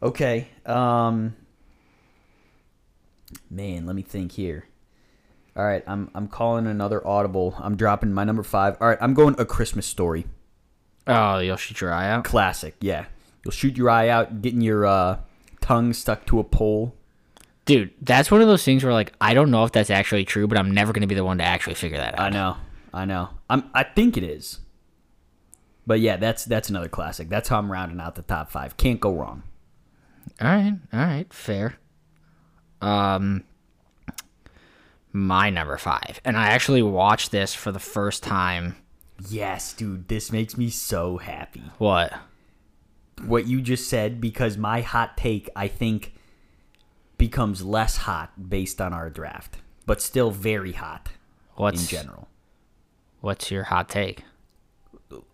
Okay. 0.02 0.48
Um. 0.66 1.36
Man, 3.50 3.86
let 3.86 3.96
me 3.96 4.02
think 4.02 4.34
here. 4.34 4.68
All 5.56 5.64
right, 5.64 5.84
I'm 5.86 6.10
I'm 6.16 6.28
calling 6.28 6.66
another 6.66 7.06
audible. 7.06 7.56
I'm 7.60 7.76
dropping 7.76 8.12
my 8.12 8.24
number 8.24 8.44
five. 8.44 8.76
All 8.82 8.88
right, 8.88 8.98
I'm 9.00 9.14
going 9.14 9.36
a 9.38 9.46
Christmas 9.46 9.86
story. 9.86 10.26
Oh, 11.06 11.40
you'll 11.40 11.58
shoot 11.58 11.80
your 11.82 11.94
eye 11.94 12.10
out. 12.10 12.24
Classic. 12.24 12.76
Yeah, 12.82 13.06
you'll 13.46 13.52
shoot 13.52 13.78
your 13.78 13.90
eye 13.90 14.10
out, 14.10 14.42
getting 14.42 14.62
your 14.62 14.86
uh, 14.86 15.20
tongue 15.62 15.94
stuck 15.94 16.26
to 16.28 16.40
a 16.40 16.44
pole. 16.44 16.96
Dude, 17.66 17.94
that's 18.02 18.32
one 18.32 18.42
of 18.42 18.48
those 18.48 18.64
things 18.64 18.84
where 18.84 18.94
like 18.94 19.14
I 19.22 19.34
don't 19.34 19.52
know 19.52 19.64
if 19.64 19.72
that's 19.72 19.92
actually 19.92 20.26
true, 20.26 20.48
but 20.48 20.58
I'm 20.58 20.72
never 20.72 20.92
gonna 20.92 21.08
be 21.08 21.16
the 21.16 21.24
one 21.24 21.38
to 21.38 21.44
actually 21.44 21.76
figure 21.76 21.98
that 21.98 22.16
out. 22.16 22.26
I 22.26 22.30
know, 22.30 22.58
I 22.94 23.06
know. 23.06 23.30
I'm. 23.50 23.70
I 23.76 23.84
think 23.84 24.18
it 24.18 24.24
is. 24.24 24.60
But 25.86 26.00
yeah, 26.00 26.18
that's 26.18 26.46
that's 26.46 26.70
another 26.70 26.90
classic. 26.90 27.30
That's 27.30 27.50
how 27.50 27.60
I'm 27.60 27.72
rounding 27.72 28.00
out 28.00 28.16
the 28.16 28.22
top 28.24 28.50
five. 28.50 28.76
Can't 28.78 29.00
go 29.00 29.14
wrong. 29.14 29.44
All 30.42 30.48
right, 30.48 30.74
all 30.92 31.00
right, 31.00 31.32
fair. 31.32 31.78
Um, 32.84 33.44
my 35.14 35.50
number 35.50 35.78
five, 35.78 36.20
and 36.26 36.38
I 36.38 36.48
actually 36.48 36.82
watched 36.82 37.32
this 37.32 37.54
for 37.54 37.72
the 37.72 37.80
first 37.80 38.24
time. 38.24 38.76
Yes, 39.30 39.74
dude, 39.74 40.08
this 40.10 40.32
makes 40.32 40.58
me 40.58 40.70
so 40.70 41.18
happy. 41.18 41.64
What? 41.78 42.14
What 43.26 43.48
you 43.48 43.62
just 43.62 43.90
said 43.90 44.20
because 44.20 44.58
my 44.58 44.82
hot 44.82 45.16
take, 45.16 45.50
I 45.56 45.68
think, 45.70 46.14
becomes 47.18 47.64
less 47.64 47.98
hot 47.98 48.50
based 48.50 48.82
on 48.82 48.92
our 48.92 49.10
draft, 49.10 49.60
but 49.86 50.02
still 50.02 50.32
very 50.32 50.74
hot 50.74 51.10
What's 51.56 51.84
in 51.84 51.88
general. 51.88 52.28
What's 53.22 53.50
your 53.50 53.64
hot 53.64 53.88
take? 53.88 54.24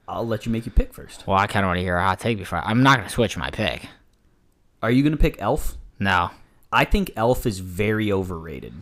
I'll 0.08 0.28
let 0.28 0.46
you 0.46 0.52
make 0.52 0.66
your 0.66 0.74
pick 0.74 0.94
first. 0.94 1.26
Well, 1.26 1.38
I 1.38 1.48
kind 1.48 1.66
of 1.66 1.70
want 1.70 1.78
to 1.78 1.84
hear 1.84 1.98
a 1.98 2.04
hot 2.04 2.20
take 2.20 2.38
before. 2.38 2.60
I'm 2.60 2.84
not 2.84 2.98
gonna 2.98 3.10
switch 3.10 3.38
my 3.38 3.50
pick. 3.50 3.88
Are 4.84 4.92
you 4.92 5.02
gonna 5.02 5.18
pick 5.18 5.42
Elf? 5.42 5.78
No, 5.98 6.30
I 6.72 6.86
think 6.86 7.12
Elf 7.16 7.46
is 7.46 7.60
very 7.60 8.12
overrated. 8.12 8.74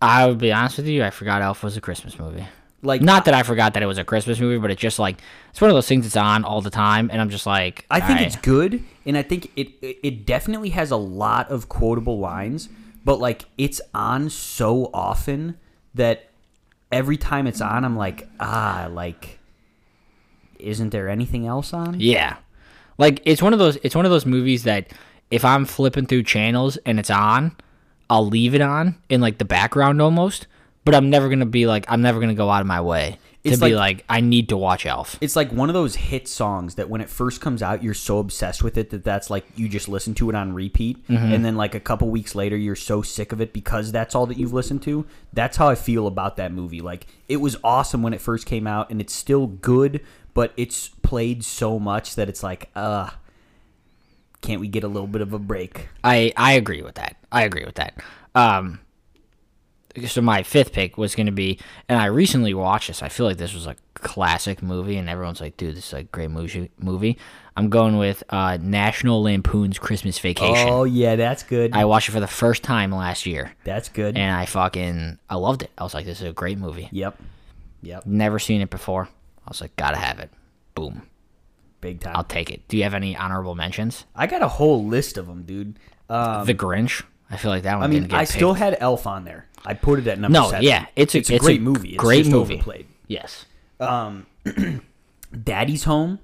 I 0.00 0.26
would 0.26 0.38
be 0.38 0.52
honest 0.52 0.78
with 0.78 0.86
you. 0.86 1.04
I 1.04 1.10
forgot 1.10 1.42
Elf 1.42 1.62
was 1.62 1.76
a 1.76 1.80
Christmas 1.80 2.18
movie. 2.18 2.46
Like 2.80 3.02
Not 3.02 3.24
that 3.24 3.34
I 3.34 3.42
forgot 3.42 3.74
that 3.74 3.82
it 3.82 3.86
was 3.86 3.98
a 3.98 4.04
Christmas 4.04 4.38
movie, 4.38 4.58
but 4.58 4.70
it's 4.70 4.80
just 4.80 5.00
like 5.00 5.18
it's 5.50 5.60
one 5.60 5.68
of 5.68 5.74
those 5.74 5.88
things 5.88 6.04
that's 6.04 6.16
on 6.16 6.44
all 6.44 6.60
the 6.60 6.70
time, 6.70 7.10
and 7.12 7.20
I'm 7.20 7.28
just 7.28 7.44
like, 7.44 7.84
I 7.90 7.98
think 7.98 8.10
alright. 8.10 8.26
it's 8.26 8.36
good, 8.36 8.84
and 9.04 9.18
I 9.18 9.22
think 9.22 9.50
it 9.56 9.70
it 9.82 9.98
it 10.04 10.26
definitely 10.26 10.70
has 10.70 10.92
a 10.92 10.96
lot 10.96 11.50
of 11.50 11.68
quotable 11.68 12.20
lines, 12.20 12.68
but 13.04 13.18
like 13.18 13.46
it's 13.58 13.80
on 13.92 14.30
so 14.30 14.90
often 14.94 15.58
that 15.94 16.30
every 16.92 17.16
time 17.16 17.48
it's 17.48 17.60
on, 17.60 17.84
I'm 17.84 17.96
like, 17.96 18.28
ah, 18.38 18.88
like, 18.92 19.40
isn't 20.60 20.90
there 20.90 21.08
anything 21.08 21.46
else 21.48 21.72
on? 21.72 21.98
Yeah. 21.98 22.36
Like 22.96 23.22
it's 23.24 23.42
one 23.42 23.52
of 23.52 23.58
those 23.58 23.76
it's 23.82 23.96
one 23.96 24.04
of 24.04 24.12
those 24.12 24.24
movies 24.26 24.62
that 24.64 24.92
if 25.30 25.44
I'm 25.44 25.64
flipping 25.64 26.06
through 26.06 26.22
channels 26.24 26.76
and 26.86 26.98
it's 26.98 27.10
on, 27.10 27.56
I'll 28.10 28.26
leave 28.26 28.54
it 28.54 28.60
on 28.62 28.96
in 29.08 29.20
like 29.20 29.38
the 29.38 29.44
background 29.44 30.00
almost, 30.00 30.46
but 30.84 30.94
I'm 30.94 31.10
never 31.10 31.28
going 31.28 31.40
to 31.40 31.46
be 31.46 31.66
like 31.66 31.84
I'm 31.88 32.00
never 32.02 32.20
to 32.26 32.34
go 32.34 32.50
out 32.50 32.60
of 32.62 32.66
my 32.66 32.80
way 32.80 33.18
to 33.44 33.50
It's 33.50 33.60
be 33.60 33.74
like- 33.74 33.98
like, 33.98 34.04
I 34.08 34.20
need 34.20 34.48
to 34.48 34.56
watch 34.56 34.84
Elf. 34.86 35.16
It's 35.20 35.36
like 35.36 35.52
one 35.52 35.68
of 35.70 35.74
those 35.74 35.94
hit 35.94 36.26
songs 36.26 36.74
that 36.76 36.88
when 36.88 37.00
it 37.00 37.08
first 37.10 37.40
comes 37.40 37.62
out, 37.62 37.82
you're 37.84 37.94
so 37.94 38.18
obsessed 38.18 38.64
with 38.64 38.76
it 38.78 38.90
that 38.90 39.04
that's 39.04 39.28
like 39.30 39.44
you 39.54 39.68
just 39.68 39.88
listen 39.88 40.14
to 40.14 40.28
it 40.30 40.34
on 40.34 40.54
repeat, 40.54 41.06
Mm-hmm. 41.06 41.32
and 41.32 41.44
then 41.44 41.56
like 41.56 41.74
a 41.74 41.80
couple 41.80 42.08
weeks 42.08 42.34
later, 42.34 42.56
you're 42.56 42.74
so 42.74 43.00
sick 43.02 43.30
of 43.32 43.40
it 43.40 43.52
because 43.52 43.92
that's 43.92 44.14
all 44.14 44.26
that 44.26 44.38
you've 44.38 44.52
listened 44.54 44.82
to. 44.84 45.06
That's 45.34 45.56
how 45.58 45.68
I 45.68 45.74
feel 45.76 46.06
about 46.06 46.36
that 46.36 46.52
movie. 46.52 46.80
Like 46.80 47.06
it 47.28 47.36
was 47.36 47.56
awesome 47.62 48.02
when 48.02 48.12
it 48.14 48.20
first 48.20 48.46
came 48.46 48.66
out, 48.66 48.90
and 48.90 49.00
it's 49.00 49.14
still 49.14 49.46
good, 49.46 50.00
but 50.34 50.52
it's 50.56 50.88
played 51.02 51.44
so 51.44 51.78
much 51.78 52.14
that 52.16 52.28
it's 52.28 52.42
like, 52.42 52.70
uh, 52.74 53.10
can't 54.40 54.60
we 54.60 54.68
get 54.68 54.84
a 54.84 54.88
little 54.88 55.08
bit 55.08 55.20
of 55.22 55.32
a 55.32 55.38
break? 55.38 55.88
I 56.04 56.32
I 56.36 56.52
agree 56.52 56.82
with 56.82 56.94
that. 56.96 57.16
I 57.32 57.42
agree 57.42 57.64
with 57.64 57.74
that. 57.76 57.94
Um, 58.34 58.80
so 60.06 60.20
my 60.20 60.42
fifth 60.44 60.72
pick 60.72 60.96
was 60.96 61.14
going 61.16 61.26
to 61.26 61.32
be, 61.32 61.58
and 61.88 62.00
I 62.00 62.06
recently 62.06 62.54
watched 62.54 62.86
this. 62.88 63.02
I 63.02 63.08
feel 63.08 63.26
like 63.26 63.36
this 63.38 63.52
was 63.54 63.66
a 63.66 63.74
classic 63.94 64.62
movie, 64.62 64.96
and 64.96 65.08
everyone's 65.08 65.40
like, 65.40 65.56
"Dude, 65.56 65.74
this 65.76 65.88
is 65.88 65.92
a 65.92 66.02
great 66.04 66.30
movie." 66.30 66.70
Movie. 66.78 67.18
I'm 67.56 67.68
going 67.68 67.98
with 67.98 68.22
uh, 68.30 68.58
National 68.60 69.20
Lampoon's 69.22 69.78
Christmas 69.80 70.18
Vacation. 70.20 70.68
Oh 70.68 70.84
yeah, 70.84 71.16
that's 71.16 71.42
good. 71.42 71.74
I 71.74 71.84
watched 71.86 72.08
it 72.08 72.12
for 72.12 72.20
the 72.20 72.28
first 72.28 72.62
time 72.62 72.92
last 72.92 73.26
year, 73.26 73.52
that's 73.64 73.88
good. 73.88 74.16
and 74.16 74.30
I 74.36 74.46
fucking 74.46 75.18
I 75.28 75.34
loved 75.34 75.62
it. 75.62 75.70
I 75.76 75.82
was 75.82 75.94
like, 75.94 76.06
"This 76.06 76.20
is 76.20 76.28
a 76.28 76.32
great 76.32 76.58
movie." 76.58 76.88
yep, 76.92 77.18
yep, 77.82 78.06
Never 78.06 78.38
seen 78.38 78.60
it 78.60 78.70
before. 78.70 79.08
I 79.44 79.48
was 79.50 79.60
like, 79.60 79.74
"Gotta 79.74 79.96
have 79.96 80.20
it." 80.20 80.30
Boom. 80.76 81.02
Big 81.80 82.00
time. 82.00 82.14
I'll 82.16 82.24
take 82.24 82.50
it. 82.50 82.66
Do 82.68 82.76
you 82.76 82.82
have 82.84 82.94
any 82.94 83.16
honorable 83.16 83.54
mentions? 83.54 84.04
I 84.14 84.26
got 84.26 84.42
a 84.42 84.48
whole 84.48 84.84
list 84.84 85.16
of 85.18 85.26
them, 85.26 85.42
dude. 85.44 85.78
Um, 86.08 86.46
the 86.46 86.54
Grinch. 86.54 87.02
I 87.30 87.36
feel 87.36 87.50
like 87.50 87.64
that 87.64 87.74
one 87.78 87.84
I 87.84 87.86
mean, 87.88 88.12
I 88.12 88.24
still 88.24 88.54
had 88.54 88.76
Elf 88.80 89.06
on 89.06 89.24
there. 89.24 89.46
I 89.64 89.74
put 89.74 89.98
it 89.98 90.06
at 90.06 90.18
number 90.18 90.38
No, 90.38 90.48
seven. 90.50 90.64
yeah, 90.64 90.86
it's 90.96 91.14
a- 91.14 91.18
it's 91.18 91.30
a 91.30 91.34
it's 91.34 91.44
a 91.44 91.46
great 91.46 91.60
movie. 91.60 91.88
It's 91.90 91.98
a 91.98 92.06
great 92.06 92.26
movie. 92.26 92.54
Overplayed. 92.54 92.86
Yes. 93.06 93.44
Daddy's 95.44 95.84
Home 95.84 96.18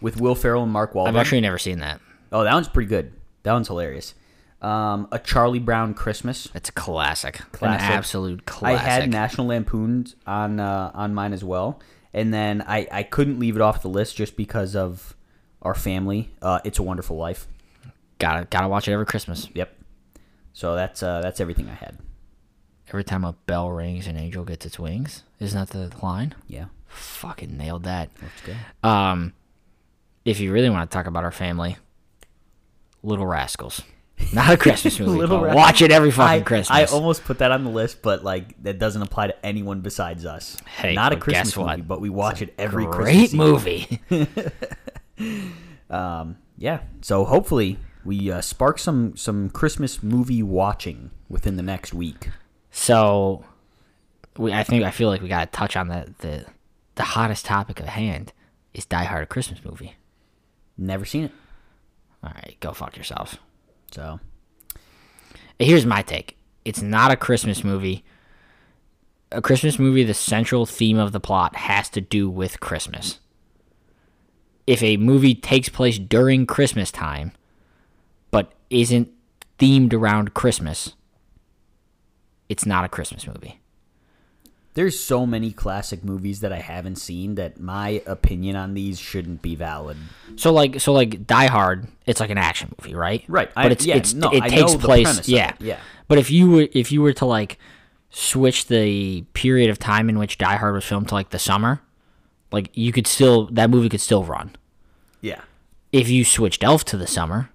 with 0.00 0.20
Will 0.20 0.34
Ferrell 0.34 0.62
and 0.62 0.72
Mark 0.72 0.92
Wahlberg. 0.94 1.08
I've 1.08 1.16
actually 1.16 1.40
never 1.40 1.58
seen 1.58 1.80
that. 1.80 2.00
oh, 2.32 2.44
that 2.44 2.54
one's 2.54 2.68
pretty 2.68 2.88
good. 2.88 3.12
That 3.42 3.52
one's 3.52 3.68
hilarious. 3.68 4.14
Um, 4.62 5.08
a 5.12 5.18
Charlie 5.18 5.58
Brown 5.58 5.92
Christmas. 5.94 6.48
It's 6.54 6.68
a 6.70 6.72
classic. 6.72 7.40
Classic. 7.52 7.80
An 7.86 7.92
absolute 7.92 8.46
classic. 8.46 8.80
I 8.86 8.90
had 8.90 9.10
National 9.10 9.48
Lampoons 9.48 10.16
on 10.26 10.58
uh, 10.60 10.90
on 10.94 11.12
mine 11.14 11.32
as 11.32 11.44
well, 11.44 11.80
and 12.14 12.32
then 12.32 12.62
I, 12.62 12.86
I 12.90 13.02
couldn't 13.02 13.38
leave 13.38 13.56
it 13.56 13.62
off 13.62 13.82
the 13.82 13.88
list 13.88 14.16
just 14.16 14.36
because 14.36 14.74
of 14.74 15.14
our 15.60 15.74
family. 15.74 16.30
Uh, 16.40 16.60
it's 16.64 16.78
a 16.78 16.82
Wonderful 16.82 17.16
Life. 17.16 17.46
gotta 18.18 18.46
gotta 18.46 18.68
watch 18.68 18.88
it 18.88 18.92
every 18.92 19.06
Christmas. 19.06 19.48
Yep. 19.52 19.76
So 20.52 20.76
that's 20.76 21.02
uh, 21.02 21.20
that's 21.20 21.40
everything 21.40 21.68
I 21.68 21.74
had. 21.74 21.98
Every 22.88 23.04
time 23.04 23.24
a 23.24 23.32
bell 23.46 23.70
rings, 23.70 24.06
an 24.06 24.16
angel 24.16 24.44
gets 24.44 24.64
its 24.64 24.78
wings. 24.78 25.24
Isn't 25.40 25.58
that 25.58 25.70
the 25.70 25.92
line? 26.04 26.34
Yeah. 26.46 26.66
Fucking 26.86 27.56
nailed 27.56 27.82
that. 27.84 28.10
Let's 28.22 28.40
go. 28.42 28.88
Um, 28.88 29.32
if 30.24 30.38
you 30.38 30.52
really 30.52 30.70
want 30.70 30.88
to 30.88 30.94
talk 30.94 31.06
about 31.06 31.24
our 31.24 31.32
family, 31.32 31.76
Little 33.02 33.26
Rascals. 33.26 33.82
Not 34.32 34.52
a 34.52 34.56
Christmas 34.56 34.98
movie. 35.00 35.18
Little 35.18 35.40
watch 35.40 35.82
it 35.82 35.90
every 35.90 36.10
fucking 36.10 36.40
I, 36.40 36.44
Christmas. 36.44 36.92
I 36.92 36.94
almost 36.94 37.24
put 37.24 37.38
that 37.38 37.50
on 37.52 37.64
the 37.64 37.70
list, 37.70 38.02
but 38.02 38.24
like 38.24 38.60
that 38.62 38.78
doesn't 38.78 39.02
apply 39.02 39.28
to 39.28 39.46
anyone 39.46 39.80
besides 39.80 40.24
us. 40.24 40.56
Hey, 40.66 40.94
not 40.94 41.12
a 41.12 41.16
Christmas 41.16 41.56
movie, 41.56 41.82
but 41.82 42.00
we 42.00 42.10
watch 42.10 42.42
it 42.42 42.54
every 42.58 42.86
Great 42.86 43.30
Christmas. 43.30 43.34
Movie. 43.34 44.00
Yeah. 46.56 46.80
So 47.02 47.24
hopefully 47.24 47.78
we 48.04 48.30
uh, 48.30 48.40
spark 48.40 48.78
some 48.78 49.16
some 49.16 49.50
Christmas 49.50 50.02
movie 50.02 50.42
watching 50.42 51.10
within 51.28 51.56
the 51.56 51.62
next 51.62 51.92
week. 51.94 52.30
so, 52.70 53.44
we 54.36 54.52
I 54.52 54.62
think 54.64 54.84
I 54.84 54.90
feel 54.90 55.08
like 55.08 55.22
we 55.22 55.28
gotta 55.28 55.50
touch 55.50 55.76
on 55.76 55.88
the 55.88 56.14
the 56.18 56.46
the 56.94 57.02
hottest 57.02 57.44
topic 57.44 57.80
at 57.80 57.88
hand 57.88 58.32
is 58.72 58.84
Die 58.84 59.04
Hard 59.04 59.24
a 59.24 59.26
Christmas 59.26 59.64
movie. 59.64 59.96
Never 60.76 61.04
seen 61.04 61.24
it. 61.24 61.32
All 62.22 62.32
right, 62.34 62.56
go 62.60 62.72
fuck 62.72 62.96
yourself. 62.96 63.38
So 63.94 64.18
Here's 65.58 65.86
my 65.86 66.02
take. 66.02 66.36
It's 66.64 66.82
not 66.82 67.12
a 67.12 67.16
Christmas 67.16 67.62
movie. 67.62 68.04
A 69.30 69.40
Christmas 69.40 69.78
movie, 69.78 70.02
the 70.02 70.14
central 70.14 70.66
theme 70.66 70.98
of 70.98 71.12
the 71.12 71.20
plot 71.20 71.54
has 71.56 71.88
to 71.90 72.00
do 72.00 72.28
with 72.28 72.60
Christmas. 72.60 73.20
If 74.66 74.82
a 74.82 74.96
movie 74.96 75.34
takes 75.34 75.68
place 75.68 75.98
during 75.98 76.44
Christmas 76.46 76.90
time, 76.90 77.32
but 78.30 78.52
isn't 78.68 79.10
themed 79.58 79.92
around 79.92 80.34
Christmas, 80.34 80.94
it's 82.48 82.66
not 82.66 82.84
a 82.84 82.88
Christmas 82.88 83.26
movie. 83.26 83.60
There's 84.74 84.98
so 84.98 85.24
many 85.24 85.52
classic 85.52 86.04
movies 86.04 86.40
that 86.40 86.52
I 86.52 86.58
haven't 86.58 86.96
seen 86.96 87.36
that 87.36 87.60
my 87.60 88.02
opinion 88.06 88.56
on 88.56 88.74
these 88.74 88.98
shouldn't 88.98 89.40
be 89.40 89.54
valid. 89.54 89.96
So 90.36 90.52
like 90.52 90.80
so 90.80 90.92
like 90.92 91.26
Die 91.26 91.46
Hard, 91.46 91.86
it's 92.06 92.20
like 92.20 92.30
an 92.30 92.38
action 92.38 92.74
movie, 92.80 92.94
right? 92.94 93.24
Right. 93.28 93.52
But 93.54 93.66
I- 93.66 93.70
it's 93.70 93.86
yeah, 93.86 93.96
it's 93.96 94.14
no, 94.14 94.30
it 94.30 94.42
I 94.42 94.48
takes 94.48 94.74
place 94.74 95.28
yeah. 95.28 95.52
yeah. 95.60 95.78
But 96.08 96.18
if 96.18 96.30
you 96.30 96.50
were 96.50 96.68
if 96.72 96.90
you 96.92 97.02
were 97.02 97.12
to 97.14 97.24
like 97.24 97.58
switch 98.10 98.66
the 98.66 99.22
period 99.32 99.70
of 99.70 99.78
time 99.78 100.08
in 100.08 100.18
which 100.18 100.38
Die 100.38 100.56
Hard 100.56 100.74
was 100.74 100.84
filmed 100.84 101.08
to 101.08 101.14
like 101.14 101.30
the 101.30 101.38
summer, 101.38 101.80
like 102.52 102.70
you 102.74 102.92
could 102.92 103.06
still 103.06 103.46
that 103.52 103.70
movie 103.70 103.88
could 103.88 104.00
still 104.00 104.24
run. 104.24 104.56
Yeah. 105.20 105.40
If 105.92 106.08
you 106.08 106.24
switched 106.24 106.64
Elf 106.64 106.84
to 106.86 106.96
the 106.96 107.06
summer, 107.06 107.50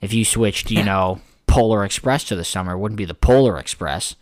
if 0.00 0.12
you 0.12 0.24
switched, 0.24 0.70
you 0.72 0.82
know, 0.90 1.20
Polar 1.46 1.84
Express 1.84 2.24
to 2.24 2.36
the 2.36 2.44
summer, 2.44 2.72
it 2.72 2.78
wouldn't 2.78 2.98
be 2.98 3.04
the 3.04 3.14
Polar 3.14 3.56
Express. 3.58 4.16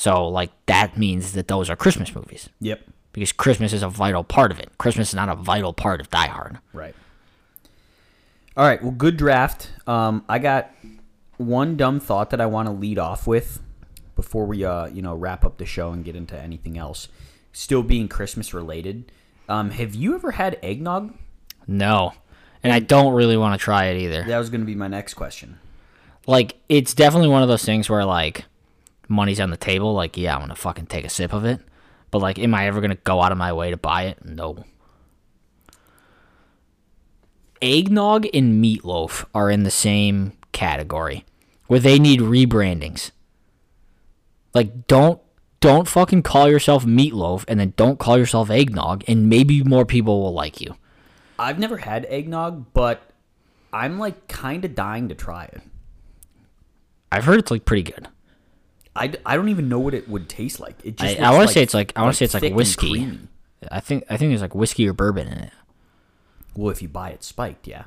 So 0.00 0.26
like 0.28 0.50
that 0.64 0.96
means 0.96 1.32
that 1.34 1.46
those 1.48 1.68
are 1.68 1.76
Christmas 1.76 2.14
movies 2.14 2.48
Yep. 2.60 2.80
because 3.12 3.32
Christmas 3.32 3.74
is 3.74 3.82
a 3.82 3.88
vital 3.90 4.24
part 4.24 4.50
of 4.50 4.58
it. 4.58 4.70
Christmas 4.78 5.10
is 5.10 5.14
not 5.14 5.28
a 5.28 5.34
vital 5.34 5.74
part 5.74 6.00
of 6.00 6.08
Die 6.08 6.26
Hard. 6.26 6.56
Right. 6.72 6.94
All 8.56 8.64
right. 8.64 8.82
Well, 8.82 8.92
good 8.92 9.18
draft. 9.18 9.68
Um, 9.86 10.24
I 10.26 10.38
got 10.38 10.70
one 11.36 11.76
dumb 11.76 12.00
thought 12.00 12.30
that 12.30 12.40
I 12.40 12.46
want 12.46 12.66
to 12.68 12.72
lead 12.72 12.98
off 12.98 13.26
with 13.26 13.60
before 14.16 14.46
we, 14.46 14.64
uh, 14.64 14.86
you 14.86 15.02
know, 15.02 15.14
wrap 15.14 15.44
up 15.44 15.58
the 15.58 15.66
show 15.66 15.90
and 15.92 16.02
get 16.02 16.16
into 16.16 16.34
anything 16.34 16.78
else. 16.78 17.08
Still 17.52 17.82
being 17.82 18.08
Christmas 18.08 18.54
related. 18.54 19.12
Um, 19.50 19.70
have 19.72 19.94
you 19.94 20.14
ever 20.14 20.30
had 20.30 20.58
eggnog? 20.62 21.12
No. 21.66 22.14
And 22.62 22.72
I 22.72 22.78
don't 22.78 23.12
really 23.12 23.36
want 23.36 23.58
to 23.58 23.62
try 23.62 23.86
it 23.88 24.00
either. 24.00 24.24
That 24.24 24.38
was 24.38 24.48
going 24.48 24.62
to 24.62 24.66
be 24.66 24.74
my 24.74 24.88
next 24.88 25.12
question. 25.12 25.58
Like, 26.26 26.56
it's 26.70 26.94
definitely 26.94 27.28
one 27.28 27.42
of 27.42 27.48
those 27.48 27.64
things 27.66 27.90
where, 27.90 28.04
like, 28.06 28.44
money's 29.10 29.40
on 29.40 29.50
the 29.50 29.56
table. 29.56 29.92
Like, 29.92 30.16
yeah, 30.16 30.36
I'm 30.36 30.48
to 30.48 30.54
fucking 30.54 30.86
take 30.86 31.04
a 31.04 31.10
sip 31.10 31.32
of 31.32 31.44
it. 31.44 31.60
But, 32.10 32.20
like, 32.20 32.38
am 32.38 32.54
I 32.54 32.66
ever 32.66 32.80
going 32.80 32.90
to 32.90 32.96
go 32.96 33.20
out 33.20 33.32
of 33.32 33.38
my 33.38 33.52
way 33.52 33.70
to 33.70 33.76
buy 33.76 34.04
it? 34.04 34.24
No. 34.24 34.64
Eggnog 37.60 38.26
and 38.32 38.64
meatloaf 38.64 39.26
are 39.34 39.50
in 39.50 39.64
the 39.64 39.70
same 39.70 40.32
category 40.52 41.24
where 41.66 41.80
they 41.80 41.98
need 41.98 42.20
rebrandings. 42.20 43.10
Like, 44.54 44.86
don't. 44.86 45.20
Don't 45.60 45.86
fucking 45.86 46.22
call 46.22 46.48
yourself 46.48 46.86
meatloaf 46.86 47.44
and 47.46 47.60
then 47.60 47.74
don't 47.76 47.98
call 47.98 48.16
yourself 48.16 48.48
eggnog, 48.48 49.04
and 49.06 49.28
maybe 49.28 49.62
more 49.62 49.84
people 49.84 50.22
will 50.22 50.32
like 50.32 50.58
you. 50.58 50.74
I've 51.38 51.58
never 51.58 51.76
had 51.76 52.06
eggnog, 52.08 52.72
but 52.72 53.02
I'm 53.70 53.98
like 53.98 54.26
kind 54.26 54.64
of 54.64 54.74
dying 54.74 55.10
to 55.10 55.14
try 55.14 55.44
it. 55.44 55.60
I've 57.12 57.24
heard 57.24 57.40
it's 57.40 57.50
like 57.50 57.66
pretty 57.66 57.82
good. 57.82 58.08
I, 58.94 59.12
I 59.24 59.36
don't 59.36 59.48
even 59.48 59.68
know 59.68 59.78
what 59.78 59.94
it 59.94 60.08
would 60.08 60.28
taste 60.28 60.60
like. 60.60 60.84
It 60.84 61.00
I, 61.00 61.06
just 61.06 61.20
I 61.20 61.30
want 61.30 61.42
looks 61.42 61.52
to 61.52 61.54
say 61.54 61.62
it's 61.62 61.74
like 61.74 61.92
I 61.96 62.02
want 62.02 62.14
to 62.14 62.16
say 62.18 62.24
it's 62.24 62.34
like 62.34 62.54
whiskey. 62.54 63.18
I 63.70 63.80
think 63.80 64.04
I 64.10 64.16
think 64.16 64.30
there's 64.30 64.42
like 64.42 64.54
whiskey 64.54 64.88
or 64.88 64.92
bourbon 64.92 65.28
in 65.28 65.38
it. 65.38 65.52
Well, 66.56 66.70
if 66.70 66.82
you 66.82 66.88
buy 66.88 67.10
it 67.10 67.22
spiked, 67.22 67.66
yeah. 67.66 67.84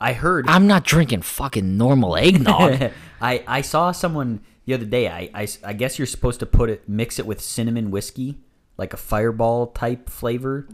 I 0.00 0.12
heard. 0.14 0.48
I'm 0.48 0.66
not 0.66 0.84
drinking 0.84 1.22
fucking 1.22 1.76
normal 1.76 2.16
eggnog. 2.16 2.90
I, 3.20 3.44
I 3.46 3.60
saw 3.60 3.92
someone 3.92 4.40
the 4.64 4.74
other 4.74 4.86
day. 4.86 5.08
I, 5.08 5.30
I, 5.34 5.48
I 5.64 5.72
guess 5.74 5.98
you're 5.98 6.06
supposed 6.06 6.40
to 6.40 6.46
put 6.46 6.70
it 6.70 6.88
mix 6.88 7.18
it 7.18 7.26
with 7.26 7.40
cinnamon 7.40 7.90
whiskey, 7.90 8.38
like 8.78 8.94
a 8.94 8.96
fireball 8.96 9.66
type 9.68 10.08
flavor. 10.08 10.66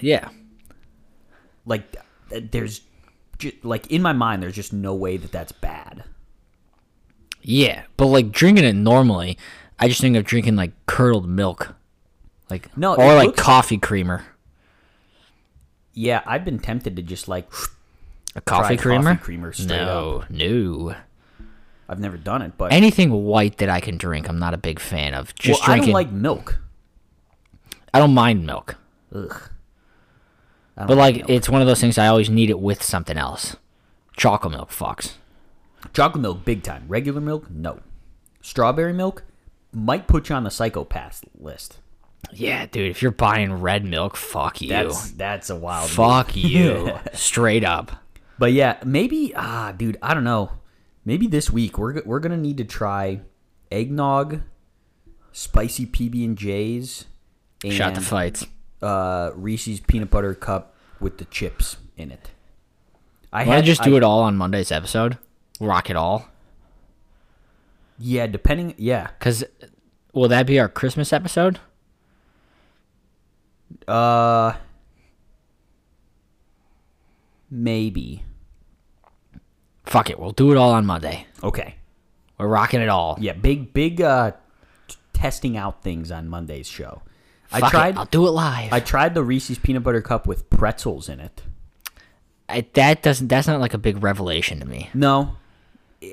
yeah, 0.00 0.28
Like 1.64 1.96
there's 2.30 2.82
like 3.62 3.90
in 3.90 4.02
my 4.02 4.12
mind, 4.12 4.42
there's 4.42 4.54
just 4.54 4.72
no 4.72 4.94
way 4.94 5.16
that 5.16 5.32
that's 5.32 5.52
bad. 5.52 6.04
Yeah, 7.48 7.84
but 7.96 8.06
like 8.06 8.32
drinking 8.32 8.64
it 8.64 8.74
normally, 8.74 9.38
I 9.78 9.86
just 9.88 10.00
think 10.00 10.16
of 10.16 10.24
drinking 10.24 10.56
like 10.56 10.72
curdled 10.86 11.28
milk, 11.28 11.74
like 12.50 12.76
No, 12.76 12.94
or 12.96 13.14
like 13.14 13.26
looks- 13.28 13.42
coffee 13.42 13.78
creamer. 13.78 14.24
Yeah, 15.94 16.22
I've 16.26 16.44
been 16.44 16.58
tempted 16.58 16.96
to 16.96 17.02
just 17.02 17.28
like. 17.28 17.48
A 18.34 18.40
coffee 18.42 18.76
creamer? 18.76 19.14
coffee 19.14 19.24
creamer 19.24 19.54
no, 19.64 20.24
no. 20.28 20.94
I've 21.88 22.00
never 22.00 22.16
done 22.18 22.42
it, 22.42 22.58
but 22.58 22.72
Anything 22.72 23.10
white 23.10 23.58
that 23.58 23.70
I 23.70 23.80
can 23.80 23.96
drink, 23.96 24.28
I'm 24.28 24.38
not 24.38 24.52
a 24.52 24.58
big 24.58 24.78
fan 24.80 25.14
of. 25.14 25.34
Just 25.36 25.62
well, 25.62 25.70
I 25.70 25.78
don't 25.78 25.88
like 25.90 26.10
milk. 26.10 26.58
I 27.94 27.98
don't 28.00 28.12
mind 28.12 28.44
milk, 28.44 28.76
Ugh. 29.14 29.40
But 30.76 30.96
like 30.98 31.16
milk. 31.16 31.30
it's 31.30 31.48
one 31.48 31.62
of 31.62 31.66
those 31.66 31.80
things 31.80 31.96
I 31.96 32.08
always 32.08 32.28
need 32.28 32.50
it 32.50 32.58
with 32.60 32.82
something 32.82 33.16
else. 33.16 33.56
Chocolate 34.18 34.52
milk 34.52 34.70
fucks. 34.70 35.12
Chocolate 35.92 36.22
milk, 36.22 36.44
big 36.44 36.62
time. 36.62 36.84
Regular 36.88 37.20
milk, 37.20 37.50
no. 37.50 37.80
Strawberry 38.42 38.92
milk 38.92 39.24
might 39.72 40.06
put 40.06 40.28
you 40.28 40.34
on 40.34 40.44
the 40.44 40.50
psychopath 40.50 41.24
list. 41.38 41.78
Yeah, 42.32 42.66
dude. 42.66 42.90
If 42.90 43.02
you're 43.02 43.10
buying 43.12 43.52
red 43.60 43.84
milk, 43.84 44.16
fuck 44.16 44.60
you. 44.60 44.68
That's 44.68 45.10
that's 45.12 45.50
a 45.50 45.56
wild. 45.56 45.90
fuck 45.90 46.34
you. 46.34 46.92
Straight 47.12 47.64
up. 47.64 47.92
But 48.38 48.52
yeah, 48.52 48.78
maybe 48.84 49.32
ah, 49.36 49.72
dude, 49.72 49.96
I 50.02 50.14
don't 50.14 50.24
know. 50.24 50.52
Maybe 51.04 51.26
this 51.26 51.50
week 51.50 51.78
we're 51.78 52.02
we're 52.04 52.20
gonna 52.20 52.36
need 52.36 52.56
to 52.58 52.64
try 52.64 53.20
eggnog, 53.70 54.40
spicy 55.32 55.86
PB 55.86 56.24
and 56.24 56.38
J's, 56.38 57.04
Shot 57.68 57.94
the 57.94 58.00
fights. 58.00 58.46
uh, 58.82 59.30
Reese's 59.34 59.80
peanut 59.80 60.10
butter 60.10 60.34
cup 60.34 60.74
with 61.00 61.18
the 61.18 61.24
chips 61.26 61.76
in 61.96 62.10
it. 62.10 62.30
I 63.32 63.44
not 63.44 63.64
just 63.64 63.82
do 63.82 63.94
I- 63.94 63.98
it 63.98 64.02
all 64.02 64.22
on 64.22 64.36
Monday's 64.36 64.72
episode? 64.72 65.18
Rock 65.60 65.90
it 65.90 65.96
all. 65.96 66.28
Yeah, 67.98 68.26
depending. 68.26 68.74
Yeah, 68.76 69.08
Cause 69.20 69.42
will 70.12 70.28
that 70.28 70.46
be 70.46 70.58
our 70.60 70.68
Christmas 70.68 71.12
episode? 71.12 71.58
uh, 73.88 74.54
maybe. 77.50 78.22
Fuck 79.84 80.10
it. 80.10 80.18
We'll 80.18 80.32
do 80.32 80.50
it 80.52 80.56
all 80.56 80.72
on 80.72 80.84
Monday. 80.86 81.26
Okay. 81.42 81.76
We're 82.38 82.48
rocking 82.48 82.80
it 82.80 82.88
all. 82.88 83.16
Yeah, 83.20 83.32
big 83.32 83.72
big 83.72 84.00
uh, 84.00 84.32
t- 84.88 84.96
testing 85.12 85.56
out 85.56 85.82
things 85.82 86.10
on 86.10 86.28
Monday's 86.28 86.68
show. 86.68 87.02
I 87.52 87.60
Fuck 87.60 87.68
it, 87.68 87.76
tried. 87.76 87.96
I'll 87.96 88.04
do 88.06 88.26
it 88.26 88.30
live. 88.32 88.72
I 88.72 88.80
tried 88.80 89.14
the 89.14 89.22
Reese's 89.22 89.58
peanut 89.58 89.84
butter 89.84 90.02
cup 90.02 90.26
with 90.26 90.50
pretzels 90.50 91.08
in 91.08 91.20
it. 91.20 91.42
I, 92.48 92.66
that 92.74 93.02
doesn't. 93.02 93.28
That's 93.28 93.46
not 93.46 93.60
like 93.60 93.72
a 93.74 93.78
big 93.78 94.02
revelation 94.02 94.60
to 94.60 94.66
me. 94.66 94.90
No, 94.92 95.36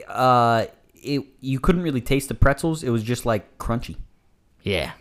uh, 0.07 0.65
it 0.95 1.21
you 1.41 1.59
couldn't 1.59 1.81
really 1.81 2.01
taste 2.01 2.29
the 2.29 2.35
pretzels. 2.35 2.83
It 2.83 2.89
was 2.89 3.03
just 3.03 3.25
like 3.25 3.57
crunchy. 3.57 3.97
Yeah. 4.61 4.91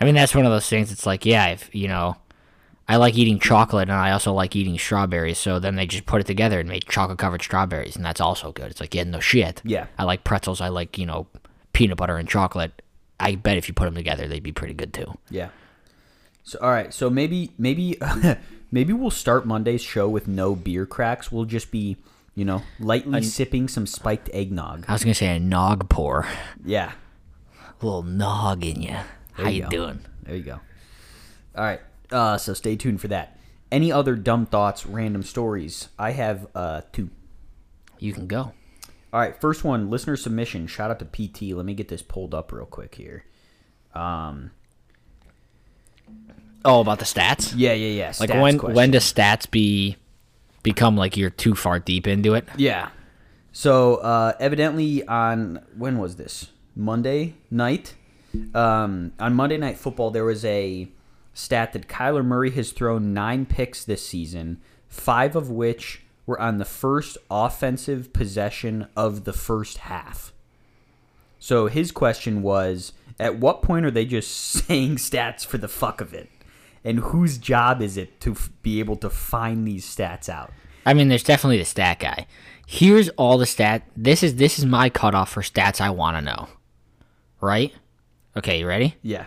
I 0.00 0.04
mean, 0.04 0.14
that's 0.14 0.34
one 0.34 0.44
of 0.44 0.52
those 0.52 0.68
things. 0.68 0.92
It's 0.92 1.06
like, 1.06 1.24
yeah, 1.24 1.46
if 1.48 1.74
you 1.74 1.88
know, 1.88 2.16
I 2.86 2.96
like 2.96 3.16
eating 3.16 3.38
chocolate, 3.38 3.88
and 3.88 3.98
I 3.98 4.10
also 4.10 4.32
like 4.32 4.54
eating 4.54 4.78
strawberries. 4.78 5.38
So 5.38 5.58
then 5.58 5.76
they 5.76 5.86
just 5.86 6.06
put 6.06 6.20
it 6.20 6.26
together 6.26 6.60
and 6.60 6.68
made 6.68 6.84
chocolate 6.86 7.18
covered 7.18 7.42
strawberries, 7.42 7.96
and 7.96 8.04
that's 8.04 8.20
also 8.20 8.52
good. 8.52 8.70
It's 8.70 8.80
like, 8.80 8.94
yeah, 8.94 9.04
no 9.04 9.20
shit. 9.20 9.62
Yeah. 9.64 9.86
I 9.98 10.04
like 10.04 10.24
pretzels. 10.24 10.60
I 10.60 10.68
like 10.68 10.98
you 10.98 11.06
know, 11.06 11.26
peanut 11.72 11.96
butter 11.96 12.16
and 12.16 12.28
chocolate. 12.28 12.82
I 13.18 13.34
bet 13.36 13.56
if 13.56 13.68
you 13.68 13.74
put 13.74 13.86
them 13.86 13.94
together, 13.94 14.28
they'd 14.28 14.42
be 14.42 14.52
pretty 14.52 14.74
good 14.74 14.92
too. 14.92 15.16
Yeah. 15.30 15.48
So 16.44 16.58
all 16.60 16.70
right, 16.70 16.92
so 16.94 17.10
maybe 17.10 17.52
maybe 17.58 17.98
maybe 18.70 18.92
we'll 18.92 19.10
start 19.10 19.46
Monday's 19.46 19.82
show 19.82 20.08
with 20.08 20.28
no 20.28 20.54
beer 20.54 20.86
cracks. 20.86 21.32
We'll 21.32 21.44
just 21.44 21.70
be 21.70 21.96
you 22.36 22.44
know 22.44 22.62
lightly 22.78 23.22
sipping 23.22 23.66
some 23.66 23.86
spiked 23.86 24.30
eggnog. 24.32 24.84
I 24.86 24.92
was 24.92 25.02
gonna 25.02 25.14
say 25.14 25.34
a 25.34 25.40
nog 25.40 25.88
pour, 25.88 26.28
Yeah. 26.64 26.92
a 27.80 27.84
little 27.84 28.02
nog 28.04 28.64
in 28.64 28.80
you. 28.82 28.96
How 29.32 29.48
you, 29.48 29.56
you 29.56 29.62
go. 29.64 29.68
doing? 29.70 30.00
There 30.22 30.36
you 30.36 30.42
go. 30.44 30.60
All 31.56 31.64
right. 31.64 31.80
Uh, 32.12 32.38
so 32.38 32.54
stay 32.54 32.76
tuned 32.76 33.00
for 33.00 33.08
that. 33.08 33.36
Any 33.72 33.90
other 33.90 34.14
dumb 34.14 34.46
thoughts, 34.46 34.86
random 34.86 35.22
stories? 35.24 35.88
I 35.98 36.12
have 36.12 36.46
uh, 36.54 36.82
two. 36.92 37.10
You 37.98 38.12
can 38.12 38.26
go. 38.28 38.52
All 39.12 39.20
right, 39.20 39.40
first 39.40 39.64
one, 39.64 39.88
listener 39.90 40.16
submission. 40.16 40.66
Shout 40.66 40.90
out 40.90 40.98
to 41.00 41.04
PT. 41.06 41.54
Let 41.54 41.64
me 41.64 41.74
get 41.74 41.88
this 41.88 42.02
pulled 42.02 42.34
up 42.34 42.52
real 42.52 42.66
quick 42.66 42.94
here. 42.94 43.24
Um, 43.94 44.50
Oh, 46.64 46.80
about 46.80 46.98
the 46.98 47.04
stats. 47.04 47.52
yeah, 47.56 47.72
yeah, 47.72 47.88
yeah. 47.88 48.12
Like 48.18 48.30
stats 48.30 48.42
when 48.42 48.58
question. 48.58 48.74
when 48.76 48.90
does 48.90 49.10
stats 49.12 49.48
be 49.50 49.96
become 50.66 50.96
like 50.96 51.16
you're 51.16 51.30
too 51.30 51.54
far 51.54 51.78
deep 51.78 52.08
into 52.08 52.34
it? 52.34 52.44
Yeah. 52.56 52.88
So 53.52 53.96
uh, 53.96 54.32
evidently 54.40 55.06
on 55.06 55.64
when 55.78 55.98
was 55.98 56.16
this? 56.16 56.48
Monday 56.74 57.34
night. 57.52 57.94
Um, 58.52 59.12
on 59.20 59.32
Monday 59.34 59.56
Night 59.56 59.78
Football, 59.78 60.10
there 60.10 60.24
was 60.24 60.44
a 60.44 60.88
stat 61.32 61.72
that 61.72 61.86
Kyler 61.86 62.24
Murray 62.24 62.50
has 62.50 62.72
thrown 62.72 63.14
nine 63.14 63.46
picks 63.46 63.84
this 63.84 64.06
season, 64.06 64.60
five 64.88 65.36
of 65.36 65.50
which 65.50 66.02
were 66.26 66.38
on 66.40 66.58
the 66.58 66.64
first 66.64 67.16
offensive 67.30 68.12
possession 68.12 68.88
of 68.96 69.24
the 69.24 69.32
first 69.32 69.78
half. 69.78 70.32
So 71.38 71.68
his 71.68 71.92
question 71.92 72.42
was, 72.42 72.92
at 73.20 73.38
what 73.38 73.62
point 73.62 73.86
are 73.86 73.90
they 73.92 74.04
just 74.04 74.36
saying 74.36 74.96
stats 74.96 75.46
for 75.46 75.58
the 75.58 75.68
fuck 75.68 76.00
of 76.00 76.12
it? 76.12 76.28
And 76.86 77.00
whose 77.00 77.36
job 77.36 77.82
is 77.82 77.96
it 77.96 78.20
to 78.20 78.30
f- 78.30 78.48
be 78.62 78.78
able 78.78 78.94
to 78.98 79.10
find 79.10 79.66
these 79.66 79.84
stats 79.84 80.28
out? 80.28 80.52
I 80.86 80.94
mean, 80.94 81.08
there's 81.08 81.24
definitely 81.24 81.58
the 81.58 81.64
stat 81.64 81.98
guy. 81.98 82.28
Here's 82.64 83.08
all 83.10 83.38
the 83.38 83.44
stat. 83.44 83.82
This 83.96 84.22
is 84.22 84.36
this 84.36 84.56
is 84.56 84.64
my 84.64 84.88
cutoff 84.88 85.30
for 85.30 85.42
stats 85.42 85.80
I 85.80 85.90
want 85.90 86.16
to 86.16 86.20
know. 86.22 86.48
Right? 87.40 87.74
Okay, 88.36 88.60
you 88.60 88.68
ready? 88.68 88.94
Yeah. 89.02 89.26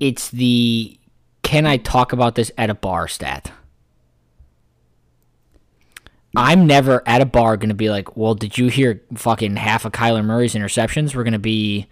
It's 0.00 0.28
the 0.28 0.98
can 1.42 1.66
I 1.66 1.78
talk 1.78 2.12
about 2.12 2.34
this 2.34 2.52
at 2.58 2.68
a 2.68 2.74
bar 2.74 3.08
stat. 3.08 3.50
I'm 6.36 6.66
never 6.66 7.02
at 7.06 7.22
a 7.22 7.26
bar 7.26 7.56
going 7.56 7.70
to 7.70 7.74
be 7.74 7.88
like, 7.88 8.18
well, 8.18 8.34
did 8.34 8.58
you 8.58 8.68
hear 8.68 9.02
fucking 9.14 9.56
half 9.56 9.86
of 9.86 9.92
Kyler 9.92 10.24
Murray's 10.24 10.54
interceptions? 10.54 11.14
We're 11.14 11.24
going 11.24 11.32
to 11.32 11.38
be 11.38 11.88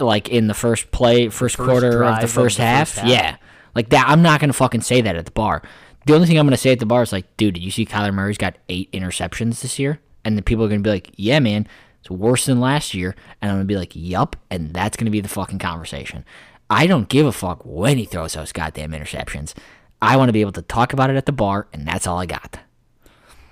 like 0.00 0.28
in 0.28 0.46
the 0.46 0.54
first 0.54 0.90
play, 0.90 1.28
first, 1.28 1.56
first 1.56 1.68
quarter 1.68 2.02
of 2.02 2.16
the 2.16 2.24
of 2.24 2.30
first, 2.30 2.56
the 2.56 2.64
half. 2.64 2.88
first 2.88 3.00
half. 3.00 3.08
Yeah. 3.08 3.36
Like 3.74 3.90
that. 3.90 4.08
I'm 4.08 4.22
not 4.22 4.40
going 4.40 4.50
to 4.50 4.54
fucking 4.54 4.82
say 4.82 5.00
that 5.00 5.16
at 5.16 5.24
the 5.24 5.30
bar. 5.30 5.62
The 6.06 6.14
only 6.14 6.26
thing 6.26 6.38
I'm 6.38 6.46
going 6.46 6.52
to 6.52 6.58
say 6.58 6.72
at 6.72 6.80
the 6.80 6.86
bar 6.86 7.02
is 7.02 7.12
like, 7.12 7.36
dude, 7.36 7.54
did 7.54 7.62
you 7.62 7.70
see 7.70 7.86
Kyler 7.86 8.12
Murray's 8.12 8.38
got 8.38 8.56
eight 8.68 8.90
interceptions 8.92 9.62
this 9.62 9.78
year? 9.78 10.00
And 10.24 10.36
the 10.36 10.42
people 10.42 10.64
are 10.64 10.68
going 10.68 10.82
to 10.82 10.86
be 10.86 10.92
like, 10.92 11.10
yeah, 11.16 11.38
man, 11.38 11.66
it's 12.00 12.10
worse 12.10 12.46
than 12.46 12.60
last 12.60 12.94
year. 12.94 13.14
And 13.40 13.50
I'm 13.50 13.56
going 13.56 13.66
to 13.66 13.72
be 13.72 13.78
like, 13.78 13.92
yup. 13.94 14.36
And 14.50 14.74
that's 14.74 14.96
going 14.96 15.06
to 15.06 15.10
be 15.10 15.20
the 15.20 15.28
fucking 15.28 15.58
conversation. 15.58 16.24
I 16.68 16.86
don't 16.86 17.08
give 17.08 17.26
a 17.26 17.32
fuck 17.32 17.62
when 17.64 17.98
he 17.98 18.04
throws 18.04 18.34
those 18.34 18.52
goddamn 18.52 18.92
interceptions. 18.92 19.54
I 20.00 20.16
want 20.16 20.28
to 20.28 20.32
be 20.32 20.40
able 20.40 20.52
to 20.52 20.62
talk 20.62 20.92
about 20.92 21.10
it 21.10 21.16
at 21.16 21.26
the 21.26 21.32
bar, 21.32 21.68
and 21.72 21.86
that's 21.86 22.06
all 22.06 22.18
I 22.18 22.26
got. 22.26 22.58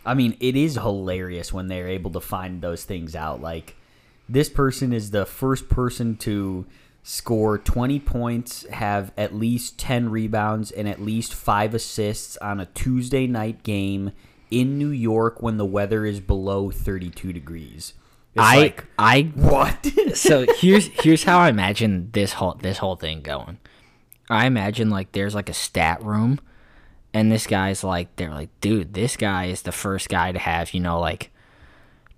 I 0.05 0.15
mean, 0.15 0.37
it 0.41 0.57
is 0.57 0.75
hilarious 0.75 1.53
when 1.53 1.69
they're 1.69 1.89
able 1.89 2.11
to 2.13 2.21
find 2.21 2.61
those 2.61 2.85
things 2.85 3.15
out. 3.15 3.41
Like, 3.41 3.77
this 4.33 4.49
person 4.49 4.93
is 4.93 5.11
the 5.11 5.27
first 5.27 5.69
person 5.69 6.17
to 6.17 6.65
score 7.03 7.59
20 7.59 8.01
points, 8.01 8.67
have 8.69 9.13
at 9.17 9.35
least 9.35 9.79
10 9.79 10.09
rebounds, 10.09 10.71
and 10.71 10.89
at 10.89 11.03
least 11.03 11.35
five 11.35 11.75
assists 11.75 12.39
on 12.39 12.59
a 12.59 12.67
Tuesday 12.67 13.27
night 13.27 13.63
game 13.63 14.13
in 14.51 14.79
New 14.79 14.89
York 14.89 15.43
when 15.43 15.59
the 15.59 15.67
weather 15.67 16.07
is 16.07 16.21
below 16.21 16.71
32 16.71 17.33
degrees. 17.33 17.93
It's 18.35 18.43
I 18.43 18.57
like, 18.57 18.87
I 18.99 19.33
what? 19.35 19.87
so 20.15 20.47
here's 20.57 20.87
here's 20.87 21.25
how 21.25 21.39
I 21.39 21.51
imagine 21.51 22.09
this 22.13 22.33
whole 22.33 22.55
this 22.55 22.79
whole 22.79 22.97
thing 22.97 23.21
going. 23.21 23.59
I 24.31 24.47
imagine 24.47 24.89
like 24.89 25.13
there's 25.13 25.35
like 25.35 25.51
a 25.51 25.55
stat 25.55 26.03
room, 26.03 26.41
and 27.13 27.31
this 27.31 27.47
guy's 27.47 27.85
like 27.85 28.17
they're 28.17 28.31
like, 28.31 28.49
dude, 28.63 28.95
this 28.95 29.19
guy 29.19 29.47
is 29.47 29.63
the 29.63 29.73
first 29.73 30.09
guy 30.09 30.33
to 30.33 30.39
have 30.39 30.73
you 30.73 30.81
know 30.81 30.99
like 30.99 31.32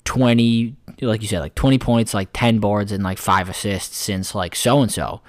twenty, 0.04 0.76
like 1.00 1.22
you 1.22 1.28
said, 1.28 1.40
like 1.40 1.54
twenty 1.54 1.78
points, 1.78 2.14
like 2.14 2.28
ten 2.32 2.58
boards, 2.58 2.92
and 2.92 3.02
like 3.02 3.18
five 3.18 3.48
assists 3.48 3.96
since 3.96 4.34
like 4.34 4.54
so 4.54 4.82
and 4.82 4.92
so, 4.92 5.20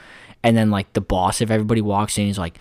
and 0.44 0.56
then 0.56 0.72
like 0.72 0.94
the 0.94 1.02
boss, 1.02 1.42
if 1.42 1.50
everybody 1.50 1.82
walks 1.82 2.18
in, 2.18 2.26
he's 2.26 2.40
like. 2.40 2.58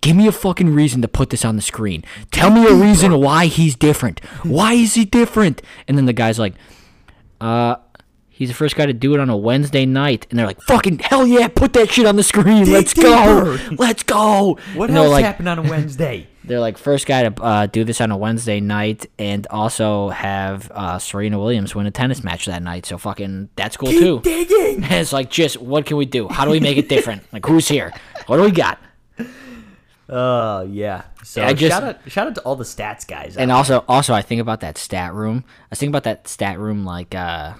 Give 0.00 0.16
me 0.16 0.26
a 0.26 0.32
fucking 0.32 0.74
reason 0.74 1.00
to 1.02 1.06
put 1.06 1.30
this 1.30 1.44
on 1.44 1.54
the 1.54 1.62
screen. 1.62 2.02
Tell 2.32 2.50
me 2.50 2.66
a 2.66 2.74
reason 2.74 3.20
why 3.20 3.46
he's 3.46 3.76
different. 3.76 4.18
Why 4.42 4.72
is 4.72 4.94
he 4.94 5.04
different? 5.04 5.62
And 5.86 5.96
then 5.96 6.06
the 6.06 6.12
guy's 6.12 6.40
like, 6.40 6.54
uh, 7.40 7.76
he's 8.28 8.48
the 8.48 8.54
first 8.56 8.74
guy 8.74 8.86
to 8.86 8.92
do 8.92 9.14
it 9.14 9.20
on 9.20 9.30
a 9.30 9.36
Wednesday 9.36 9.86
night, 9.86 10.26
and 10.28 10.38
they're 10.38 10.46
like, 10.46 10.60
"Fucking 10.62 10.98
hell 10.98 11.26
yeah, 11.26 11.46
put 11.46 11.72
that 11.74 11.90
shit 11.90 12.06
on 12.06 12.16
the 12.16 12.24
screen. 12.24 12.70
Let's 12.72 12.92
go, 12.92 13.56
let's 13.78 14.02
go." 14.02 14.58
what 14.74 14.90
and 14.90 14.98
else 14.98 15.10
like, 15.10 15.24
happened 15.24 15.48
on 15.48 15.60
a 15.60 15.62
Wednesday? 15.62 16.26
They're 16.44 16.60
like, 16.60 16.76
first 16.78 17.06
guy 17.06 17.28
to 17.28 17.42
uh, 17.42 17.66
do 17.66 17.84
this 17.84 18.00
on 18.00 18.10
a 18.10 18.16
Wednesday 18.16 18.60
night, 18.60 19.06
and 19.18 19.46
also 19.48 20.08
have 20.08 20.70
uh, 20.72 20.98
Serena 20.98 21.38
Williams 21.38 21.74
win 21.74 21.86
a 21.86 21.90
tennis 21.90 22.24
match 22.24 22.46
that 22.46 22.62
night. 22.62 22.86
So 22.86 22.98
fucking, 22.98 23.50
that's 23.56 23.76
cool 23.76 23.90
too. 23.90 24.20
Digging. 24.20 24.82
And 24.84 24.92
it's 24.92 25.12
like, 25.12 25.30
just 25.30 25.60
what 25.60 25.86
can 25.86 25.96
we 25.96 26.06
do? 26.06 26.28
How 26.28 26.44
do 26.44 26.50
we 26.50 26.60
make 26.60 26.76
it 26.78 26.88
different? 26.88 27.22
like, 27.32 27.46
who's 27.46 27.68
here? 27.68 27.92
What 28.26 28.36
do 28.38 28.42
we 28.42 28.50
got? 28.50 28.78
Oh, 30.08 30.62
yeah. 30.62 31.04
So, 31.22 31.42
I 31.42 31.54
just- 31.54 31.72
shout, 31.72 31.82
out, 31.84 31.98
shout 32.10 32.26
out 32.26 32.34
to 32.34 32.40
all 32.42 32.56
the 32.56 32.64
stats 32.64 33.06
guys. 33.06 33.36
And 33.36 33.50
also, 33.50 33.84
also, 33.88 34.12
I 34.12 34.20
think 34.20 34.40
about 34.40 34.60
that 34.60 34.76
stat 34.76 35.14
room. 35.14 35.44
I 35.46 35.66
was 35.70 35.78
thinking 35.78 35.92
about 35.92 36.04
that 36.04 36.28
stat 36.28 36.58
room, 36.58 36.84
like, 36.84 37.14
uh, 37.14 37.54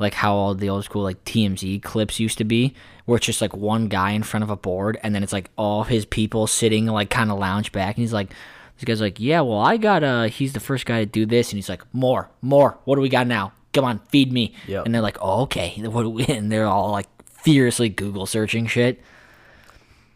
like 0.00 0.14
how 0.14 0.34
all 0.34 0.54
the 0.54 0.68
old 0.68 0.84
school 0.84 1.02
like 1.02 1.22
TMZ 1.24 1.82
clips 1.82 2.18
used 2.18 2.38
to 2.38 2.44
be, 2.44 2.74
where 3.04 3.16
it's 3.16 3.26
just 3.26 3.40
like 3.40 3.54
one 3.54 3.88
guy 3.88 4.12
in 4.12 4.22
front 4.22 4.42
of 4.42 4.50
a 4.50 4.56
board, 4.56 4.98
and 5.02 5.14
then 5.14 5.22
it's 5.22 5.32
like 5.32 5.50
all 5.56 5.84
his 5.84 6.04
people 6.04 6.46
sitting 6.46 6.86
like 6.86 7.10
kind 7.10 7.30
of 7.30 7.38
lounge 7.38 7.70
back, 7.72 7.96
and 7.96 8.02
he's 8.02 8.12
like, 8.12 8.30
this 8.76 8.84
guy's 8.84 9.00
like, 9.00 9.20
yeah, 9.20 9.42
well, 9.42 9.58
I 9.58 9.76
got 9.76 10.02
uh, 10.02 10.24
he's 10.24 10.54
the 10.54 10.60
first 10.60 10.86
guy 10.86 11.00
to 11.00 11.06
do 11.06 11.26
this, 11.26 11.50
and 11.50 11.58
he's 11.58 11.68
like, 11.68 11.82
more, 11.92 12.30
more, 12.40 12.78
what 12.84 12.96
do 12.96 13.02
we 13.02 13.08
got 13.08 13.26
now? 13.26 13.52
Come 13.72 13.84
on, 13.84 13.98
feed 14.08 14.32
me. 14.32 14.54
Yep. 14.66 14.86
And 14.86 14.94
they're 14.94 15.02
like, 15.02 15.18
oh, 15.20 15.42
okay, 15.42 15.74
what 15.84 16.02
do 16.02 16.10
we? 16.10 16.24
And 16.26 16.50
they're 16.50 16.66
all 16.66 16.90
like 16.90 17.08
furiously 17.24 17.88
Google 17.88 18.26
searching 18.26 18.66
shit. 18.66 19.02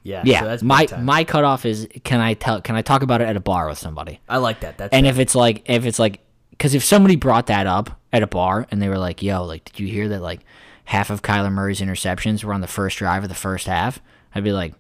Yeah, 0.03 0.23
Yeah, 0.25 0.41
so 0.41 0.47
that's 0.47 0.63
my 0.63 0.87
my 1.01 1.25
cutoff 1.25 1.65
is 1.65 1.89
can 2.05 2.21
I 2.21 2.35
tell 2.35 2.61
can 2.61 2.77
I 2.77 2.83
talk 2.83 3.03
about 3.03 3.23
it 3.23 3.25
at 3.25 3.37
a 3.37 3.41
bar 3.41 3.69
with 3.69 3.79
somebody? 3.79 4.21
I 4.29 4.37
like 4.37 4.61
that. 4.61 4.77
That's 4.77 4.93
And 4.93 5.07
if 5.07 5.19
it's 5.19 5.35
like, 5.35 5.63
if 5.65 5.87
it's 5.87 5.99
like, 5.99 6.21
because 6.57 6.75
if 6.75 6.85
somebody 6.85 7.17
brought 7.17 7.47
that 7.47 7.67
up 7.67 8.01
at 8.13 8.23
a 8.23 8.27
bar 8.27 8.67
and 8.71 8.81
they 8.81 8.89
were 8.89 8.99
like, 8.99 9.23
"Yo, 9.23 9.45
like, 9.45 9.65
did 9.65 9.81
you 9.81 9.89
hear 9.89 10.09
that? 10.09 10.23
Like, 10.23 10.41
half 10.85 11.11
of 11.11 11.23
Kyler 11.23 11.53
Murray's 11.53 11.81
interceptions 11.81 12.45
were 12.45 12.53
on 12.55 12.61
the 12.61 12.67
first 12.67 12.99
drive 12.99 13.23
of 13.23 13.29
the 13.29 13.35
first 13.35 13.67
half, 13.67 14.01
I'd 14.35 14.45
be 14.45 14.53
like, 14.53 14.75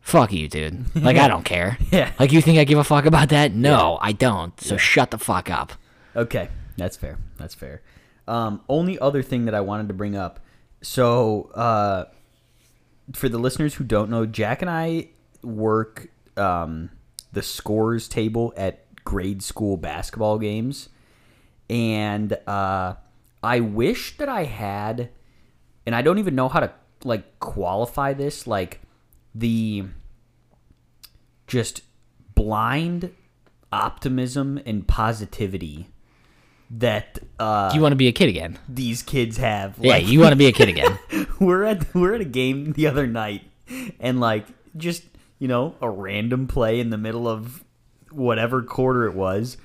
"Fuck 0.00 0.32
you, 0.32 0.48
dude! 0.48 0.94
Like 0.94 1.16
I 1.16 1.28
don't 1.28 1.44
care. 1.44 1.78
Yeah. 1.90 2.12
Like 2.18 2.32
you 2.32 2.40
think 2.40 2.58
I 2.58 2.64
give 2.64 2.78
a 2.78 2.84
fuck 2.84 3.06
about 3.06 3.30
that? 3.30 3.52
No, 3.54 3.98
I 4.00 4.12
don't. 4.12 4.58
So 4.60 4.76
shut 4.76 5.10
the 5.10 5.18
fuck 5.18 5.50
up." 5.50 5.72
Okay, 6.14 6.48
that's 6.76 6.96
fair. 6.96 7.18
That's 7.36 7.54
fair. 7.54 7.82
Um, 8.26 8.60
only 8.68 8.98
other 8.98 9.22
thing 9.22 9.46
that 9.46 9.54
I 9.54 9.60
wanted 9.60 9.88
to 9.88 9.94
bring 9.94 10.14
up. 10.16 10.40
So, 10.82 11.50
uh, 11.54 12.04
for 13.14 13.28
the 13.28 13.38
listeners 13.38 13.74
who 13.74 13.84
don't 13.84 14.10
know, 14.10 14.26
Jack 14.26 14.60
and 14.62 14.70
I 14.70 15.08
work 15.42 16.08
um, 16.36 16.90
the 17.32 17.42
scores 17.42 18.06
table 18.08 18.52
at 18.56 18.87
grade 19.08 19.42
school 19.42 19.78
basketball 19.78 20.38
games, 20.38 20.90
and 21.70 22.34
uh, 22.46 22.92
I 23.42 23.60
wish 23.60 24.18
that 24.18 24.28
I 24.28 24.44
had, 24.44 25.08
and 25.86 25.94
I 25.94 26.02
don't 26.02 26.18
even 26.18 26.34
know 26.34 26.50
how 26.50 26.60
to 26.60 26.70
like 27.04 27.40
qualify 27.40 28.12
this, 28.12 28.46
like 28.46 28.82
the 29.34 29.84
just 31.46 31.80
blind 32.34 33.14
optimism 33.72 34.60
and 34.66 34.86
positivity 34.86 35.88
that 36.70 37.18
uh, 37.38 37.70
You 37.74 37.80
want 37.80 37.92
to 37.92 37.96
be 37.96 38.08
a 38.08 38.12
kid 38.12 38.28
again? 38.28 38.58
these 38.68 39.02
kids 39.02 39.38
have. 39.38 39.78
Yeah, 39.80 39.92
Like, 39.92 40.06
you 40.06 40.20
want 40.20 40.32
to 40.32 40.36
be 40.36 40.48
a 40.48 40.52
kid 40.52 40.68
again. 40.68 40.98
we're 41.40 41.64
at 41.64 41.94
we're 41.94 42.14
at 42.14 42.20
a 42.20 42.26
game 42.26 42.72
the 42.72 42.86
other 42.86 43.06
night, 43.06 43.50
and 43.98 44.20
like 44.20 44.44
just 44.76 45.02
you 45.38 45.48
know 45.48 45.76
a 45.80 45.88
random 45.88 46.46
play 46.46 46.78
in 46.78 46.90
the 46.90 46.98
middle 46.98 47.26
of 47.26 47.64
whatever 48.10 48.62
quarter 48.62 49.06
it 49.06 49.14
was, 49.14 49.56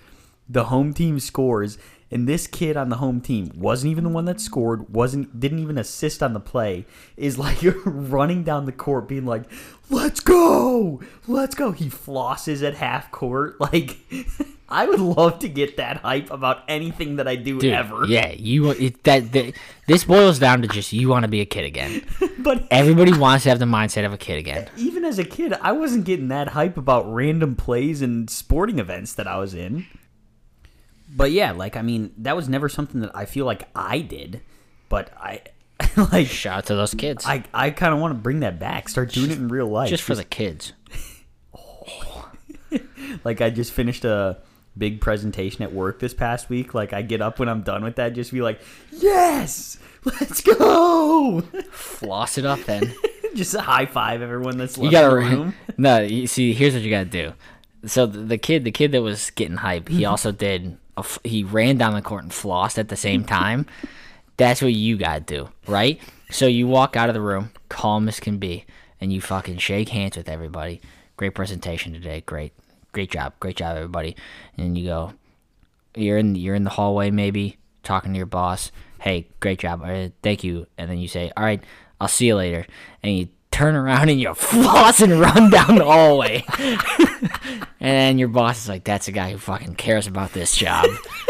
the 0.49 0.65
home 0.65 0.93
team 0.93 1.19
scores, 1.19 1.77
and 2.11 2.27
this 2.27 2.45
kid 2.45 2.77
on 2.77 2.89
the 2.89 2.97
home 2.97 3.21
team 3.21 3.51
wasn't 3.55 3.91
even 3.91 4.03
the 4.03 4.09
one 4.09 4.25
that 4.25 4.39
scored, 4.39 4.93
wasn't 4.93 5.39
didn't 5.39 5.59
even 5.59 5.77
assist 5.77 6.21
on 6.21 6.33
the 6.33 6.39
play, 6.39 6.85
is 7.17 7.37
like 7.37 7.57
running 7.85 8.43
down 8.43 8.65
the 8.65 8.71
court 8.71 9.07
being 9.07 9.25
like, 9.25 9.43
"Let's 9.89 10.19
go, 10.19 11.01
let's 11.27 11.55
go." 11.55 11.71
He 11.71 11.89
flosses 11.89 12.63
at 12.63 12.75
half 12.75 13.11
court, 13.11 13.59
like. 13.59 13.97
I 14.73 14.87
would 14.87 14.99
love 14.99 15.39
to 15.39 15.47
get 15.47 15.77
that 15.77 15.97
hype 15.97 16.31
about 16.31 16.63
anything 16.67 17.17
that 17.17 17.27
I 17.27 17.35
do 17.35 17.59
Dude, 17.59 17.73
ever. 17.73 18.05
Yeah, 18.07 18.31
you 18.31 18.71
it, 18.71 19.03
that, 19.03 19.31
that 19.33 19.53
this 19.85 20.03
boils 20.03 20.39
down 20.39 20.63
to 20.63 20.67
just 20.67 20.91
you 20.91 21.09
want 21.09 21.23
to 21.23 21.29
be 21.29 21.41
a 21.41 21.45
kid 21.45 21.65
again. 21.65 22.05
But 22.39 22.67
Everybody 22.71 23.17
wants 23.17 23.43
to 23.43 23.49
have 23.49 23.59
the 23.59 23.65
mindset 23.65 24.05
of 24.05 24.11
a 24.11 24.17
kid 24.17 24.37
again. 24.37 24.67
even 24.77 25.05
as 25.05 25.17
a 25.17 25.23
kid, 25.23 25.53
I 25.53 25.71
wasn't 25.71 26.03
getting 26.03 26.27
that 26.27 26.49
hype 26.49 26.75
about 26.75 27.11
random 27.13 27.55
plays 27.55 28.01
and 28.01 28.29
sporting 28.29 28.79
events 28.79 29.13
that 29.13 29.27
I 29.27 29.37
was 29.37 29.53
in. 29.53 29.85
But 31.15 31.31
yeah, 31.31 31.51
like 31.51 31.77
I 31.77 31.83
mean, 31.83 32.11
that 32.17 32.35
was 32.35 32.49
never 32.49 32.67
something 32.67 32.99
that 33.01 33.15
I 33.15 33.25
feel 33.25 33.45
like 33.45 33.69
I 33.75 33.99
did. 33.99 34.41
But 34.89 35.11
I 35.15 35.43
like 36.11 36.27
Shout 36.27 36.57
out 36.57 36.65
to 36.65 36.75
those 36.75 36.93
kids. 36.95 37.25
I 37.25 37.43
I 37.53 37.69
kind 37.69 37.93
of 37.93 37.99
want 37.99 38.11
to 38.11 38.19
bring 38.19 38.39
that 38.41 38.59
back. 38.59 38.89
Start 38.89 39.11
doing 39.11 39.31
it 39.31 39.37
in 39.37 39.47
real 39.47 39.67
life. 39.67 39.89
just 39.89 40.03
for 40.03 40.15
the 40.15 40.25
kids. 40.25 40.73
like 43.23 43.39
I 43.39 43.51
just 43.51 43.71
finished 43.71 44.03
a 44.03 44.39
big 44.77 45.01
presentation 45.01 45.63
at 45.63 45.73
work 45.73 45.99
this 45.99 46.13
past 46.13 46.49
week. 46.49 46.73
Like 46.73 46.93
I 46.93 47.01
get 47.01 47.21
up 47.21 47.39
when 47.39 47.49
I'm 47.49 47.61
done 47.61 47.83
with 47.83 47.95
that, 47.95 48.13
just 48.13 48.31
be 48.31 48.41
like, 48.41 48.59
"Yes, 48.91 49.77
let's 50.03 50.41
go!" 50.41 51.41
Floss 51.71 52.37
it 52.37 52.45
up 52.45 52.59
then. 52.65 52.93
just 53.35 53.53
a 53.53 53.61
high 53.61 53.85
five 53.85 54.21
everyone 54.21 54.57
that's 54.57 54.77
You 54.77 54.91
gotta 54.91 55.15
in 55.17 55.29
the 55.29 55.37
room. 55.37 55.55
no. 55.77 55.99
You 56.01 56.27
see, 56.27 56.53
here's 56.53 56.73
what 56.73 56.83
you 56.83 56.89
gotta 56.89 57.05
do. 57.05 57.33
So 57.85 58.05
the, 58.05 58.19
the 58.19 58.37
kid, 58.37 58.63
the 58.63 58.71
kid 58.71 58.91
that 58.93 59.01
was 59.01 59.29
getting 59.31 59.57
hype, 59.57 59.89
he 59.89 60.01
mm-hmm. 60.01 60.11
also 60.11 60.31
did. 60.31 60.77
A, 60.95 61.05
he 61.23 61.43
ran 61.43 61.77
down 61.77 61.93
the 61.93 62.01
court 62.01 62.23
and 62.23 62.31
flossed 62.31 62.77
at 62.77 62.89
the 62.89 62.95
same 62.95 63.23
time. 63.23 63.65
That's 64.37 64.61
what 64.61 64.73
you 64.73 64.97
gotta 64.97 65.21
do, 65.21 65.49
right? 65.67 65.99
So 66.29 66.47
you 66.47 66.67
walk 66.67 66.95
out 66.95 67.09
of 67.09 67.13
the 67.13 67.21
room, 67.21 67.51
calm 67.69 68.07
as 68.07 68.19
can 68.19 68.37
be, 68.37 68.65
and 68.99 69.13
you 69.13 69.21
fucking 69.21 69.57
shake 69.57 69.89
hands 69.89 70.17
with 70.17 70.27
everybody. 70.27 70.81
Great 71.17 71.35
presentation 71.35 71.93
today. 71.93 72.23
Great, 72.25 72.53
great 72.93 73.11
job. 73.11 73.33
Great 73.41 73.57
job, 73.57 73.75
everybody. 73.75 74.15
And 74.57 74.77
you 74.77 74.85
go. 74.85 75.13
You're 75.95 76.17
in. 76.17 76.35
You're 76.35 76.55
in 76.55 76.63
the 76.63 76.69
hallway, 76.69 77.11
maybe 77.11 77.57
talking 77.83 78.13
to 78.13 78.17
your 78.17 78.25
boss. 78.25 78.71
Hey, 78.99 79.27
great 79.41 79.59
job. 79.59 79.83
Uh, 79.83 80.09
thank 80.21 80.43
you. 80.43 80.67
And 80.77 80.89
then 80.89 80.97
you 80.97 81.07
say, 81.07 81.31
"All 81.35 81.43
right, 81.43 81.61
I'll 81.99 82.07
see 82.07 82.27
you 82.27 82.35
later." 82.35 82.65
And 83.03 83.17
you 83.17 83.27
turn 83.51 83.75
around 83.75 84.09
and 84.09 84.19
you 84.19 84.33
floss 84.33 85.01
and 85.01 85.19
run 85.19 85.49
down 85.51 85.75
the 85.75 85.85
hallway. 85.85 86.45
and 87.79 88.17
your 88.19 88.29
boss 88.29 88.63
is 88.63 88.69
like, 88.69 88.85
"That's 88.85 89.07
a 89.07 89.11
guy 89.11 89.31
who 89.31 89.37
fucking 89.37 89.75
cares 89.75 90.07
about 90.07 90.33
this 90.33 90.55
job." 90.55 90.85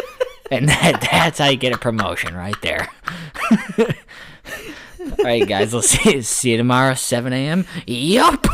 and 0.52 0.70
that 0.70 1.02
that's 1.12 1.40
how 1.40 1.50
you 1.50 1.58
get 1.58 1.74
a 1.74 1.78
promotion 1.78 2.36
right 2.36 2.60
there. 2.62 2.90
All 3.78 5.16
right, 5.26 5.48
guys. 5.48 5.74
Let's 5.74 5.90
see, 5.90 6.22
see 6.22 6.52
you 6.52 6.58
tomorrow, 6.58 6.94
7 6.94 7.34
a.m. 7.34 7.66
Yup. 7.86 8.46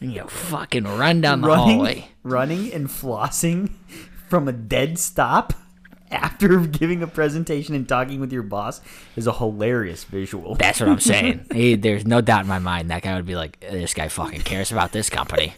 And 0.00 0.12
you 0.12 0.24
fucking 0.24 0.84
run 0.84 1.20
down 1.20 1.42
the 1.42 1.48
running, 1.48 1.76
hallway. 1.76 2.08
running 2.22 2.72
and 2.72 2.88
flossing 2.88 3.72
from 4.28 4.48
a 4.48 4.52
dead 4.52 4.98
stop 4.98 5.52
after 6.10 6.58
giving 6.60 7.02
a 7.02 7.06
presentation 7.06 7.74
and 7.74 7.88
talking 7.88 8.20
with 8.20 8.32
your 8.32 8.42
boss 8.42 8.80
is 9.16 9.26
a 9.26 9.32
hilarious 9.32 10.04
visual. 10.04 10.54
That's 10.54 10.80
what 10.80 10.88
I'm 10.88 11.00
saying. 11.00 11.46
He, 11.52 11.74
there's 11.76 12.06
no 12.06 12.20
doubt 12.20 12.42
in 12.42 12.46
my 12.48 12.58
mind 12.58 12.90
that 12.90 13.02
guy 13.02 13.14
would 13.14 13.26
be 13.26 13.36
like, 13.36 13.60
this 13.60 13.94
guy 13.94 14.08
fucking 14.08 14.40
cares 14.42 14.72
about 14.72 14.92
this 14.92 15.10
company. 15.10 15.54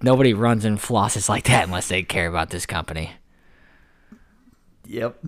Nobody 0.00 0.34
runs 0.34 0.64
and 0.64 0.78
flosses 0.78 1.28
like 1.28 1.44
that 1.44 1.64
unless 1.64 1.88
they 1.88 2.02
care 2.02 2.28
about 2.28 2.50
this 2.50 2.66
company. 2.66 3.12
Yep. 4.86 5.18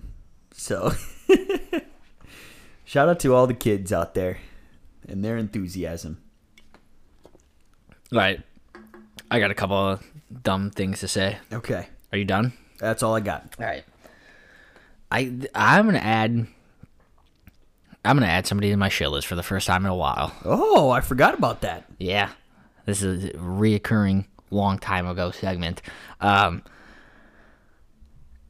So, 0.52 0.92
shout 2.84 3.09
out 3.09 3.20
to 3.20 3.34
all 3.34 3.46
the 3.46 3.55
kids 3.55 3.92
out 3.92 4.14
there 4.14 4.38
and 5.09 5.24
their 5.24 5.36
enthusiasm. 5.36 6.24
All 8.12 8.18
right. 8.18 8.40
I 9.30 9.40
got 9.40 9.50
a 9.50 9.55
couple 9.55 9.76
of 9.76 10.02
dumb 10.42 10.70
things 10.70 11.00
to 11.00 11.09
say. 11.09 11.38
Okay, 11.52 11.88
Are 12.12 12.18
you 12.18 12.24
done? 12.24 12.52
that's 12.78 13.02
all 13.02 13.14
I 13.14 13.20
got. 13.20 13.55
All 13.59 13.64
right. 13.66 13.84
I 15.11 15.32
I'm 15.55 15.86
gonna 15.86 15.98
add. 15.98 16.46
I'm 18.05 18.16
gonna 18.16 18.26
add 18.26 18.46
somebody 18.46 18.70
to 18.70 18.76
my 18.76 18.88
shit 18.88 19.11
list 19.11 19.26
for 19.26 19.34
the 19.36 19.42
first 19.42 19.66
time 19.66 19.84
in 19.84 19.90
a 19.90 19.96
while. 19.96 20.32
Oh, 20.44 20.90
I 20.90 21.00
forgot 21.00 21.34
about 21.34 21.62
that. 21.62 21.84
Yeah, 21.98 22.30
this 22.84 23.02
is 23.02 23.26
a 23.26 23.30
reoccurring 23.30 24.26
long 24.50 24.78
time 24.78 25.07
ago 25.07 25.30
segment. 25.30 25.80
Um, 26.20 26.62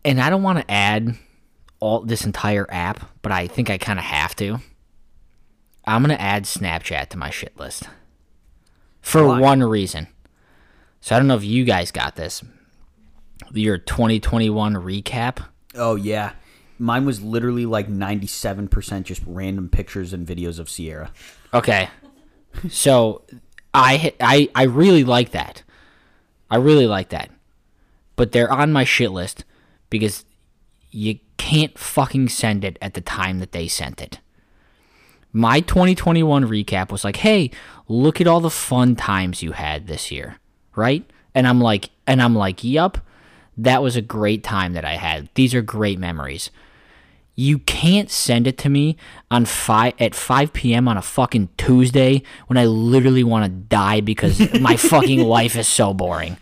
and 0.05 0.21
I 0.21 0.31
don't 0.31 0.43
want 0.43 0.59
to 0.59 0.71
add 0.71 1.17
all 1.81 2.01
this 2.01 2.25
entire 2.25 2.67
app, 2.71 3.09
but 3.23 3.31
I 3.31 3.47
think 3.47 3.71
I 3.71 3.79
kind 3.79 3.99
of 3.99 4.05
have 4.05 4.35
to. 4.37 4.59
I'm 5.87 6.03
gonna 6.03 6.15
add 6.15 6.45
Snapchat 6.45 7.09
to 7.11 7.19
my 7.19 7.31
shit 7.31 7.57
list 7.59 7.85
for 9.05 9.29
Why? 9.29 9.39
one 9.39 9.63
reason. 9.63 10.09
So 11.03 11.15
I 11.15 11.19
don't 11.19 11.29
know 11.29 11.37
if 11.37 11.45
you 11.45 11.65
guys 11.65 11.91
got 11.91 12.17
this. 12.17 12.43
Your 13.53 13.77
2021 13.77 14.75
recap. 14.75 15.45
Oh 15.75 15.95
yeah, 15.97 16.33
mine 16.79 17.05
was 17.05 17.21
literally 17.23 17.67
like 17.67 17.89
ninety-seven 17.89 18.69
percent 18.69 19.07
just 19.07 19.21
random 19.27 19.69
pictures 19.69 20.13
and 20.13 20.27
videos 20.27 20.59
of 20.59 20.71
Sierra. 20.71 21.13
Okay. 21.53 21.91
So 22.71 23.23
I 23.75 24.15
I 24.21 24.49
I 24.55 24.63
really 24.63 25.05
like 25.05 25.33
that. 25.33 25.63
I 26.51 26.57
really 26.57 26.87
like 26.87 27.11
that. 27.11 27.31
But 28.17 28.33
they're 28.33 28.51
on 28.51 28.73
my 28.73 28.85
shit 28.85 29.11
list 29.11 29.45
because 29.91 30.25
you 30.91 31.19
can't 31.37 31.77
fucking 31.79 32.29
send 32.31 32.65
it 32.65 32.79
at 32.81 32.95
the 32.95 33.01
time 33.01 33.41
that 33.41 33.53
they 33.53 33.69
sent 33.69 34.01
it. 34.01 34.21
My 35.37 35.61
2021 35.61 36.47
recap 36.47 36.93
was 36.93 37.03
like, 37.03 37.17
"Hey, 37.17 37.51
look 37.89 38.21
at 38.21 38.29
all 38.29 38.41
the 38.41 38.49
fun 38.49 38.95
times 38.95 39.43
you 39.43 39.51
had 39.53 39.89
this 39.89 40.13
year." 40.13 40.37
Right? 40.77 41.05
And 41.35 41.47
I'm 41.49 41.61
like 41.61 41.91
and 42.07 42.23
I'm 42.23 42.37
like, 42.37 42.63
"Yup. 42.63 42.99
That 43.57 43.83
was 43.83 43.97
a 43.97 44.03
great 44.03 44.43
time 44.45 44.73
that 44.75 44.85
I 44.85 44.95
had. 44.95 45.29
These 45.35 45.55
are 45.55 45.61
great 45.61 45.99
memories." 45.99 46.51
You 47.37 47.59
can't 47.59 48.13
send 48.13 48.47
it 48.47 48.57
to 48.59 48.69
me 48.69 48.97
on 49.29 49.45
five 49.45 49.95
at 49.99 50.15
5 50.15 50.53
p.m. 50.53 50.87
on 50.87 50.97
a 50.97 51.03
fucking 51.03 51.49
Tuesday 51.57 52.23
when 52.47 52.57
I 52.57 52.67
literally 52.67 53.25
want 53.25 53.45
to 53.45 53.51
die 53.51 54.01
because 54.01 54.53
my 54.61 54.77
fucking 54.77 55.21
life 55.21 55.57
is 55.57 55.67
so 55.67 55.93
boring. 55.93 56.37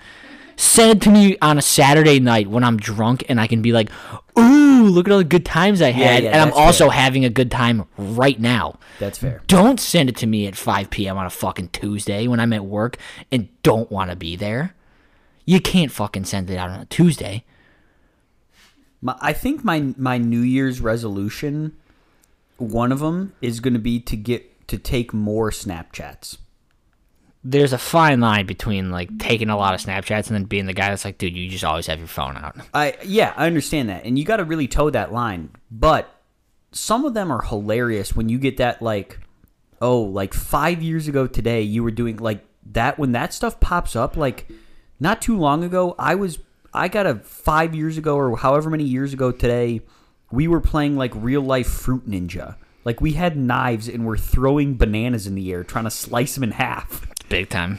Send 0.56 0.90
it 0.98 1.00
to 1.02 1.10
me 1.10 1.36
on 1.40 1.58
a 1.58 1.62
Saturday 1.62 2.20
night 2.20 2.48
when 2.48 2.64
I'm 2.64 2.76
drunk 2.76 3.24
and 3.28 3.40
I 3.40 3.46
can 3.46 3.62
be 3.62 3.72
like, 3.72 3.90
"Ooh, 4.38 4.84
look 4.84 5.06
at 5.08 5.12
all 5.12 5.18
the 5.18 5.24
good 5.24 5.44
times 5.44 5.82
I 5.82 5.90
had," 5.90 6.22
yeah, 6.22 6.30
and 6.30 6.40
I'm 6.40 6.52
also 6.52 6.88
fair. 6.88 7.00
having 7.00 7.24
a 7.24 7.30
good 7.30 7.50
time 7.50 7.84
right 7.96 8.38
now. 8.38 8.78
That's 8.98 9.18
fair. 9.18 9.42
Don't 9.46 9.80
send 9.80 10.08
it 10.08 10.16
to 10.18 10.26
me 10.26 10.46
at 10.46 10.56
5 10.56 10.90
p.m. 10.90 11.16
on 11.16 11.26
a 11.26 11.30
fucking 11.30 11.68
Tuesday 11.68 12.26
when 12.26 12.40
I'm 12.40 12.52
at 12.52 12.64
work 12.64 12.96
and 13.30 13.48
don't 13.62 13.90
want 13.90 14.10
to 14.10 14.16
be 14.16 14.36
there. 14.36 14.74
You 15.44 15.60
can't 15.60 15.90
fucking 15.90 16.24
send 16.24 16.50
it 16.50 16.56
out 16.56 16.70
on 16.70 16.80
a 16.80 16.84
Tuesday. 16.86 17.44
My, 19.00 19.16
I 19.20 19.32
think 19.32 19.64
my 19.64 19.94
my 19.96 20.18
New 20.18 20.40
Year's 20.40 20.80
resolution, 20.80 21.76
one 22.58 22.92
of 22.92 23.00
them 23.00 23.34
is 23.40 23.60
going 23.60 23.74
to 23.74 23.80
be 23.80 23.98
to 24.00 24.16
get 24.16 24.68
to 24.68 24.78
take 24.78 25.12
more 25.12 25.50
Snapchats. 25.50 26.38
There's 27.44 27.72
a 27.72 27.78
fine 27.78 28.20
line 28.20 28.46
between 28.46 28.90
like 28.90 29.18
taking 29.18 29.50
a 29.50 29.56
lot 29.56 29.74
of 29.74 29.80
Snapchats 29.80 30.28
and 30.28 30.36
then 30.36 30.44
being 30.44 30.66
the 30.66 30.72
guy 30.72 30.90
that's 30.90 31.04
like, 31.04 31.18
dude, 31.18 31.36
you 31.36 31.48
just 31.48 31.64
always 31.64 31.86
have 31.86 31.98
your 31.98 32.08
phone 32.08 32.36
out. 32.36 32.56
I 32.74 32.96
yeah, 33.04 33.32
I 33.36 33.46
understand 33.46 33.88
that, 33.88 34.04
and 34.04 34.18
you 34.18 34.24
got 34.24 34.36
to 34.36 34.44
really 34.44 34.68
toe 34.68 34.90
that 34.90 35.12
line. 35.12 35.50
But 35.70 36.12
some 36.70 37.04
of 37.04 37.14
them 37.14 37.30
are 37.30 37.42
hilarious 37.42 38.14
when 38.14 38.28
you 38.28 38.38
get 38.38 38.56
that 38.58 38.80
like, 38.80 39.18
oh, 39.80 40.00
like 40.00 40.34
five 40.34 40.82
years 40.82 41.08
ago 41.08 41.26
today 41.26 41.62
you 41.62 41.82
were 41.82 41.90
doing 41.90 42.16
like 42.16 42.44
that 42.72 42.98
when 42.98 43.12
that 43.12 43.34
stuff 43.34 43.58
pops 43.60 43.96
up 43.96 44.16
like 44.16 44.48
not 45.00 45.20
too 45.20 45.36
long 45.36 45.64
ago 45.64 45.96
I 45.98 46.14
was 46.14 46.38
I 46.72 46.88
got 46.88 47.06
a 47.06 47.16
five 47.16 47.74
years 47.74 47.98
ago 47.98 48.16
or 48.16 48.36
however 48.36 48.70
many 48.70 48.84
years 48.84 49.12
ago 49.12 49.32
today 49.32 49.82
we 50.30 50.48
were 50.48 50.60
playing 50.60 50.96
like 50.96 51.12
real 51.14 51.42
life 51.42 51.68
fruit 51.68 52.08
ninja. 52.08 52.56
Like 52.84 53.00
we 53.00 53.12
had 53.12 53.36
knives 53.36 53.88
and 53.88 54.06
we're 54.06 54.16
throwing 54.16 54.76
bananas 54.76 55.26
in 55.26 55.34
the 55.34 55.52
air 55.52 55.62
trying 55.62 55.84
to 55.84 55.90
slice 55.90 56.34
them 56.34 56.44
in 56.44 56.52
half. 56.52 57.06
Big 57.32 57.48
time. 57.48 57.78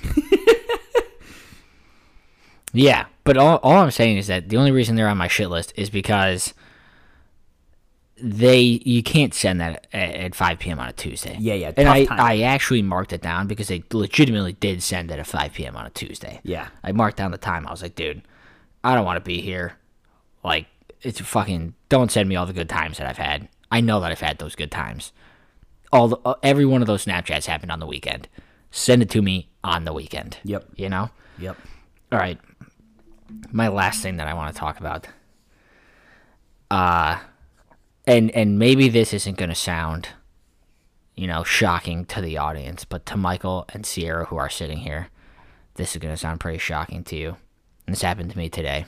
yeah, 2.74 3.06
but 3.24 3.38
all, 3.38 3.60
all 3.62 3.74
I'm 3.74 3.92
saying 3.92 4.18
is 4.18 4.26
that 4.26 4.50
the 4.50 4.58
only 4.58 4.72
reason 4.72 4.96
they're 4.96 5.08
on 5.08 5.18
my 5.18 5.28
shit 5.28 5.52
list 5.52 5.74
is 5.76 5.92
because 5.92 6.56
they 8.20 8.62
you 8.62 9.04
can't 9.04 9.32
send 9.32 9.62
that 9.62 9.86
at, 9.94 10.16
at 10.16 10.36
5 10.36 10.58
p.m. 10.58 10.80
on 10.80 10.90
a 10.90 10.94
Tuesday. 10.94 11.38
Yeah, 11.40 11.54
yeah, 11.54 11.72
And 11.78 11.88
I, 11.88 12.06
time. 12.06 12.20
I 12.20 12.42
actually 12.42 12.82
marked 12.82 13.14
it 13.14 13.22
down 13.22 13.46
because 13.46 13.68
they 13.68 13.84
legitimately 13.94 14.54
did 14.54 14.82
send 14.82 15.12
it 15.12 15.20
at 15.20 15.28
5 15.28 15.54
p.m. 15.54 15.76
on 15.76 15.86
a 15.86 15.92
Tuesday. 15.92 16.40
Yeah. 16.42 16.70
I 16.84 16.92
marked 16.92 17.18
down 17.18 17.30
the 17.30 17.38
time. 17.38 17.68
I 17.68 17.72
was 17.72 17.84
like, 17.84 17.94
dude, 17.94 18.24
I 18.84 18.96
don't 18.96 19.06
want 19.06 19.18
to 19.18 19.24
be 19.24 19.40
here. 19.40 19.74
Like, 20.44 20.66
it's 21.04 21.22
fucking. 21.22 21.76
Don't 21.90 22.12
send 22.12 22.28
me 22.28 22.36
all 22.36 22.48
the 22.48 22.54
good 22.54 22.70
times 22.70 22.98
that 22.98 23.06
I've 23.06 23.18
had. 23.18 23.50
I 23.72 23.82
know 23.82 24.00
that 24.00 24.12
I've 24.12 24.20
had 24.20 24.40
those 24.40 24.56
good 24.56 24.72
times. 24.72 25.12
All 25.92 26.08
the, 26.08 26.18
uh, 26.26 26.34
every 26.42 26.66
one 26.66 26.82
of 26.82 26.88
those 26.88 27.06
Snapchats 27.06 27.46
happened 27.46 27.72
on 27.72 27.80
the 27.80 27.86
weekend. 27.86 28.28
Send 28.76 29.04
it 29.04 29.10
to 29.12 29.22
me 29.22 29.50
on 29.64 29.86
the 29.86 29.94
weekend. 29.94 30.40
Yep. 30.44 30.66
You 30.76 30.90
know. 30.90 31.12
Yep. 31.38 31.58
All 32.12 32.18
right. 32.18 32.40
My 33.52 33.68
last 33.68 34.02
thing 34.02 34.18
that 34.18 34.28
I 34.28 34.34
want 34.34 34.54
to 34.54 34.60
talk 34.60 34.80
about. 34.80 35.08
Uh 36.72 37.20
and 38.08 38.32
and 38.32 38.58
maybe 38.58 38.90
this 38.90 39.14
isn't 39.14 39.38
going 39.38 39.50
to 39.50 39.56
sound 39.56 40.10
you 41.16 41.28
know 41.28 41.44
shocking 41.44 42.04
to 42.06 42.20
the 42.20 42.40
audience, 42.40 42.84
but 42.84 43.06
to 43.06 43.16
Michael 43.16 43.66
and 43.70 43.86
Sierra 43.86 44.26
who 44.26 44.38
are 44.38 44.50
sitting 44.50 44.80
here, 44.80 45.10
this 45.76 45.96
is 45.96 46.02
going 46.02 46.14
to 46.14 46.20
sound 46.20 46.40
pretty 46.40 46.58
shocking 46.58 47.04
to 47.04 47.16
you. 47.16 47.38
And 47.86 47.94
this 47.96 48.02
happened 48.02 48.32
to 48.32 48.38
me 48.40 48.50
today. 48.50 48.88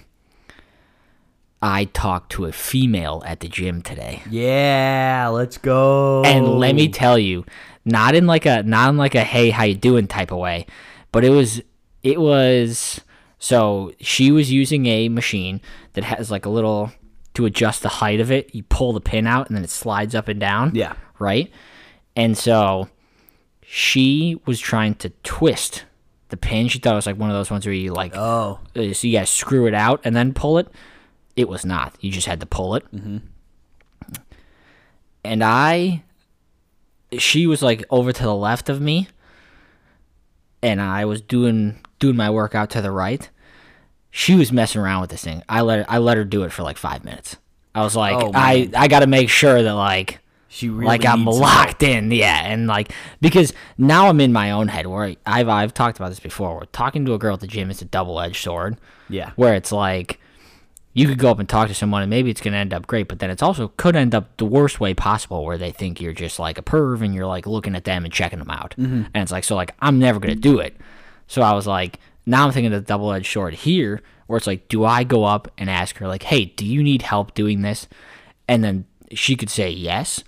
I 1.61 1.85
talked 1.85 2.31
to 2.33 2.45
a 2.45 2.51
female 2.51 3.21
at 3.25 3.39
the 3.39 3.47
gym 3.47 3.83
today. 3.83 4.23
Yeah, 4.29 5.29
let's 5.31 5.59
go. 5.59 6.23
And 6.23 6.59
let 6.59 6.73
me 6.73 6.89
tell 6.89 7.19
you, 7.19 7.45
not 7.85 8.15
in 8.15 8.25
like 8.27 8.45
a 8.45 8.63
not 8.63 8.89
in 8.89 8.97
like 8.97 9.15
a 9.15 9.23
hey 9.23 9.51
how 9.51 9.63
you 9.63 9.75
doing 9.75 10.07
type 10.07 10.31
of 10.31 10.39
way, 10.39 10.65
but 11.11 11.23
it 11.23 11.29
was 11.29 11.61
it 12.03 12.19
was 12.19 12.99
so 13.39 13.93
she 13.99 14.31
was 14.31 14.51
using 14.51 14.85
a 14.87 15.09
machine 15.09 15.61
that 15.93 16.03
has 16.03 16.31
like 16.31 16.45
a 16.45 16.49
little 16.49 16.91
to 17.35 17.45
adjust 17.45 17.83
the 17.83 17.89
height 17.89 18.19
of 18.19 18.31
it. 18.31 18.53
You 18.55 18.63
pull 18.63 18.93
the 18.93 19.01
pin 19.01 19.27
out 19.27 19.47
and 19.47 19.55
then 19.55 19.63
it 19.63 19.69
slides 19.69 20.15
up 20.15 20.27
and 20.27 20.39
down. 20.39 20.73
Yeah. 20.73 20.93
Right? 21.19 21.51
And 22.15 22.37
so 22.37 22.89
she 23.61 24.39
was 24.45 24.59
trying 24.59 24.95
to 24.95 25.09
twist 25.23 25.85
the 26.29 26.37
pin. 26.37 26.67
She 26.69 26.79
thought 26.79 26.93
it 26.93 26.95
was 26.95 27.05
like 27.05 27.17
one 27.17 27.29
of 27.29 27.35
those 27.35 27.51
ones 27.51 27.65
where 27.65 27.73
you 27.73 27.93
like 27.93 28.15
Oh, 28.15 28.59
uh, 28.75 28.93
so 28.93 29.07
you 29.07 29.17
guys 29.17 29.29
screw 29.29 29.67
it 29.67 29.73
out 29.73 30.01
and 30.03 30.15
then 30.15 30.33
pull 30.33 30.57
it. 30.57 30.67
It 31.35 31.49
was 31.49 31.65
not. 31.65 31.95
You 31.99 32.11
just 32.11 32.27
had 32.27 32.39
to 32.39 32.45
pull 32.45 32.75
it. 32.75 32.85
Mm-hmm. 32.93 33.17
And 35.23 35.43
I, 35.43 36.03
she 37.17 37.47
was 37.47 37.61
like 37.61 37.83
over 37.89 38.11
to 38.11 38.23
the 38.23 38.35
left 38.35 38.69
of 38.69 38.81
me, 38.81 39.07
and 40.61 40.81
I 40.81 41.05
was 41.05 41.21
doing 41.21 41.79
doing 41.99 42.15
my 42.15 42.29
workout 42.29 42.69
to 42.71 42.81
the 42.81 42.91
right. 42.91 43.29
She 44.11 44.35
was 44.35 44.51
messing 44.51 44.81
around 44.81 45.01
with 45.01 45.09
this 45.09 45.23
thing. 45.23 45.43
I 45.49 45.61
let 45.61 45.79
her, 45.79 45.85
I 45.89 45.97
let 45.97 46.17
her 46.17 46.23
do 46.23 46.43
it 46.43 46.51
for 46.51 46.63
like 46.63 46.77
five 46.77 47.03
minutes. 47.03 47.35
I 47.73 47.83
was 47.83 47.95
like, 47.95 48.15
Oh, 48.15 48.31
I. 48.33 48.69
I 48.75 48.87
got 48.87 48.99
to 48.99 49.07
make 49.07 49.29
sure 49.29 49.61
that 49.61 49.73
like 49.73 50.19
she 50.47 50.69
really 50.69 50.85
like 50.87 51.05
I'm 51.05 51.25
locked 51.25 51.83
in, 51.83 52.11
yeah, 52.11 52.45
and 52.45 52.65
like 52.67 52.93
because 53.19 53.51
now 53.77 54.07
I'm 54.07 54.21
in 54.21 54.31
my 54.31 54.51
own 54.51 54.69
head 54.69 54.87
where 54.87 55.15
I've 55.25 55.49
I've 55.49 55.73
talked 55.73 55.97
about 55.97 56.09
this 56.09 56.21
before. 56.21 56.55
Where 56.55 56.65
talking 56.67 57.05
to 57.05 57.13
a 57.13 57.17
girl 57.19 57.33
at 57.33 57.41
the 57.41 57.47
gym 57.47 57.69
is 57.69 57.81
a 57.81 57.85
double 57.85 58.19
edged 58.21 58.41
sword. 58.41 58.77
Yeah. 59.09 59.31
where 59.35 59.53
it's 59.53 59.71
like 59.71 60.19
you 60.95 61.07
could 61.07 61.19
go 61.19 61.29
up 61.29 61.39
and 61.39 61.47
talk 61.47 61.67
to 61.67 61.75
someone 61.75 62.01
and 62.01 62.09
maybe 62.09 62.31
it's 62.31 62.41
gonna 62.41 62.57
end 62.57 62.73
up 62.73 62.87
great, 62.87 63.07
but 63.09 63.19
then 63.19 63.29
it's 63.29 63.43
also 63.43 63.67
could 63.77 63.95
end 63.95 64.15
up 64.15 64.37
the 64.37 64.45
worst 64.45 64.79
way 64.79 64.93
possible 64.93 65.43
where 65.43 65.57
they 65.57 65.69
think 65.71 65.99
you're 66.01 66.13
just 66.13 66.39
like 66.39 66.57
a 66.57 66.63
perv 66.63 67.03
and 67.03 67.13
you're 67.13 67.27
like 67.27 67.45
looking 67.45 67.75
at 67.75 67.83
them 67.83 68.05
and 68.05 68.13
checking 68.13 68.39
them 68.39 68.49
out, 68.49 68.73
mm-hmm. 68.77 69.03
and 69.13 69.21
it's 69.21 69.31
like 69.31 69.43
so 69.43 69.55
like 69.55 69.75
I'm 69.79 69.99
never 69.99 70.19
gonna 70.19 70.35
do 70.35 70.57
it. 70.57 70.75
So 71.27 71.41
I 71.41 71.53
was 71.53 71.67
like, 71.67 71.99
now 72.25 72.45
I'm 72.45 72.51
thinking 72.53 72.73
of 72.73 72.81
the 72.81 72.87
double 72.87 73.11
edged 73.11 73.31
sword 73.31 73.53
here, 73.53 74.01
where 74.27 74.37
it's 74.37 74.47
like, 74.47 74.67
do 74.69 74.85
I 74.85 75.03
go 75.03 75.25
up 75.25 75.51
and 75.57 75.69
ask 75.69 75.97
her 75.97 76.07
like, 76.07 76.23
hey, 76.23 76.45
do 76.45 76.65
you 76.65 76.81
need 76.81 77.01
help 77.01 77.33
doing 77.33 77.61
this? 77.61 77.87
And 78.47 78.63
then 78.63 78.85
she 79.11 79.35
could 79.35 79.49
say 79.49 79.69
yes, 79.69 80.23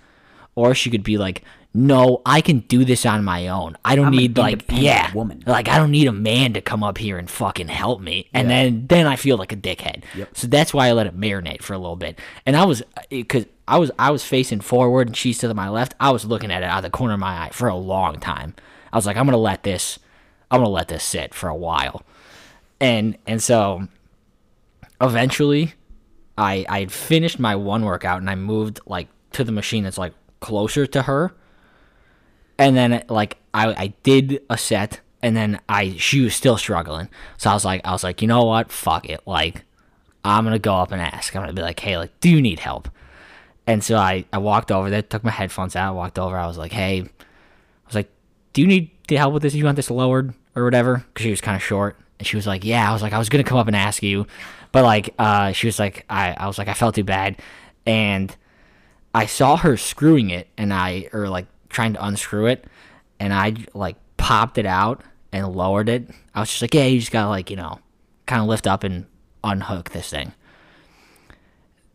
or 0.54 0.74
she 0.74 0.90
could 0.90 1.02
be 1.02 1.16
like, 1.18 1.44
no, 1.74 2.22
I 2.24 2.40
can 2.40 2.60
do 2.60 2.84
this 2.84 3.04
on 3.04 3.24
my 3.24 3.48
own. 3.48 3.76
I 3.84 3.94
don't 3.94 4.06
I'm 4.06 4.12
need 4.16 4.38
like 4.38 4.64
yeah, 4.70 5.12
woman. 5.12 5.44
like 5.46 5.68
I 5.68 5.76
don't 5.76 5.90
need 5.90 6.08
a 6.08 6.12
man 6.12 6.54
to 6.54 6.60
come 6.60 6.82
up 6.82 6.98
here 6.98 7.18
and 7.18 7.30
fucking 7.30 7.68
help 7.68 8.00
me. 8.00 8.28
And 8.32 8.48
then 8.48 8.86
then 8.88 9.06
I 9.06 9.16
feel 9.16 9.36
like 9.36 9.52
a 9.52 9.56
dickhead. 9.56 10.02
Yep. 10.14 10.30
So 10.36 10.46
that's 10.46 10.72
why 10.72 10.88
I 10.88 10.92
let 10.92 11.06
it 11.06 11.18
marinate 11.18 11.62
for 11.62 11.74
a 11.74 11.78
little 11.78 11.96
bit. 11.96 12.18
And 12.46 12.56
I 12.56 12.64
was 12.64 12.82
uh, 12.96 13.02
because 13.10 13.46
I 13.68 13.78
was 13.78 13.90
I 13.98 14.10
was 14.10 14.24
facing 14.24 14.60
forward 14.60 15.08
and 15.08 15.16
she's 15.16 15.38
to 15.38 15.52
my 15.52 15.68
left. 15.68 15.94
I 16.00 16.10
was 16.10 16.24
looking 16.24 16.50
at 16.50 16.62
it 16.62 16.66
out 16.66 16.78
of 16.78 16.82
the 16.84 16.90
corner 16.90 17.14
of 17.14 17.20
my 17.20 17.46
eye 17.46 17.50
for 17.52 17.68
a 17.68 17.76
long 17.76 18.18
time. 18.18 18.54
I 18.92 18.96
was 18.96 19.06
like, 19.06 19.16
I'm 19.16 19.26
gonna 19.26 19.36
let 19.36 19.62
this, 19.62 19.98
I'm 20.50 20.60
gonna 20.60 20.70
let 20.70 20.88
this 20.88 21.04
sit 21.04 21.34
for 21.34 21.48
a 21.48 21.54
while. 21.54 22.02
And 22.80 23.18
and 23.26 23.42
so 23.42 23.86
eventually 25.00 25.74
I 26.38 26.64
I 26.68 26.80
had 26.80 26.92
finished 26.92 27.38
my 27.38 27.56
one 27.56 27.84
workout 27.84 28.20
and 28.20 28.30
I 28.30 28.36
moved 28.36 28.80
like 28.86 29.08
to 29.32 29.44
the 29.44 29.52
machine 29.52 29.84
that's 29.84 29.98
like 29.98 30.14
closer 30.40 30.86
to 30.86 31.02
her. 31.02 31.34
And 32.58 32.76
then 32.76 33.04
like 33.08 33.38
I 33.54 33.68
I 33.68 33.86
did 34.02 34.42
a 34.50 34.58
set 34.58 35.00
and 35.22 35.36
then 35.36 35.60
I 35.68 35.94
she 35.96 36.20
was 36.20 36.34
still 36.34 36.56
struggling. 36.56 37.08
So 37.36 37.50
I 37.50 37.54
was 37.54 37.64
like 37.64 37.80
I 37.84 37.92
was 37.92 38.04
like, 38.04 38.22
"You 38.22 38.28
know 38.28 38.44
what? 38.44 38.70
Fuck 38.70 39.08
it. 39.08 39.20
Like 39.26 39.64
I'm 40.24 40.44
to 40.46 40.58
go 40.58 40.74
up 40.74 40.92
and 40.92 41.00
ask. 41.00 41.34
I'm 41.34 41.46
to 41.46 41.52
be 41.52 41.62
like, 41.62 41.80
"Hey, 41.80 41.96
like 41.96 42.18
do 42.20 42.28
you 42.28 42.42
need 42.42 42.60
help?" 42.60 42.88
And 43.66 43.82
so 43.82 43.96
I 43.96 44.24
I 44.32 44.38
walked 44.38 44.72
over 44.72 44.90
there, 44.90 45.02
took 45.02 45.24
my 45.24 45.30
headphones 45.30 45.76
out, 45.76 45.94
walked 45.94 46.18
over. 46.18 46.36
I 46.36 46.46
was 46.46 46.58
like, 46.58 46.72
"Hey, 46.72 47.00
I 47.02 47.86
was 47.86 47.94
like, 47.94 48.10
"Do 48.52 48.62
you 48.62 48.66
need 48.66 48.90
help 49.10 49.34
with 49.34 49.42
this? 49.42 49.52
Do 49.52 49.58
you 49.58 49.64
want 49.64 49.76
this 49.76 49.90
lowered 49.90 50.34
or 50.54 50.64
whatever?" 50.64 51.04
Because 51.08 51.24
she 51.24 51.30
was 51.30 51.40
kind 51.40 51.56
of 51.56 51.62
short, 51.62 51.96
and 52.18 52.26
she 52.26 52.36
was 52.36 52.46
like, 52.46 52.64
"Yeah." 52.64 52.88
I 52.88 52.92
was 52.92 53.02
like, 53.02 53.12
"I 53.12 53.18
was 53.18 53.28
gonna 53.28 53.44
come 53.44 53.58
up 53.58 53.66
and 53.66 53.76
ask 53.76 54.02
you," 54.02 54.26
but 54.72 54.84
like, 54.84 55.14
uh, 55.18 55.52
she 55.52 55.66
was 55.66 55.78
like, 55.78 56.04
"I," 56.10 56.32
I 56.36 56.46
was 56.46 56.58
like, 56.58 56.68
"I 56.68 56.74
felt 56.74 56.94
too 56.94 57.04
bad," 57.04 57.36
and 57.86 58.34
I 59.14 59.26
saw 59.26 59.56
her 59.56 59.76
screwing 59.76 60.30
it, 60.30 60.48
and 60.56 60.72
I 60.72 61.08
or 61.12 61.28
like 61.28 61.46
trying 61.68 61.94
to 61.94 62.04
unscrew 62.04 62.46
it, 62.46 62.64
and 63.20 63.32
I 63.32 63.56
like 63.74 63.96
popped 64.16 64.58
it 64.58 64.66
out 64.66 65.02
and 65.32 65.54
lowered 65.54 65.88
it. 65.88 66.08
I 66.34 66.40
was 66.40 66.50
just 66.50 66.62
like, 66.62 66.74
"Yeah, 66.74 66.86
you 66.86 67.00
just 67.00 67.12
gotta 67.12 67.28
like 67.28 67.50
you 67.50 67.56
know, 67.56 67.80
kind 68.26 68.42
of 68.42 68.48
lift 68.48 68.66
up 68.66 68.84
and 68.84 69.06
unhook 69.44 69.90
this 69.90 70.10
thing." 70.10 70.32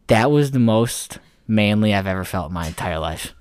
That 0.08 0.32
was 0.32 0.52
the 0.52 0.60
most 0.60 1.20
manly 1.48 1.94
I've 1.94 2.08
ever 2.08 2.24
felt 2.24 2.50
in 2.50 2.54
my 2.54 2.68
entire 2.68 3.00
life. 3.00 3.34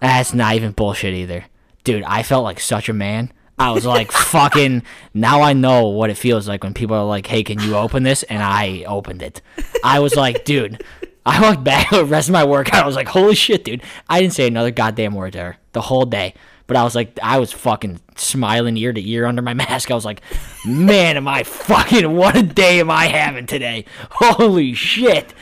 That's 0.00 0.34
not 0.34 0.54
even 0.54 0.72
bullshit 0.72 1.14
either. 1.14 1.46
Dude, 1.82 2.02
I 2.02 2.22
felt 2.22 2.44
like 2.44 2.60
such 2.60 2.88
a 2.88 2.92
man. 2.92 3.32
I 3.58 3.70
was 3.70 3.86
like, 3.86 4.12
fucking, 4.32 4.82
now 5.14 5.40
I 5.40 5.52
know 5.52 5.88
what 5.88 6.10
it 6.10 6.16
feels 6.16 6.48
like 6.48 6.64
when 6.64 6.74
people 6.74 6.96
are 6.96 7.04
like, 7.04 7.26
hey, 7.26 7.42
can 7.42 7.60
you 7.60 7.76
open 7.76 8.02
this? 8.02 8.22
And 8.24 8.42
I 8.42 8.84
opened 8.86 9.22
it. 9.22 9.40
I 9.82 10.00
was 10.00 10.14
like, 10.14 10.44
dude, 10.44 10.82
I 11.24 11.40
walked 11.40 11.64
back 11.64 11.90
the 11.90 12.04
rest 12.04 12.28
of 12.28 12.32
my 12.32 12.44
workout. 12.44 12.82
I 12.82 12.86
was 12.86 12.96
like, 12.96 13.08
holy 13.08 13.34
shit, 13.34 13.64
dude. 13.64 13.82
I 14.08 14.20
didn't 14.20 14.34
say 14.34 14.46
another 14.46 14.70
goddamn 14.70 15.14
word 15.14 15.32
to 15.34 15.40
her 15.40 15.56
the 15.74 15.82
whole 15.82 16.06
day. 16.06 16.32
But 16.66 16.78
I 16.78 16.82
was 16.84 16.94
like, 16.94 17.18
I 17.22 17.38
was 17.38 17.52
fucking 17.52 18.00
smiling 18.16 18.76
ear 18.78 18.92
to 18.94 19.08
ear 19.10 19.26
under 19.26 19.42
my 19.42 19.52
mask. 19.64 19.90
I 19.90 19.94
was 19.94 20.06
like, 20.06 20.22
man, 20.64 21.18
am 21.18 21.28
I 21.28 21.42
fucking, 21.42 22.16
what 22.16 22.36
a 22.36 22.42
day 22.42 22.80
am 22.80 22.90
I 22.90 23.06
having 23.06 23.44
today? 23.44 23.84
Holy 24.10 24.72
shit. 24.72 25.34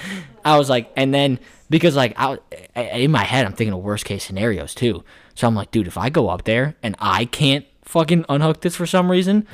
I 0.45 0.59
was 0.59 0.69
like, 0.69 0.91
and 0.97 1.15
then 1.15 1.39
because 1.71 1.95
like 1.95 2.15
I, 2.17 2.39
in 2.75 3.13
my 3.13 3.23
head, 3.25 3.47
I'm 3.47 3.53
thinking 3.53 3.73
of 3.73 3.81
worst 3.81 4.05
case 4.05 4.25
scenarios 4.25 4.75
too. 4.75 5.05
So 5.35 5.47
I'm 5.47 5.55
like, 5.55 5.71
dude, 5.71 5.87
if 5.87 5.97
I 5.97 6.11
go 6.11 6.29
up 6.29 6.45
there 6.45 6.75
and 6.83 6.97
I 6.99 7.25
can't 7.25 7.65
fucking 7.85 8.25
unhook 8.29 8.61
this 8.61 8.75
for 8.75 8.87
some 8.87 9.11
reason, 9.11 9.47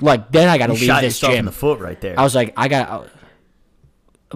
like 0.00 0.32
then 0.32 0.48
I 0.48 0.56
gotta 0.58 0.72
leave 0.72 0.82
shot 0.82 1.02
this 1.02 1.20
yourself 1.22 1.34
in 1.38 1.44
the 1.44 1.52
foot 1.52 1.78
right 1.80 2.00
there. 2.00 2.18
I 2.18 2.22
was 2.24 2.34
like, 2.34 2.54
I 2.56 2.68
got 2.68 2.88
uh, 2.88 3.04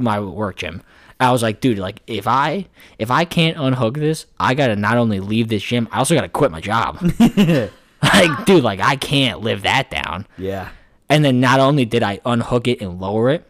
my 0.01 0.21
work 0.21 0.57
gym. 0.57 0.83
I 1.21 1.33
was 1.33 1.43
like, 1.43 1.61
dude, 1.61 1.79
like 1.79 2.01
if 2.07 2.27
I 2.29 2.67
if 2.99 3.11
I 3.11 3.25
can't 3.25 3.57
unhook 3.59 3.95
this, 3.95 4.27
I 4.39 4.55
gotta 4.55 4.77
not 4.77 4.97
only 4.99 5.21
leave 5.21 5.49
this 5.49 5.63
gym, 5.63 5.89
I 5.91 5.99
also 5.99 6.15
gotta 6.15 6.29
quit 6.29 6.51
my 6.53 6.61
job. 6.61 6.99
like, 8.03 8.45
dude, 8.47 8.63
like 8.63 8.81
I 8.81 8.97
can't 8.97 9.41
live 9.41 9.63
that 9.63 9.91
down. 9.91 10.27
yeah. 10.37 10.69
And 11.11 11.25
then 11.25 11.41
not 11.41 11.59
only 11.59 11.87
did 11.87 12.03
I 12.03 12.21
unhook 12.27 12.69
it 12.69 12.83
and 12.83 13.01
lower 13.01 13.31
it, 13.31 13.47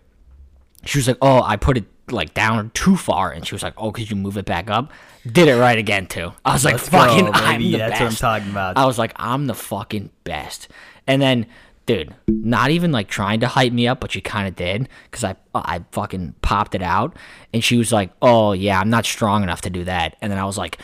she 0.85 0.97
was 0.99 1.09
like, 1.09 1.16
"Oh, 1.21 1.43
I 1.43 1.57
put 1.57 1.77
it 1.77 1.85
like 2.09 2.33
down 2.33 2.71
too 2.73 2.97
far," 2.97 3.33
and 3.33 3.45
she 3.45 3.53
was 3.55 3.64
like, 3.64 3.75
"Oh, 3.77 3.91
could 3.91 4.09
you 4.09 4.14
move 4.16 4.37
it 4.39 4.45
back 4.45 4.71
up?" 4.71 4.93
Did 5.31 5.49
it 5.49 5.57
right 5.57 5.77
again 5.77 6.07
too. 6.07 6.33
I 6.45 6.53
was 6.53 6.64
like, 6.64 6.75
Let's 6.75 6.89
"Fucking, 6.89 7.25
go, 7.27 7.31
I'm 7.35 7.61
the 7.61 7.79
That's 7.79 7.91
best." 7.99 8.01
what 8.01 8.09
I'm 8.11 8.14
talking 8.41 8.51
about. 8.53 8.77
I 8.79 8.87
was 8.87 8.97
like, 8.97 9.12
"I'm 9.16 9.49
the 9.49 9.55
fucking 9.55 10.11
best." 10.23 10.69
And 11.09 11.21
then 11.21 11.47
dude, 11.89 12.14
not 12.28 12.70
even 12.70 12.93
like 12.93 13.09
trying 13.09 13.41
to 13.41 13.49
hype 13.49 13.72
me 13.72 13.89
up, 13.89 13.99
but 13.99 14.12
she 14.12 14.20
kind 14.20 14.47
of 14.47 14.55
did 14.55 14.89
because 15.11 15.24
I 15.24 15.34
I 15.53 15.84
fucking 15.91 16.36
popped 16.43 16.76
it 16.76 16.82
out, 16.82 17.16
and 17.53 17.64
she 17.64 17.76
was 17.76 17.91
like, 17.91 18.11
"Oh 18.22 18.53
yeah, 18.53 18.78
I'm 18.78 18.91
not 18.91 19.05
strong 19.05 19.43
enough 19.43 19.62
to 19.62 19.70
do 19.70 19.82
that," 19.84 20.14
and 20.22 20.30
then 20.30 20.39
I 20.39 20.45
was 20.45 20.57
like, 20.57 20.78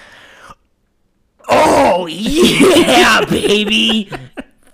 "Oh 1.49 2.07
yeah, 2.07 3.25
baby, 3.31 4.11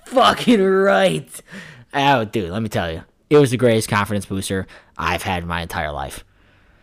fucking 0.07 0.63
right." 0.65 1.43
Oh, 1.93 2.25
dude, 2.25 2.51
let 2.51 2.63
me 2.63 2.69
tell 2.69 2.91
you, 2.91 3.03
it 3.29 3.37
was 3.37 3.51
the 3.51 3.57
greatest 3.57 3.89
confidence 3.89 4.25
booster 4.27 4.67
I've 4.97 5.23
had 5.25 5.43
in 5.43 5.49
my 5.49 5.61
entire 5.63 5.93
life. 5.93 6.25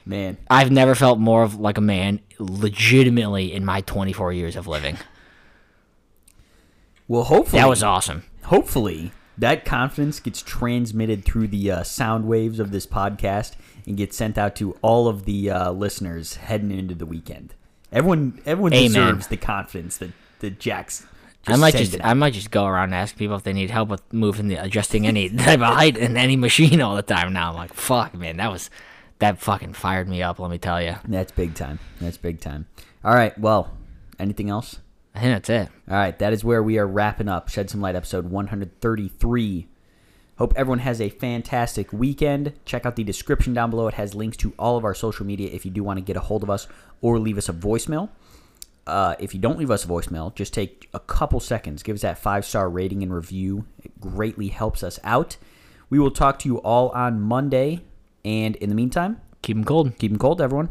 Man, 0.06 0.38
I've 0.50 0.70
never 0.72 0.96
felt 0.96 1.18
more 1.20 1.44
of 1.44 1.56
like 1.60 1.78
a 1.78 1.82
man 1.82 2.20
legitimately 2.40 3.52
in 3.54 3.66
my 3.66 3.82
24 3.82 4.32
years 4.34 4.56
of 4.56 4.68
living. 4.68 4.98
well, 7.08 7.24
hopefully 7.24 7.62
That 7.62 7.68
was 7.70 7.84
awesome. 7.84 8.24
hopefully 8.44 9.12
that 9.38 9.66
confidence 9.66 10.20
gets 10.20 10.42
transmitted 10.42 11.24
through 11.24 11.48
the 11.48 11.72
uh, 11.72 11.84
sound 11.84 12.26
waves 12.28 12.60
of 12.60 12.72
this 12.72 12.86
podcast 12.86 13.54
and 13.86 13.98
gets 13.98 14.18
sent 14.18 14.38
out 14.38 14.56
to 14.58 14.74
all 14.82 15.08
of 15.08 15.26
the 15.26 15.50
uh, 15.50 15.72
listeners 15.72 16.36
heading 16.36 16.72
into 16.72 16.96
the 16.96 17.06
weekend. 17.06 17.54
Everyone, 17.92 18.42
everyone 18.46 18.74
Amen. 18.74 18.88
deserves 18.88 19.28
the 19.28 19.38
confidence 19.38 19.98
that 19.98 20.12
that 20.40 20.60
Jack's. 20.60 21.06
I 21.46 21.56
might 21.56 21.76
just 21.76 21.98
I 22.04 22.14
might 22.14 22.34
just 22.34 22.52
go 22.52 22.66
around 22.66 22.86
and 22.86 22.96
ask 22.96 23.16
people 23.16 23.38
if 23.38 23.44
they 23.44 23.54
need 23.54 23.70
help 23.70 23.88
with 23.88 24.02
moving 24.12 24.50
the 24.50 24.56
adjusting 24.56 25.08
any 25.08 25.30
type 25.38 25.62
of 25.62 25.74
height 25.74 25.96
in 25.96 26.18
any 26.18 26.36
machine 26.36 26.82
all 26.82 26.96
the 26.96 27.02
time 27.02 27.32
now. 27.32 27.52
I'm 27.52 27.56
like, 27.56 27.74
fuck 27.74 28.14
man, 28.14 28.38
that 28.38 28.52
was 28.52 28.70
that 29.20 29.40
fucking 29.40 29.74
fired 29.74 30.10
me 30.10 30.22
up, 30.22 30.40
let 30.40 30.52
me 30.52 30.58
tell 30.58 30.82
you. 30.82 30.96
That's 31.08 31.32
big 31.32 31.56
time. 31.56 31.80
That's 32.02 32.18
big 32.18 32.42
time. 32.42 32.68
All 33.04 33.14
right. 33.16 33.38
Well, 33.40 33.72
anything 34.20 34.50
else? 34.50 34.80
I 35.18 35.20
think 35.20 35.34
that's 35.34 35.50
it. 35.50 35.70
All 35.90 35.98
right, 35.98 36.20
that 36.20 36.32
is 36.32 36.44
where 36.44 36.62
we 36.62 36.78
are 36.78 36.86
wrapping 36.86 37.28
up 37.28 37.50
Shed 37.50 37.72
Some 37.72 37.82
Light 37.82 37.96
episode 37.96 38.30
133. 38.30 39.68
Hope 40.38 40.54
everyone 40.56 40.78
has 40.78 41.02
a 41.02 41.10
fantastic 41.10 41.92
weekend. 41.92 42.54
Check 42.66 42.86
out 42.86 42.96
the 42.96 43.04
description 43.04 43.56
down 43.56 43.72
below. 43.72 43.88
It 43.88 43.96
has 43.96 44.14
links 44.14 44.38
to 44.38 44.54
all 44.60 44.78
of 44.78 44.86
our 44.86 44.94
social 44.94 45.26
media 45.26 45.50
if 45.52 45.66
you 45.66 45.72
do 45.72 45.84
want 45.84 45.98
to 45.98 46.06
get 46.06 46.18
a 46.18 46.20
hold 46.20 46.44
of 46.44 46.52
us 46.52 46.68
or 47.02 47.18
leave 47.18 47.40
us 47.40 47.50
a 47.50 47.54
voicemail. 47.54 48.10
Uh, 48.86 49.16
if 49.18 49.34
you 49.34 49.40
don't 49.40 49.58
leave 49.58 49.72
us 49.72 49.86
a 49.86 49.88
voicemail, 49.88 50.36
just 50.36 50.54
take 50.54 50.88
a 50.94 51.00
couple 51.00 51.40
seconds. 51.40 51.82
Give 51.82 51.96
us 51.96 52.04
that 52.04 52.20
five 52.20 52.46
star 52.46 52.70
rating 52.70 53.02
and 53.02 53.12
review. 53.12 53.66
It 53.84 54.00
greatly 54.00 54.50
helps 54.50 54.84
us 54.84 55.00
out. 55.04 55.38
We 55.90 55.98
will 55.98 56.12
talk 56.12 56.38
to 56.40 56.48
you 56.48 56.58
all 56.58 56.90
on 56.90 57.22
Monday. 57.22 57.82
And 58.24 58.56
in 58.58 58.70
the 58.70 58.76
meantime, 58.76 59.20
Keep 59.42 59.58
them 59.58 59.64
cold. 59.64 59.98
keep 59.98 60.12
them 60.12 60.20
cold, 60.20 60.42
everyone. 60.42 60.70